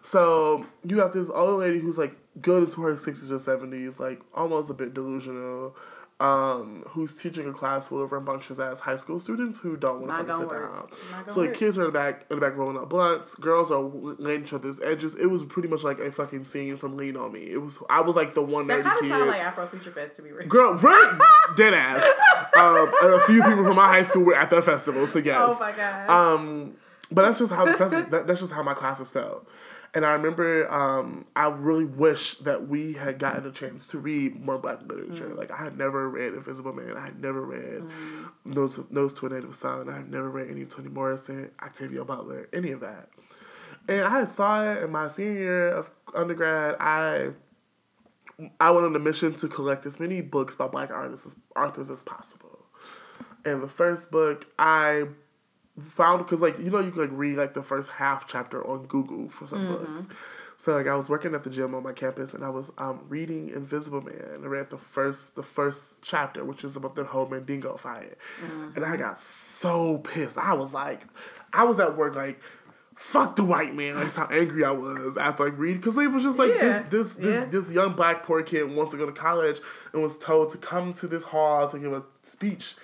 So 0.00 0.66
you 0.84 0.98
have 1.00 1.12
this 1.12 1.28
old 1.28 1.60
lady 1.60 1.78
who's 1.78 1.98
like 1.98 2.16
good 2.40 2.62
into 2.64 2.80
her 2.82 2.96
sixties 2.96 3.30
or 3.30 3.38
seventies, 3.38 4.00
like 4.00 4.20
almost 4.34 4.70
a 4.70 4.74
bit 4.74 4.94
delusional. 4.94 5.76
Um, 6.22 6.84
who's 6.90 7.12
teaching 7.14 7.48
a 7.48 7.52
class 7.52 7.88
full 7.88 8.00
of 8.00 8.12
rambunctious 8.12 8.60
ass 8.60 8.78
high 8.78 8.94
school 8.94 9.18
students 9.18 9.58
who 9.58 9.76
don't 9.76 10.00
want 10.06 10.16
to 10.16 10.22
gonna 10.22 10.38
sit 10.38 10.46
work. 10.46 10.72
down. 10.72 11.28
So 11.28 11.40
like 11.40 11.48
work. 11.50 11.58
kids 11.58 11.76
are 11.78 11.82
in 11.82 11.86
the 11.88 11.92
back 11.92 12.26
in 12.30 12.36
the 12.38 12.40
back 12.40 12.56
rolling 12.56 12.76
up 12.78 12.88
blunts. 12.88 13.34
Girls 13.34 13.72
are 13.72 13.80
laying 13.80 14.44
each 14.44 14.52
other's 14.52 14.78
edges. 14.80 15.16
It 15.16 15.26
was 15.26 15.42
pretty 15.42 15.66
much 15.68 15.82
like 15.82 15.98
a 15.98 16.12
fucking 16.12 16.44
scene 16.44 16.76
from 16.76 16.96
Lean 16.96 17.16
on 17.16 17.32
Me. 17.32 17.40
It 17.50 17.60
was 17.60 17.82
I 17.90 18.02
was 18.02 18.14
like 18.14 18.34
the 18.34 18.42
one 18.42 18.68
That 18.68 18.84
kind 18.84 18.96
of 18.96 19.00
kid. 19.02 19.26
like 19.26 19.44
Afro 19.44 19.66
Futures 19.66 19.94
Fest 19.94 20.16
to 20.16 20.22
be 20.22 20.30
real. 20.30 20.46
Girl, 20.46 20.74
right? 20.74 21.18
Dead 21.56 21.74
ass. 21.74 22.08
Um, 22.56 22.92
and 23.02 23.14
a 23.14 23.20
few 23.26 23.42
people 23.42 23.64
from 23.64 23.74
my 23.74 23.88
high 23.88 24.04
school 24.04 24.22
were 24.22 24.36
at 24.36 24.48
that 24.50 24.64
festival, 24.64 25.06
so 25.08 25.18
yes. 25.18 25.36
Oh 25.40 25.58
my 25.58 25.72
god. 25.72 26.08
Um, 26.08 26.76
but 27.10 27.22
that's 27.22 27.40
just 27.40 27.52
how 27.52 27.64
the 27.64 27.72
festival. 27.72 28.08
That, 28.10 28.26
that's 28.28 28.38
just 28.40 28.52
how 28.52 28.62
my 28.62 28.74
classes 28.74 29.10
felt. 29.10 29.48
And 29.94 30.06
I 30.06 30.12
remember, 30.14 30.72
um, 30.72 31.26
I 31.36 31.48
really 31.48 31.84
wish 31.84 32.36
that 32.36 32.66
we 32.66 32.94
had 32.94 33.18
gotten 33.18 33.46
a 33.46 33.50
chance 33.50 33.86
to 33.88 33.98
read 33.98 34.40
more 34.40 34.58
Black 34.58 34.80
literature. 34.86 35.28
Mm. 35.28 35.36
Like 35.36 35.50
I 35.50 35.56
had 35.56 35.76
never 35.76 36.08
read 36.08 36.32
Invisible 36.32 36.72
Man. 36.72 36.96
I 36.96 37.04
had 37.04 37.20
never 37.20 37.42
read 37.42 37.82
Those 38.46 38.76
Those 38.90 39.12
to 39.14 39.26
a 39.26 39.28
Native 39.28 39.54
Son. 39.54 39.90
I 39.90 39.96
had 39.96 40.10
never 40.10 40.30
read 40.30 40.50
any 40.50 40.62
of 40.62 40.70
Toni 40.70 40.88
Morrison, 40.88 41.50
Octavia 41.62 42.04
Butler, 42.06 42.48
any 42.54 42.70
of 42.70 42.80
that. 42.80 43.10
And 43.86 44.06
I 44.06 44.24
saw 44.24 44.64
it 44.64 44.82
in 44.82 44.90
my 44.90 45.08
senior 45.08 45.32
year 45.32 45.68
of 45.68 45.90
undergrad. 46.14 46.76
I 46.80 47.32
I 48.60 48.70
went 48.70 48.86
on 48.86 48.96
a 48.96 48.98
mission 48.98 49.34
to 49.34 49.48
collect 49.48 49.84
as 49.84 50.00
many 50.00 50.22
books 50.22 50.54
by 50.54 50.68
black 50.68 50.90
artists 50.90 51.26
as 51.26 51.36
authors 51.54 51.90
as 51.90 52.02
possible. 52.02 52.66
And 53.44 53.62
the 53.62 53.68
first 53.68 54.10
book 54.10 54.46
I 54.58 55.08
found 55.80 56.18
because 56.18 56.42
like 56.42 56.58
you 56.58 56.70
know 56.70 56.80
you 56.80 56.90
can 56.90 57.00
like 57.02 57.10
read 57.12 57.36
like 57.36 57.54
the 57.54 57.62
first 57.62 57.90
half 57.92 58.26
chapter 58.26 58.66
on 58.66 58.84
Google 58.86 59.28
for 59.28 59.46
some 59.46 59.66
books. 59.66 60.06
So 60.58 60.76
like 60.76 60.86
I 60.86 60.94
was 60.94 61.08
working 61.08 61.34
at 61.34 61.42
the 61.42 61.50
gym 61.50 61.74
on 61.74 61.82
my 61.82 61.92
campus 61.92 62.34
and 62.34 62.44
I 62.44 62.50
was 62.50 62.70
um, 62.78 63.00
reading 63.08 63.48
Invisible 63.48 64.00
Man. 64.00 64.42
I 64.44 64.46
read 64.46 64.70
the 64.70 64.78
first 64.78 65.34
the 65.34 65.42
first 65.42 66.02
chapter, 66.02 66.44
which 66.44 66.62
is 66.62 66.76
about 66.76 66.94
the 66.94 67.04
whole 67.04 67.26
Mandingo 67.26 67.76
fight, 67.76 68.16
and 68.76 68.84
I 68.84 68.96
got 68.96 69.18
so 69.18 69.98
pissed. 69.98 70.38
I 70.38 70.52
was 70.52 70.72
like, 70.72 71.02
I 71.52 71.64
was 71.64 71.80
at 71.80 71.96
work 71.96 72.14
like. 72.14 72.40
Fuck 72.94 73.34
the 73.34 73.42
white 73.44 73.74
man! 73.74 73.96
That's 73.96 74.14
how 74.14 74.26
angry 74.26 74.64
I 74.64 74.70
was 74.70 75.16
after 75.16 75.46
like 75.46 75.58
reading 75.58 75.80
because 75.80 75.96
it 75.98 76.12
was 76.12 76.22
just 76.22 76.38
like 76.38 76.50
Yeah, 76.50 76.82
this 76.82 76.82
this 76.82 77.14
this 77.14 77.36
yeah. 77.36 77.44
this 77.46 77.70
young 77.70 77.94
black 77.94 78.22
poor 78.22 78.44
kid 78.44 78.70
wants 78.70 78.92
to 78.92 78.98
go 78.98 79.06
to 79.06 79.12
college 79.12 79.58
and 79.92 80.02
was 80.02 80.16
told 80.16 80.50
to 80.50 80.58
come 80.58 80.92
to 80.92 81.08
this 81.08 81.24
hall 81.24 81.66
to 81.68 81.78
give 81.80 81.92
a 81.92 82.04
speech. 82.22 82.76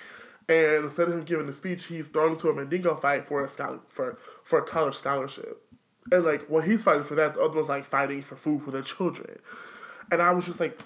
And 0.48 0.84
instead 0.84 1.08
of 1.08 1.14
him 1.14 1.24
giving 1.24 1.46
the 1.46 1.52
speech, 1.52 1.86
he's 1.86 2.08
thrown 2.08 2.32
into 2.32 2.48
a 2.48 2.54
Mandingo 2.54 2.94
fight 2.94 3.26
for 3.26 3.44
a 3.44 3.48
scholar, 3.48 3.80
for 3.88 4.18
for 4.44 4.58
a 4.58 4.62
college 4.62 4.94
scholarship. 4.94 5.62
And 6.10 6.24
like 6.24 6.46
when 6.46 6.64
he's 6.64 6.82
fighting 6.82 7.04
for 7.04 7.14
that, 7.16 7.34
the 7.34 7.40
other 7.40 7.56
one's 7.56 7.68
like 7.68 7.84
fighting 7.84 8.22
for 8.22 8.36
food 8.36 8.62
for 8.62 8.70
their 8.70 8.82
children. 8.82 9.38
And 10.10 10.22
I 10.22 10.30
was 10.32 10.46
just 10.46 10.58
like, 10.58 10.80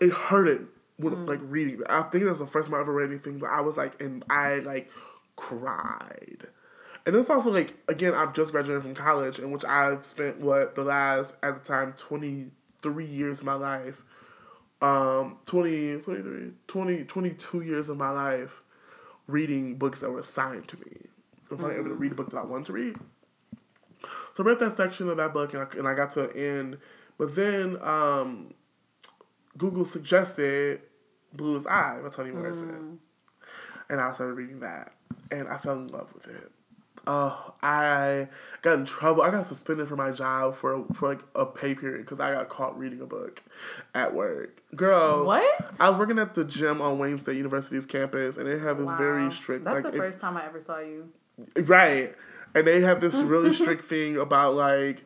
it 0.00 0.12
hurted 0.12 0.66
when 0.96 1.14
mm. 1.14 1.28
like 1.28 1.40
reading. 1.42 1.78
that. 1.78 1.90
I 1.90 2.02
think 2.02 2.24
that's 2.24 2.40
the 2.40 2.46
first 2.46 2.68
time 2.68 2.76
I 2.76 2.80
ever 2.80 2.92
read 2.92 3.10
anything, 3.10 3.38
but 3.38 3.50
I 3.50 3.60
was 3.60 3.76
like, 3.76 4.00
and 4.02 4.24
I 4.28 4.58
like 4.58 4.90
cried. 5.36 6.48
And 7.04 7.14
it's 7.14 7.30
also 7.30 7.50
like 7.50 7.74
again, 7.88 8.14
I've 8.14 8.32
just 8.32 8.50
graduated 8.50 8.82
from 8.82 8.94
college, 8.94 9.38
in 9.38 9.52
which 9.52 9.64
I've 9.64 10.04
spent 10.04 10.40
what 10.40 10.74
the 10.74 10.82
last 10.82 11.36
at 11.42 11.54
the 11.54 11.60
time 11.60 11.94
twenty 11.96 12.50
three 12.82 13.06
years 13.06 13.40
of 13.40 13.46
my 13.46 13.54
life, 13.54 14.02
um, 14.82 15.38
20, 15.46 15.98
23, 15.98 16.52
20, 16.66 17.04
22 17.04 17.60
years 17.62 17.88
of 17.88 17.96
my 17.96 18.10
life 18.10 18.62
reading 19.26 19.76
books 19.76 20.00
that 20.00 20.10
were 20.10 20.20
assigned 20.20 20.68
to 20.68 20.76
me. 20.78 21.06
I'm 21.50 21.58
finally 21.58 21.76
able 21.76 21.90
to 21.90 21.94
read 21.94 22.12
a 22.12 22.14
book 22.14 22.30
that 22.30 22.38
I 22.38 22.44
wanted 22.44 22.66
to 22.66 22.72
read. 22.72 22.96
So 24.32 24.44
I 24.44 24.48
read 24.48 24.58
that 24.58 24.74
section 24.74 25.08
of 25.08 25.16
that 25.16 25.32
book 25.32 25.54
and 25.54 25.62
I, 25.62 25.78
and 25.78 25.88
I 25.88 25.94
got 25.94 26.10
to 26.10 26.28
an 26.28 26.36
end, 26.36 26.78
but 27.18 27.34
then 27.34 27.78
um, 27.80 28.52
Google 29.56 29.84
suggested 29.84 30.80
Blue 31.32 31.60
eye 31.68 31.98
by 32.02 32.08
Toni 32.08 32.30
Morrison. 32.30 32.98
And 33.88 34.00
I 34.00 34.12
started 34.12 34.34
reading 34.34 34.60
that 34.60 34.92
and 35.30 35.48
I 35.48 35.58
fell 35.58 35.78
in 35.78 35.88
love 35.88 36.12
with 36.12 36.26
it. 36.26 36.50
Oh, 37.06 37.54
I 37.62 38.28
got 38.62 38.78
in 38.78 38.84
trouble. 38.84 39.22
I 39.22 39.30
got 39.30 39.46
suspended 39.46 39.88
from 39.88 39.98
my 39.98 40.10
job 40.10 40.56
for 40.56 40.84
for 40.92 41.08
like 41.10 41.20
a 41.34 41.46
pay 41.46 41.74
period 41.74 41.98
because 42.04 42.18
I 42.20 42.32
got 42.32 42.48
caught 42.48 42.76
reading 42.78 43.00
a 43.00 43.06
book 43.06 43.42
at 43.94 44.12
work. 44.14 44.60
Girl, 44.74 45.24
What? 45.24 45.70
I 45.78 45.88
was 45.90 45.98
working 45.98 46.18
at 46.18 46.34
the 46.34 46.44
gym 46.44 46.82
on 46.82 46.98
Wayne 46.98 47.16
State 47.18 47.36
University's 47.36 47.86
campus, 47.86 48.36
and 48.36 48.46
they 48.48 48.58
have 48.58 48.78
this 48.78 48.92
very 48.94 49.30
strict. 49.30 49.64
That's 49.64 49.76
like, 49.76 49.84
the 49.84 49.90
it- 49.94 49.98
first 49.98 50.20
time 50.20 50.36
I 50.36 50.46
ever 50.46 50.60
saw 50.60 50.78
you. 50.80 51.10
right, 51.56 52.14
and 52.54 52.66
they 52.66 52.80
have 52.80 53.00
this 53.00 53.14
really 53.16 53.54
strict 53.54 53.84
thing 53.84 54.16
about 54.18 54.54
like 54.54 55.04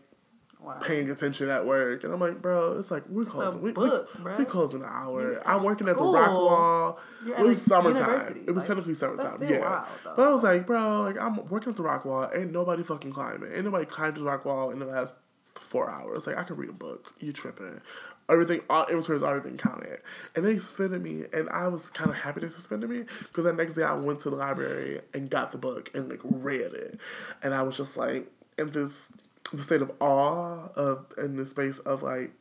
Wow. 0.63 0.75
paying 0.83 1.11
attention 1.11 1.49
at 1.49 1.65
work, 1.65 2.05
and 2.05 2.13
I'm 2.13 2.21
like, 2.21 2.43
bro, 2.43 2.79
it's 2.79 2.91
like 2.91 3.05
we're 3.09 3.25
closing. 3.25 3.63
we, 3.63 3.73
book, 3.73 4.11
we, 4.23 4.31
we 4.37 4.45
closing 4.45 4.83
an 4.83 4.89
hour. 4.91 5.43
I'm 5.47 5.63
working 5.63 5.89
at 5.89 5.97
the. 5.97 6.05
Rock 6.05 6.31
Wall. 6.33 7.01
You're 7.25 7.39
It 7.39 7.43
was 7.45 7.63
summertime. 7.63 8.03
university. 8.07 8.41
It 8.47 8.51
was 8.53 8.63
Like, 8.65 8.69
technically 8.69 8.95
summertime. 8.95 9.43
Yeah. 9.49 9.61
wild, 9.61 9.87
but 10.17 10.19
I 10.29 10.31
was 10.31 10.43
like, 10.43 10.67
bro, 10.67 11.03
like 11.03 11.19
I'm 11.19 11.37
working 11.49 11.71
at 11.71 11.77
the 11.77 11.83
Rock 11.83 12.05
Wall. 12.05 12.29
Ain't 12.35 12.53
nobody 12.53 12.83
fucking 12.83 13.13
climbing. 13.13 13.53
Ain't 13.53 13.65
nobody 13.65 13.87
climbed 13.87 14.17
the 14.17 14.23
Rock 14.23 14.45
Wall 14.45 14.71
in 14.71 14.79
the 14.81 14.87
last 14.87 15.15
four 15.55 15.91
hours. 15.91 16.27
Like 16.27 16.37
I 16.37 16.43
could 16.45 16.59
read 16.59 16.69
a 16.69 16.75
book. 16.75 17.15
You 17.21 17.33
tripping? 17.33 17.81
Everything, 18.29 18.61
all 18.71 18.85
inventory 18.87 19.17
has 19.17 19.25
already 19.25 19.49
been 19.49 19.59
counted, 19.59 19.99
and 20.37 20.45
they 20.45 20.57
suspended 20.59 21.03
me, 21.03 21.25
and 21.33 21.49
I 21.51 21.67
was 21.67 21.91
kind 21.91 22.11
of 22.11 22.17
happy 22.17 22.41
they 22.41 22.49
suspended 22.49 22.89
me 22.89 23.05
because 23.25 23.43
the 23.45 23.53
next 23.53 23.75
day 23.75 23.83
I 23.83 23.95
went 23.95 24.21
to 24.21 24.31
the 24.31 24.37
library 24.37 25.01
and 25.13 25.29
got 25.29 25.51
the 25.51 25.59
book 25.59 25.91
and 25.95 26.09
like 26.09 26.21
read 26.23 26.73
it, 26.75 27.01
and 27.43 27.55
I 27.55 27.63
was 27.63 27.77
just 27.77 27.97
like 27.97 28.31
in 28.57 28.71
this 28.71 29.11
the 29.53 29.63
state 29.63 29.83
of 29.83 29.91
awe 30.01 30.69
of 30.77 31.07
in 31.19 31.37
the 31.37 31.47
space 31.47 31.79
of 31.81 32.03
like 32.03 32.33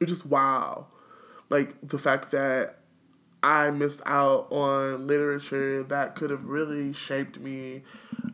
it 0.00 0.06
just 0.06 0.26
wow 0.26 0.86
like 1.48 1.74
the 1.82 1.98
fact 1.98 2.30
that 2.32 2.78
i 3.42 3.70
missed 3.70 4.02
out 4.06 4.46
on 4.50 5.06
literature 5.06 5.82
that 5.82 6.14
could 6.14 6.30
have 6.30 6.44
really 6.44 6.92
shaped 6.92 7.38
me 7.38 7.82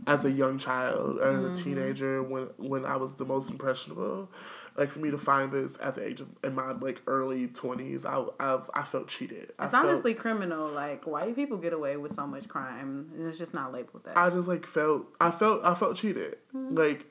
as 0.06 0.24
a 0.24 0.30
young 0.30 0.58
child 0.58 1.20
as 1.20 1.34
Mm-hmm. 1.36 1.52
a 1.52 1.56
teenager 1.56 2.22
when 2.22 2.48
when 2.56 2.84
i 2.84 2.96
was 2.96 3.14
the 3.16 3.24
most 3.24 3.50
impressionable 3.50 4.28
like 4.76 4.90
for 4.90 5.00
me 5.00 5.10
to 5.10 5.18
find 5.18 5.52
this 5.52 5.76
at 5.82 5.94
the 5.96 6.04
age 6.06 6.20
of 6.22 6.28
in 6.42 6.54
my 6.54 6.72
like 6.72 7.02
early 7.06 7.46
20s 7.46 8.04
i 8.06 8.24
I've, 8.54 8.68
i 8.74 8.82
felt 8.82 9.06
cheated 9.08 9.52
It's 9.60 9.74
honestly 9.74 10.14
criminal. 10.14 10.66
Like 10.68 11.06
white 11.06 11.36
people 11.36 11.58
get 11.58 11.72
away 11.74 11.96
with 11.98 12.10
so 12.12 12.26
much 12.26 12.48
crime, 12.48 13.10
and 13.14 13.26
it's 13.26 13.36
just 13.38 13.52
not 13.54 13.72
labeled 13.72 14.04
that. 14.04 14.16
I 14.16 14.30
just 14.30 14.48
like 14.48 14.64
felt 14.66 15.06
I 15.20 15.30
felt 15.30 15.62
I 15.64 15.74
felt 15.74 15.96
cheated. 15.96 16.38
Like 16.54 17.04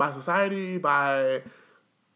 by 0.00 0.10
society, 0.10 0.78
by 0.78 1.42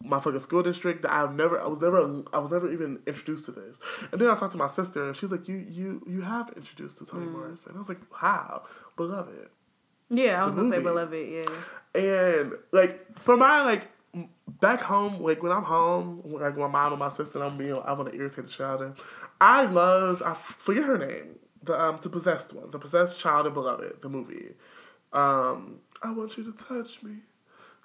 my 0.03 0.18
fucking 0.20 0.39
school 0.41 0.62
district 0.62 1.03
that 1.03 1.12
I've 1.12 1.35
never 1.35 1.61
I 1.61 1.66
was 1.66 1.80
never 1.80 2.22
I 2.32 2.39
was 2.39 2.51
never 2.51 2.70
even 2.72 3.01
introduced 3.07 3.45
to 3.47 3.53
this. 3.53 3.78
And 4.11 4.20
then 4.20 4.28
I 4.28 4.35
talked 4.35 4.53
to 4.53 4.59
my 4.59 4.66
sister 4.66 5.07
and 5.07 5.16
she's 5.16 5.30
like, 5.30 5.47
You 5.49 5.57
you 5.57 6.03
you 6.07 6.22
have 6.22 6.53
introduced 6.57 6.99
to 6.99 7.07
Toni 7.07 7.26
Morrison. 7.26 7.70
And 7.70 7.76
I 7.76 7.78
was 7.78 7.89
like, 7.89 8.01
How? 8.12 8.64
Beloved. 8.97 9.49
yeah, 10.11 10.43
I 10.43 10.47
was 10.47 10.55
gonna 10.55 10.70
say 10.70 10.82
beloved. 10.82 11.28
Yeah. 11.39 12.01
And 12.01 12.53
like 12.72 13.18
for 13.18 13.37
my 13.37 13.62
like 13.64 13.91
back 14.61 14.80
home, 14.80 15.20
like 15.22 15.43
when 15.43 15.53
I'm 15.53 15.64
home, 15.64 16.22
like 16.24 16.57
my 16.57 16.68
mom 16.68 16.93
and 16.93 17.01
my 17.01 17.09
sister, 17.09 17.43
I'm 17.43 17.57
being 17.57 17.72
I 17.85 17.93
want 17.93 18.11
to 18.11 18.16
irritate 18.18 18.45
the 18.45 18.51
child. 18.51 18.99
I 19.41 19.64
love 19.64 20.22
I 20.24 20.35
forget 20.35 20.85
her 20.85 20.99
name, 20.99 21.37
the 21.62 21.80
um 21.80 21.99
the 22.03 22.11
possessed 22.11 22.53
one, 22.55 22.70
the 22.70 22.78
possessed 22.78 23.18
child 23.20 23.47
of 23.47 23.55
beloved, 23.55 24.01
the 24.03 24.09
movie. 24.09 24.51
Um, 25.12 25.78
I 26.03 26.11
want 26.11 26.37
you 26.37 26.45
to 26.45 26.53
touch 26.53 27.03
me. 27.03 27.14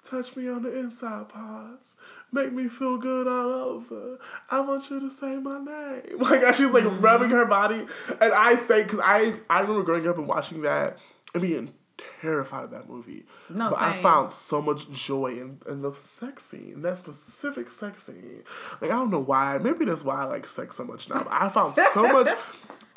Touch 0.02 0.34
me 0.34 0.48
on 0.48 0.62
the 0.62 0.78
inside 0.78 1.28
parts. 1.28 1.92
Make 2.32 2.52
me 2.52 2.68
feel 2.68 2.96
good 2.96 3.28
all 3.28 3.52
over. 3.52 4.18
I 4.50 4.60
want 4.60 4.88
you 4.90 4.98
to 5.00 5.10
say 5.10 5.36
my 5.36 5.58
name. 5.58 6.18
Like 6.18 6.54
she's 6.54 6.68
like 6.70 6.84
rubbing 7.02 7.30
her 7.30 7.44
body, 7.46 7.80
and 8.20 8.32
I 8.32 8.56
say 8.56 8.84
because 8.84 9.00
I 9.04 9.34
I 9.50 9.60
remember 9.60 9.82
growing 9.82 10.06
up 10.08 10.16
and 10.16 10.26
watching 10.26 10.62
that 10.62 10.98
and 11.34 11.42
being 11.42 11.74
terrified 12.22 12.64
of 12.64 12.70
that 12.70 12.88
movie. 12.88 13.24
No, 13.50 13.70
but 13.70 13.80
I 13.82 13.92
found 13.94 14.32
so 14.32 14.62
much 14.62 14.90
joy 14.90 15.32
in, 15.32 15.58
in 15.68 15.82
the 15.82 15.92
sex 15.92 16.44
scene, 16.46 16.80
that 16.82 16.96
specific 16.98 17.70
sex 17.70 18.04
scene. 18.06 18.42
Like 18.80 18.90
I 18.90 18.94
don't 18.94 19.10
know 19.10 19.20
why. 19.20 19.58
Maybe 19.58 19.84
that's 19.84 20.04
why 20.04 20.22
I 20.22 20.24
like 20.24 20.46
sex 20.46 20.76
so 20.76 20.84
much 20.84 21.10
now. 21.10 21.24
But 21.24 21.32
I 21.32 21.48
found 21.50 21.74
so 21.74 22.02
much. 22.12 22.28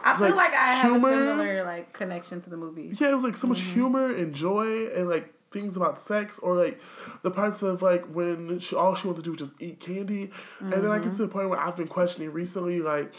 I 0.06 0.18
feel 0.18 0.36
Like, 0.36 0.51
I 0.54 0.74
have 0.76 0.91
humor- 0.91 1.10
a 1.10 1.12
similar 1.12 1.64
like 1.64 1.91
connection 1.93 2.39
to 2.41 2.49
the 2.49 2.58
movie. 2.58 2.93
Yeah, 2.97 3.12
it 3.12 3.14
was 3.14 3.24
like 3.24 3.36
so 3.38 3.47
much 3.47 3.60
Mm-hmm. 3.60 3.74
humor 3.74 4.14
and 4.14 4.34
joy 4.34 4.88
and 4.88 5.10
like 5.10 5.34
things 5.54 5.78
about 5.78 5.97
sex 5.99 6.39
or 6.39 6.56
like 6.56 6.82
the 7.22 7.32
parts 7.32 7.62
of 7.62 7.82
like 7.82 8.04
when 8.06 8.60
she, 8.60 8.76
all 8.76 8.95
she 8.95 9.08
wanted 9.08 9.20
to 9.20 9.24
do 9.24 9.32
was 9.32 9.39
just 9.39 9.62
eat 9.62 9.80
candy. 9.80 10.32
And 10.60 10.74
then 10.74 10.86
I 10.88 10.97
Mm-hmm. 10.97 11.10
get 11.10 11.16
to 11.18 11.22
the 11.22 11.28
point 11.30 11.49
where 11.49 11.60
I've 11.60 11.78
been 11.78 11.88
questioning 11.88 12.34
recently 12.34 12.82
like, 12.82 13.14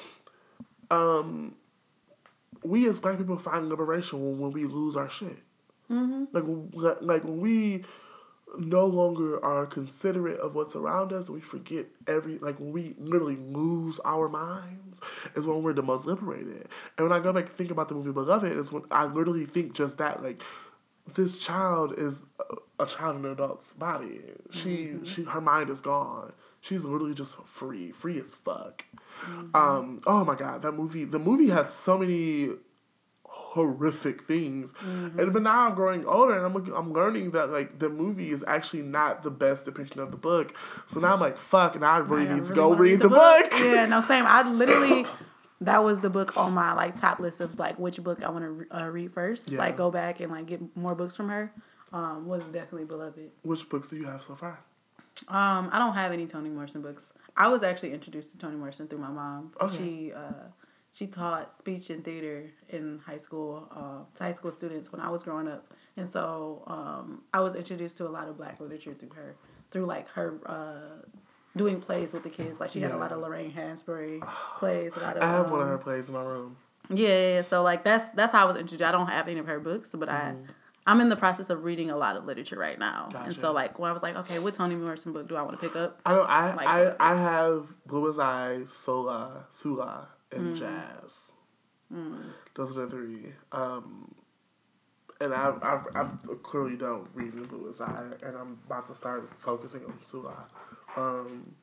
um, 0.91 1.55
we 2.62 2.89
as 2.89 3.01
black 3.01 3.18
people 3.18 3.39
find 3.39 3.68
liberation 3.68 4.20
when, 4.22 4.39
when 4.39 4.51
we 4.53 4.64
lose 4.64 4.97
our 4.97 5.09
shit. 5.09 5.39
Mm-hmm. 5.91 6.24
Like, 6.32 7.01
like 7.01 7.24
when 7.24 7.41
we 7.41 7.85
no 8.57 8.87
longer 8.87 9.45
are 9.45 9.66
considerate 9.66 10.39
of 10.39 10.55
what's 10.55 10.76
around 10.76 11.12
us, 11.12 11.28
we 11.28 11.41
forget 11.41 11.87
every 12.07 12.39
like 12.39 12.59
when 12.61 12.72
we 12.72 12.95
literally 12.99 13.37
lose 13.37 14.01
our 14.05 14.28
minds 14.28 15.01
is 15.35 15.47
when 15.47 15.62
we're 15.62 15.72
the 15.72 15.82
most 15.82 16.07
liberated. 16.07 16.68
And 16.97 17.09
when 17.09 17.12
I 17.12 17.22
go 17.22 17.32
back 17.32 17.47
and 17.47 17.55
think 17.57 17.70
about 17.70 17.89
the 17.89 17.95
movie 17.97 18.12
Beloved, 18.12 18.53
is 18.57 18.70
when 18.72 18.85
I 18.91 19.07
literally 19.07 19.45
think 19.45 19.74
just 19.74 19.99
that 19.99 20.22
like 20.22 20.43
this 21.13 21.39
child 21.39 21.99
is 21.99 22.23
a, 22.79 22.87
child 22.87 23.17
in 23.17 23.25
an 23.25 23.33
adult's 23.33 23.73
body. 23.75 24.21
She 24.51 24.69
mm-hmm. 24.69 25.05
she 25.05 25.25
her 25.25 25.41
mind 25.41 25.71
is 25.71 25.81
gone. 25.81 26.33
She's 26.61 26.85
literally 26.85 27.15
just 27.15 27.37
free, 27.47 27.93
free 27.93 28.19
as 28.19 28.35
fuck. 28.35 28.87
Mm-hmm. 29.23 29.55
Um, 29.55 30.01
oh 30.07 30.25
my 30.25 30.35
god, 30.35 30.63
that 30.63 30.73
movie. 30.73 31.05
The 31.05 31.19
movie 31.19 31.51
has 31.51 31.73
so 31.73 31.99
many 31.99 32.51
horrific 33.55 34.25
things, 34.25 34.73
mm-hmm. 34.73 35.19
and 35.19 35.33
but 35.33 35.43
now 35.43 35.69
I'm 35.69 35.75
growing 35.75 36.07
older 36.07 36.37
and 36.37 36.47
I'm 36.47 36.73
I'm 36.75 36.93
learning 36.93 37.33
that 37.33 37.51
like 37.51 37.79
the 37.79 37.89
movie 37.89 38.31
is 38.31 38.45
actually 38.47 38.83
not 38.83 39.23
the 39.23 39.31
best 39.31 39.67
depiction 39.67 40.01
of 40.01 40.11
the 40.11 40.17
book. 40.17 40.57
So 40.87 41.01
now 41.01 41.15
I'm 41.15 41.21
like, 41.21 41.37
fuck, 41.37 41.75
and 41.75 41.85
I 41.85 41.99
really 41.99 42.29
I 42.29 42.35
need 42.35 42.45
to 42.45 42.49
really 42.51 42.55
go 42.55 42.69
wanna 42.69 42.81
read, 42.81 43.01
the, 43.01 43.09
book. 43.09 43.53
Yeah, 43.61 43.87
no, 43.87 44.01
same. 44.01 44.25
I 44.27 44.49
literally, 44.49 45.07
that 45.65 45.85
was 45.85 46.01
the 46.01 46.11
book 46.11 46.37
on 46.37 46.53
my 46.53 46.73
like 46.73 46.99
top 46.99 47.21
list 47.21 47.41
of 47.41 47.59
like 47.59 47.79
which 47.79 48.03
book 48.03 48.23
I 48.23 48.31
want 48.31 48.45
to 48.45 48.83
uh, 48.83 48.89
read 48.89 49.12
first. 49.12 49.53
Yeah. 49.53 49.59
Like 49.59 49.77
go 49.77 49.91
back 49.91 50.21
and 50.21 50.31
like 50.31 50.47
get 50.47 50.77
more 50.77 50.95
books 50.95 51.17
from 51.17 51.29
her. 51.29 51.53
Um, 51.93 52.27
was 52.27 52.45
definitely 52.45 52.87
beloved. 52.87 53.31
Which 53.43 53.69
books 53.69 53.89
do 53.89 53.97
you 53.97 54.07
have 54.07 54.23
so 54.23 54.35
far? 54.35 54.59
Um, 55.29 55.71
I 55.73 55.79
don't 55.79 55.95
have 55.95 56.12
any 56.12 56.27
Toni 56.27 56.51
Morrison 56.51 56.83
books. 56.83 57.12
I 57.37 57.49
was 57.49 57.62
actually 57.62 57.93
introduced 57.93 58.33
to 58.33 58.39
Toni 58.39 58.57
Morrison 58.57 58.89
through 58.89 58.99
my 58.99 59.11
mom. 59.11 59.53
Okay. 59.61 59.77
She 59.77 60.12
uh, 60.12 60.49
she 60.93 61.07
taught 61.07 61.51
speech 61.51 61.91
and 61.91 62.05
theater 62.05 62.51
in 62.69 63.01
high 63.05 63.17
school 63.17 63.69
uh, 63.75 64.05
to 64.17 64.23
high 64.23 64.33
school 64.33 64.53
students 64.53 64.93
when 64.93 65.01
I 65.01 65.09
was 65.09 65.23
growing 65.23 65.49
up, 65.49 65.73
and 65.97 66.09
so 66.09 66.62
um, 66.67 67.23
I 67.33 67.41
was 67.41 67.55
introduced 67.55 67.97
to 67.99 68.07
a 68.07 68.11
lot 68.11 68.29
of 68.29 68.37
Black 68.37 68.61
literature 68.61 68.95
through 68.95 69.11
her, 69.11 69.37
through 69.71 69.87
like 69.87 70.09
her 70.11 70.39
uh, 70.47 71.07
doing 71.57 71.81
plays 71.81 72.13
with 72.13 72.23
the 72.23 72.31
kids. 72.31 72.61
Like 72.61 72.71
she 72.71 72.81
had 72.81 72.91
a 72.91 72.97
lot 72.97 73.13
of 73.13 73.19
Lorraine 73.21 73.53
Hansberry 73.53 74.21
plays. 74.59 74.97
A 74.97 75.01
lot 75.01 75.17
of 75.17 75.23
I 75.23 75.27
have 75.27 75.51
one 75.51 75.61
of 75.61 75.67
um, 75.67 75.73
her 75.73 75.79
plays 75.79 76.09
in 76.09 76.15
my 76.15 76.23
room. 76.23 76.57
yeah, 76.91 77.09
yeah, 77.09 77.35
yeah. 77.37 77.43
So 77.43 77.63
like 77.63 77.85
that's 77.85 78.11
that's 78.11 78.33
how 78.33 78.43
I 78.47 78.51
was 78.51 78.57
introduced. 78.61 78.83
I 78.89 78.93
don't 78.93 79.09
have 79.09 79.29
any 79.29 79.39
of 79.39 79.47
her 79.47 79.61
books, 79.61 79.91
but 79.95 80.09
I 80.09 80.35
I'm 80.87 81.01
in 81.01 81.09
the 81.09 81.17
process 81.17 81.49
of 81.49 81.65
reading 81.65 81.89
a 81.91 81.97
lot 81.97 82.15
of 82.17 82.25
literature 82.27 82.59
right 82.59 82.79
now. 82.79 83.07
And 83.07 83.15
Mm-hmm. 83.15 83.41
So 83.41 83.53
like 83.53 83.79
when 83.79 83.89
I 83.89 83.93
was 83.93 84.03
like, 84.03 84.17
okay, 84.17 84.39
what 84.39 84.53
Toni 84.55 84.75
Morrison 84.75 85.13
book 85.13 85.29
do 85.29 85.37
I 85.37 85.43
want 85.43 85.59
to 85.61 85.67
pick 85.67 85.77
up? 85.77 86.01
I 86.05 86.13
don't. 86.15 86.29
I 86.29 86.55
Like- 86.55 86.67
I, 86.69 86.95
I 87.01 87.15
have 87.17 87.69
Bluest 87.87 88.19
Eyes, 88.21 88.71
Sola, 88.73 89.47
Sula, 89.51 90.09
Mm. 90.33 90.37
and 90.39 90.57
Jazz. 90.57 91.31
Those 92.57 92.77
are 92.77 92.87
the 92.87 92.91
three. 92.91 93.33
Um, 93.53 94.15
and 95.21 95.33
I, 95.33 95.53
I 95.63 96.01
I 96.01 96.09
clearly 96.43 96.77
don't 96.77 97.09
read 97.15 97.35
Bluest 97.49 97.81
Eye, 97.81 98.11
and 98.23 98.37
I'm 98.37 98.59
about 98.67 98.87
to 98.89 98.95
start 98.95 99.31
focusing 99.39 99.85
on 99.85 100.01
Sula. 100.03 100.49
Um, 100.97 101.55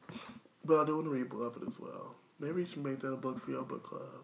but 0.65 0.81
I 0.81 0.85
do 0.85 0.95
want 0.95 1.07
to 1.07 1.11
read 1.11 1.29
Beloved 1.29 1.67
as 1.67 1.79
well. 1.79 2.15
Maybe 2.39 2.61
you 2.61 2.65
should 2.67 2.83
make 2.83 2.99
that 2.99 3.13
a 3.13 3.17
book 3.17 3.39
for 3.39 3.51
your 3.51 3.63
book 3.63 3.83
club. 3.83 4.23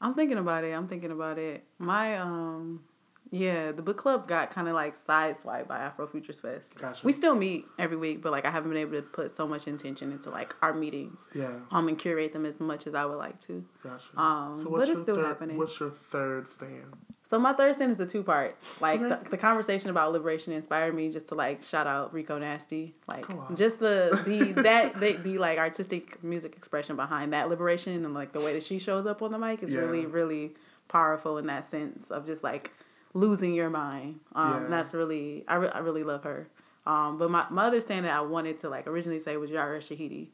I'm 0.00 0.14
thinking 0.14 0.38
about 0.38 0.64
it. 0.64 0.72
I'm 0.72 0.88
thinking 0.88 1.10
about 1.10 1.38
it. 1.38 1.64
My 1.78 2.16
um 2.18 2.84
yeah, 3.30 3.72
the 3.72 3.82
book 3.82 3.96
club 3.96 4.28
got 4.28 4.50
kind 4.50 4.68
of 4.68 4.74
like 4.74 4.94
sideswiped 4.94 5.66
by 5.66 5.78
Afro 5.78 6.06
Futures 6.06 6.40
Fest. 6.40 6.78
Gotcha. 6.78 7.00
We 7.04 7.12
still 7.12 7.34
meet 7.34 7.64
every 7.78 7.96
week, 7.96 8.22
but 8.22 8.30
like 8.32 8.44
I 8.44 8.50
haven't 8.50 8.70
been 8.70 8.78
able 8.80 8.92
to 8.92 9.02
put 9.02 9.34
so 9.34 9.46
much 9.48 9.66
intention 9.66 10.12
into 10.12 10.30
like 10.30 10.54
our 10.62 10.72
meetings. 10.72 11.28
Yeah, 11.34 11.50
Um 11.72 11.88
and 11.88 11.98
curate 11.98 12.32
them 12.32 12.46
as 12.46 12.60
much 12.60 12.86
as 12.86 12.94
I 12.94 13.04
would 13.04 13.16
like 13.18 13.40
to. 13.42 13.64
gotcha. 13.82 14.04
Um, 14.16 14.56
so 14.56 14.64
but 14.64 14.72
what's 14.72 14.90
it's 14.90 15.02
still 15.02 15.16
third, 15.16 15.24
happening. 15.26 15.56
What's 15.58 15.78
your 15.80 15.90
third 15.90 16.46
stand? 16.48 16.92
So 17.26 17.38
my 17.38 17.54
third 17.54 17.74
stand 17.74 17.90
is 17.90 17.98
a 18.00 18.06
two 18.06 18.22
part. 18.22 18.54
Like 18.80 19.00
Okay. 19.00 19.08
the, 19.24 19.30
the 19.30 19.38
conversation 19.38 19.88
about 19.88 20.12
liberation 20.12 20.52
inspired 20.52 20.94
me 20.94 21.08
just 21.10 21.28
to 21.28 21.34
like 21.34 21.62
shout 21.62 21.86
out 21.86 22.12
Rico 22.12 22.38
Nasty. 22.38 22.94
Like 23.08 23.26
just 23.56 23.80
the 23.80 24.20
the 24.26 24.52
that 24.62 25.00
the, 25.00 25.14
the 25.14 25.38
like 25.38 25.58
artistic 25.58 26.22
music 26.22 26.54
expression 26.54 26.94
behind 26.96 27.32
that 27.32 27.48
liberation 27.48 28.04
and 28.04 28.12
like 28.14 28.32
the 28.32 28.40
way 28.40 28.52
that 28.52 28.62
she 28.62 28.78
shows 28.78 29.06
up 29.06 29.22
on 29.22 29.32
the 29.32 29.38
mic 29.38 29.62
is 29.62 29.72
Yeah. 29.72 29.80
really 29.80 30.04
really 30.06 30.54
powerful 30.86 31.38
in 31.38 31.46
that 31.46 31.64
sense 31.64 32.10
of 32.10 32.26
just 32.26 32.44
like 32.44 32.70
losing 33.14 33.54
your 33.54 33.70
mind. 33.70 34.20
Um, 34.34 34.62
Yeah. 34.64 34.68
that's 34.68 34.92
really 34.94 35.44
I, 35.48 35.54
re- 35.56 35.70
I 35.72 35.78
really 35.78 36.04
love 36.04 36.24
her. 36.24 36.48
Um, 36.86 37.16
but 37.18 37.30
my, 37.30 37.46
my 37.48 37.64
other 37.66 37.80
stand 37.80 38.04
that 38.04 38.14
I 38.14 38.20
wanted 38.20 38.58
to 38.58 38.68
like 38.68 38.86
originally 38.86 39.18
say 39.20 39.36
was 39.38 39.50
Yara 39.50 39.78
Shahidi. 39.78 40.26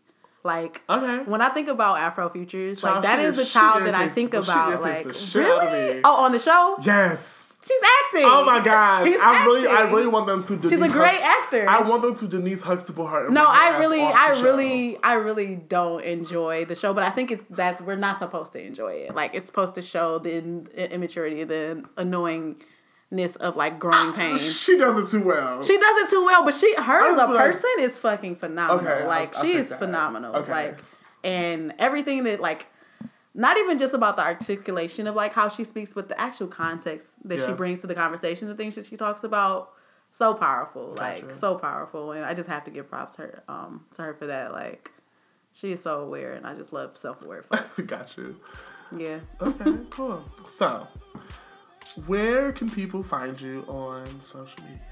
Like 0.42 0.80
Okay. 0.88 1.22
when 1.30 1.42
I 1.42 1.50
think 1.50 1.68
about 1.68 1.98
Afro 1.98 2.28
Futures, 2.30 2.82
like 2.82 3.02
that 3.02 3.18
is 3.20 3.36
the 3.36 3.44
child 3.44 3.86
that 3.86 3.94
I 3.94 4.08
think 4.08 4.32
about. 4.34 4.80
Like 4.82 5.04
the 5.04 5.14
shit 5.14 5.44
out 5.46 5.66
of 5.66 5.72
really? 5.72 6.00
Oh, 6.02 6.24
on 6.24 6.32
the 6.32 6.38
show, 6.38 6.76
Yes. 6.82 7.39
She's 7.62 7.80
acting. 8.04 8.22
Oh 8.24 8.44
my 8.44 8.60
god! 8.64 9.06
She's 9.06 9.16
I 9.20 9.44
really, 9.44 9.68
I 9.68 9.72
acting. 9.82 9.94
really 9.94 10.08
want 10.08 10.26
them 10.26 10.42
to. 10.44 10.56
Denise 10.56 10.70
She's 10.70 10.80
a 10.80 10.92
great 10.92 11.20
Hux- 11.20 11.44
actor. 11.44 11.66
I 11.68 11.82
want 11.82 12.02
them 12.02 12.14
to 12.16 12.26
Denise 12.28 12.62
Huxtable 12.62 13.06
her. 13.06 13.28
no, 13.30 13.44
I 13.46 13.78
really, 13.78 14.02
I 14.02 14.34
show. 14.34 14.42
really, 14.42 14.96
I 15.02 15.14
really 15.14 15.56
don't 15.56 16.02
enjoy 16.02 16.64
the 16.64 16.74
show, 16.74 16.92
but 16.94 17.02
I 17.02 17.10
think 17.10 17.30
it's 17.30 17.44
that's 17.44 17.80
we're 17.80 17.96
not 17.96 18.18
supposed 18.18 18.52
to 18.54 18.62
enjoy 18.64 18.92
it. 18.94 19.14
Like 19.14 19.34
it's 19.34 19.46
supposed 19.46 19.74
to 19.76 19.82
show 19.82 20.18
the 20.18 20.34
in- 20.38 20.68
immaturity, 20.74 21.44
the 21.44 21.84
annoyingness 21.96 23.36
of 23.38 23.56
like 23.56 23.78
growing 23.78 24.12
pain. 24.12 24.38
She 24.38 24.78
does 24.78 25.02
it 25.02 25.08
too 25.16 25.24
well. 25.24 25.62
She 25.62 25.78
does 25.78 25.98
it 26.02 26.10
too 26.10 26.24
well, 26.24 26.44
but 26.44 26.54
she 26.54 26.74
her 26.76 27.12
as 27.12 27.18
a 27.20 27.26
like- 27.26 27.36
person 27.38 27.70
is 27.80 27.98
fucking 27.98 28.36
phenomenal. 28.36 28.90
Okay, 28.92 29.02
I'll- 29.02 29.08
like 29.08 29.36
I'll 29.36 29.44
she 29.44 29.52
is 29.52 29.70
that. 29.70 29.78
phenomenal. 29.78 30.36
Okay. 30.36 30.50
Like 30.52 30.78
and 31.22 31.74
everything 31.78 32.24
that 32.24 32.40
like 32.40 32.66
not 33.40 33.56
even 33.56 33.78
just 33.78 33.94
about 33.94 34.16
the 34.16 34.22
articulation 34.22 35.06
of 35.06 35.14
like 35.14 35.32
how 35.32 35.48
she 35.48 35.64
speaks, 35.64 35.94
but 35.94 36.08
the 36.10 36.20
actual 36.20 36.46
context 36.46 37.26
that 37.26 37.40
she 37.40 37.52
brings 37.52 37.80
to 37.80 37.86
the 37.86 37.94
conversation, 37.94 38.48
the 38.48 38.54
things 38.54 38.74
that 38.74 38.84
she 38.84 38.96
talks 38.96 39.24
about. 39.24 39.72
So 40.10 40.34
powerful, 40.34 40.94
like 40.96 41.30
so 41.32 41.54
powerful, 41.54 42.12
and 42.12 42.24
I 42.24 42.34
just 42.34 42.48
have 42.48 42.64
to 42.64 42.70
give 42.70 42.88
props 42.90 43.14
to 43.14 43.22
her, 43.22 43.42
um, 43.48 43.86
to 43.92 44.02
her 44.02 44.14
for 44.14 44.26
that. 44.26 44.52
Like, 44.52 44.90
she 45.52 45.70
is 45.70 45.80
so 45.80 46.00
aware, 46.00 46.32
and 46.32 46.44
I 46.44 46.54
just 46.54 46.72
love 46.72 46.96
self-aware 46.96 47.42
folks. 47.50 47.86
Got 47.86 48.16
you. 48.16 48.36
yeah. 48.96 49.20
Okay, 49.40 49.78
cool. 49.90 50.24
So, 50.46 50.88
where 52.06 52.50
can 52.50 52.68
people 52.68 53.04
find 53.04 53.40
you 53.40 53.64
on 53.68 54.20
social 54.20 54.64
media? 54.64 54.82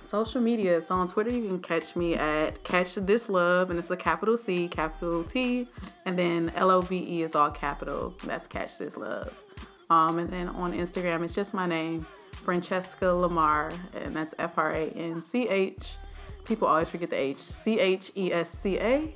Social 0.00 0.40
media. 0.40 0.80
So 0.80 0.94
on 0.94 1.08
Twitter, 1.08 1.30
you 1.30 1.46
can 1.46 1.60
catch 1.60 1.96
me 1.96 2.14
at 2.14 2.62
Catch 2.64 2.94
This 2.94 3.28
Love, 3.28 3.70
and 3.70 3.78
it's 3.78 3.90
a 3.90 3.96
capital 3.96 4.38
C, 4.38 4.68
capital 4.68 5.24
T, 5.24 5.68
and 6.06 6.18
then 6.18 6.50
L 6.54 6.70
O 6.70 6.80
V 6.80 6.96
E 6.96 7.22
is 7.22 7.34
all 7.34 7.50
capital. 7.50 8.14
That's 8.24 8.46
Catch 8.46 8.78
This 8.78 8.96
Love. 8.96 9.44
Um, 9.90 10.18
and 10.18 10.28
then 10.28 10.48
on 10.48 10.72
Instagram, 10.72 11.22
it's 11.22 11.34
just 11.34 11.54
my 11.54 11.66
name, 11.66 12.06
Franchesca 12.44 13.00
Lamarre, 13.00 13.74
and 13.94 14.14
that's 14.14 14.34
F 14.38 14.58
R 14.58 14.72
A 14.72 14.88
N 14.90 15.20
C 15.20 15.48
H. 15.48 15.96
People 16.44 16.68
always 16.68 16.88
forget 16.88 17.10
the 17.10 17.16
H. 17.16 17.38
C 17.38 17.78
H 17.78 18.10
E 18.16 18.32
S 18.32 18.50
C 18.50 18.78
A. 18.78 19.14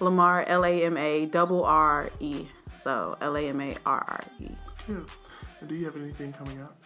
Lamarre, 0.00 0.44
L 0.46 0.64
A 0.64 0.82
M 0.84 0.96
A 0.96 1.26
double 1.26 1.64
R 1.64 2.10
E. 2.18 2.46
So 2.66 3.16
L 3.20 3.36
A 3.36 3.42
M 3.42 3.60
A 3.60 3.76
R 3.86 4.04
R 4.08 4.24
E. 4.40 4.48
Cute. 4.84 5.08
And 5.60 5.68
do 5.68 5.76
you 5.76 5.84
have 5.84 5.96
anything 5.96 6.32
coming 6.32 6.60
up? 6.60 6.76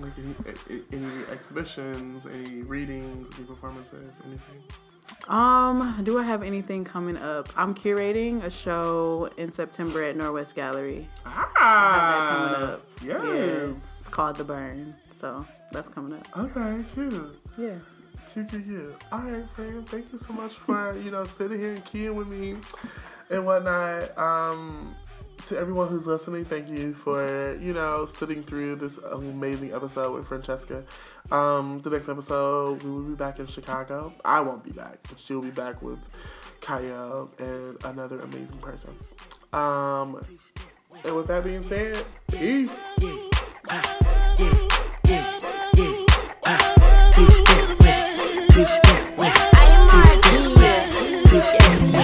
Like 0.00 0.12
any, 0.18 0.82
any 0.92 1.24
exhibitions, 1.30 2.26
any 2.26 2.62
readings, 2.62 3.28
any 3.38 3.46
performances, 3.46 4.20
anything? 4.26 4.62
Um, 5.28 6.00
do 6.02 6.18
I 6.18 6.22
have 6.22 6.42
anything 6.42 6.84
coming 6.84 7.16
up? 7.16 7.48
I'm 7.56 7.74
curating 7.74 8.42
a 8.42 8.50
show 8.50 9.30
in 9.38 9.52
September 9.52 10.02
at 10.02 10.16
Norwest 10.16 10.54
Gallery. 10.54 11.08
Ah, 11.24 11.50
I 11.60 12.50
have 12.50 12.50
that 12.50 12.58
coming 12.58 12.70
up. 12.70 12.88
Yes. 13.02 13.50
Yeah, 13.50 13.70
it's 14.00 14.08
called 14.08 14.36
The 14.36 14.44
Burn. 14.44 14.94
So 15.10 15.46
that's 15.72 15.88
coming 15.88 16.14
up. 16.14 16.26
Okay, 16.36 16.84
cute. 16.94 17.38
Yeah. 17.58 17.78
Cute, 18.32 18.48
cute, 18.48 18.64
cute. 18.64 19.04
All 19.12 19.20
right, 19.20 19.48
friend. 19.54 19.88
Thank 19.88 20.10
you 20.12 20.18
so 20.18 20.32
much 20.32 20.52
for 20.52 20.96
you 20.98 21.10
know 21.10 21.24
sitting 21.24 21.60
here 21.60 21.74
and 21.74 21.84
keying 21.84 22.16
with 22.16 22.28
me 22.28 22.56
and 23.30 23.46
whatnot. 23.46 24.16
Um, 24.18 24.94
to 25.46 25.58
everyone 25.58 25.88
who's 25.88 26.06
listening, 26.06 26.44
thank 26.44 26.68
you 26.68 26.94
for 26.94 27.56
you 27.60 27.72
know 27.72 28.06
sitting 28.06 28.42
through 28.42 28.76
this 28.76 28.98
amazing 28.98 29.72
episode 29.72 30.14
with 30.14 30.26
Franchesca. 30.26 30.84
Um, 31.32 31.80
the 31.80 31.90
next 31.90 32.08
episode 32.08 32.82
we 32.82 32.90
will 32.90 33.02
be 33.02 33.14
back 33.14 33.38
in 33.38 33.46
Chicago. 33.46 34.12
I 34.24 34.40
won't 34.40 34.64
be 34.64 34.72
back, 34.72 34.98
but 35.08 35.18
she'll 35.18 35.42
be 35.42 35.50
back 35.50 35.82
with 35.82 35.98
Kyle 36.60 37.30
and 37.38 37.76
another 37.84 38.20
amazing 38.20 38.58
person. 38.58 38.94
Um, 39.52 40.20
and 41.04 41.16
with 41.16 41.26
that 41.26 41.44
being 41.44 41.60
said, 41.60 42.02
peace. 42.30 42.96
Step 47.14 47.68
with, 47.78 48.68
step 48.70 49.18
with, 49.18 49.34
step 50.10 50.42
with, 51.32 51.44
step 51.46 51.82
with. 51.82 52.03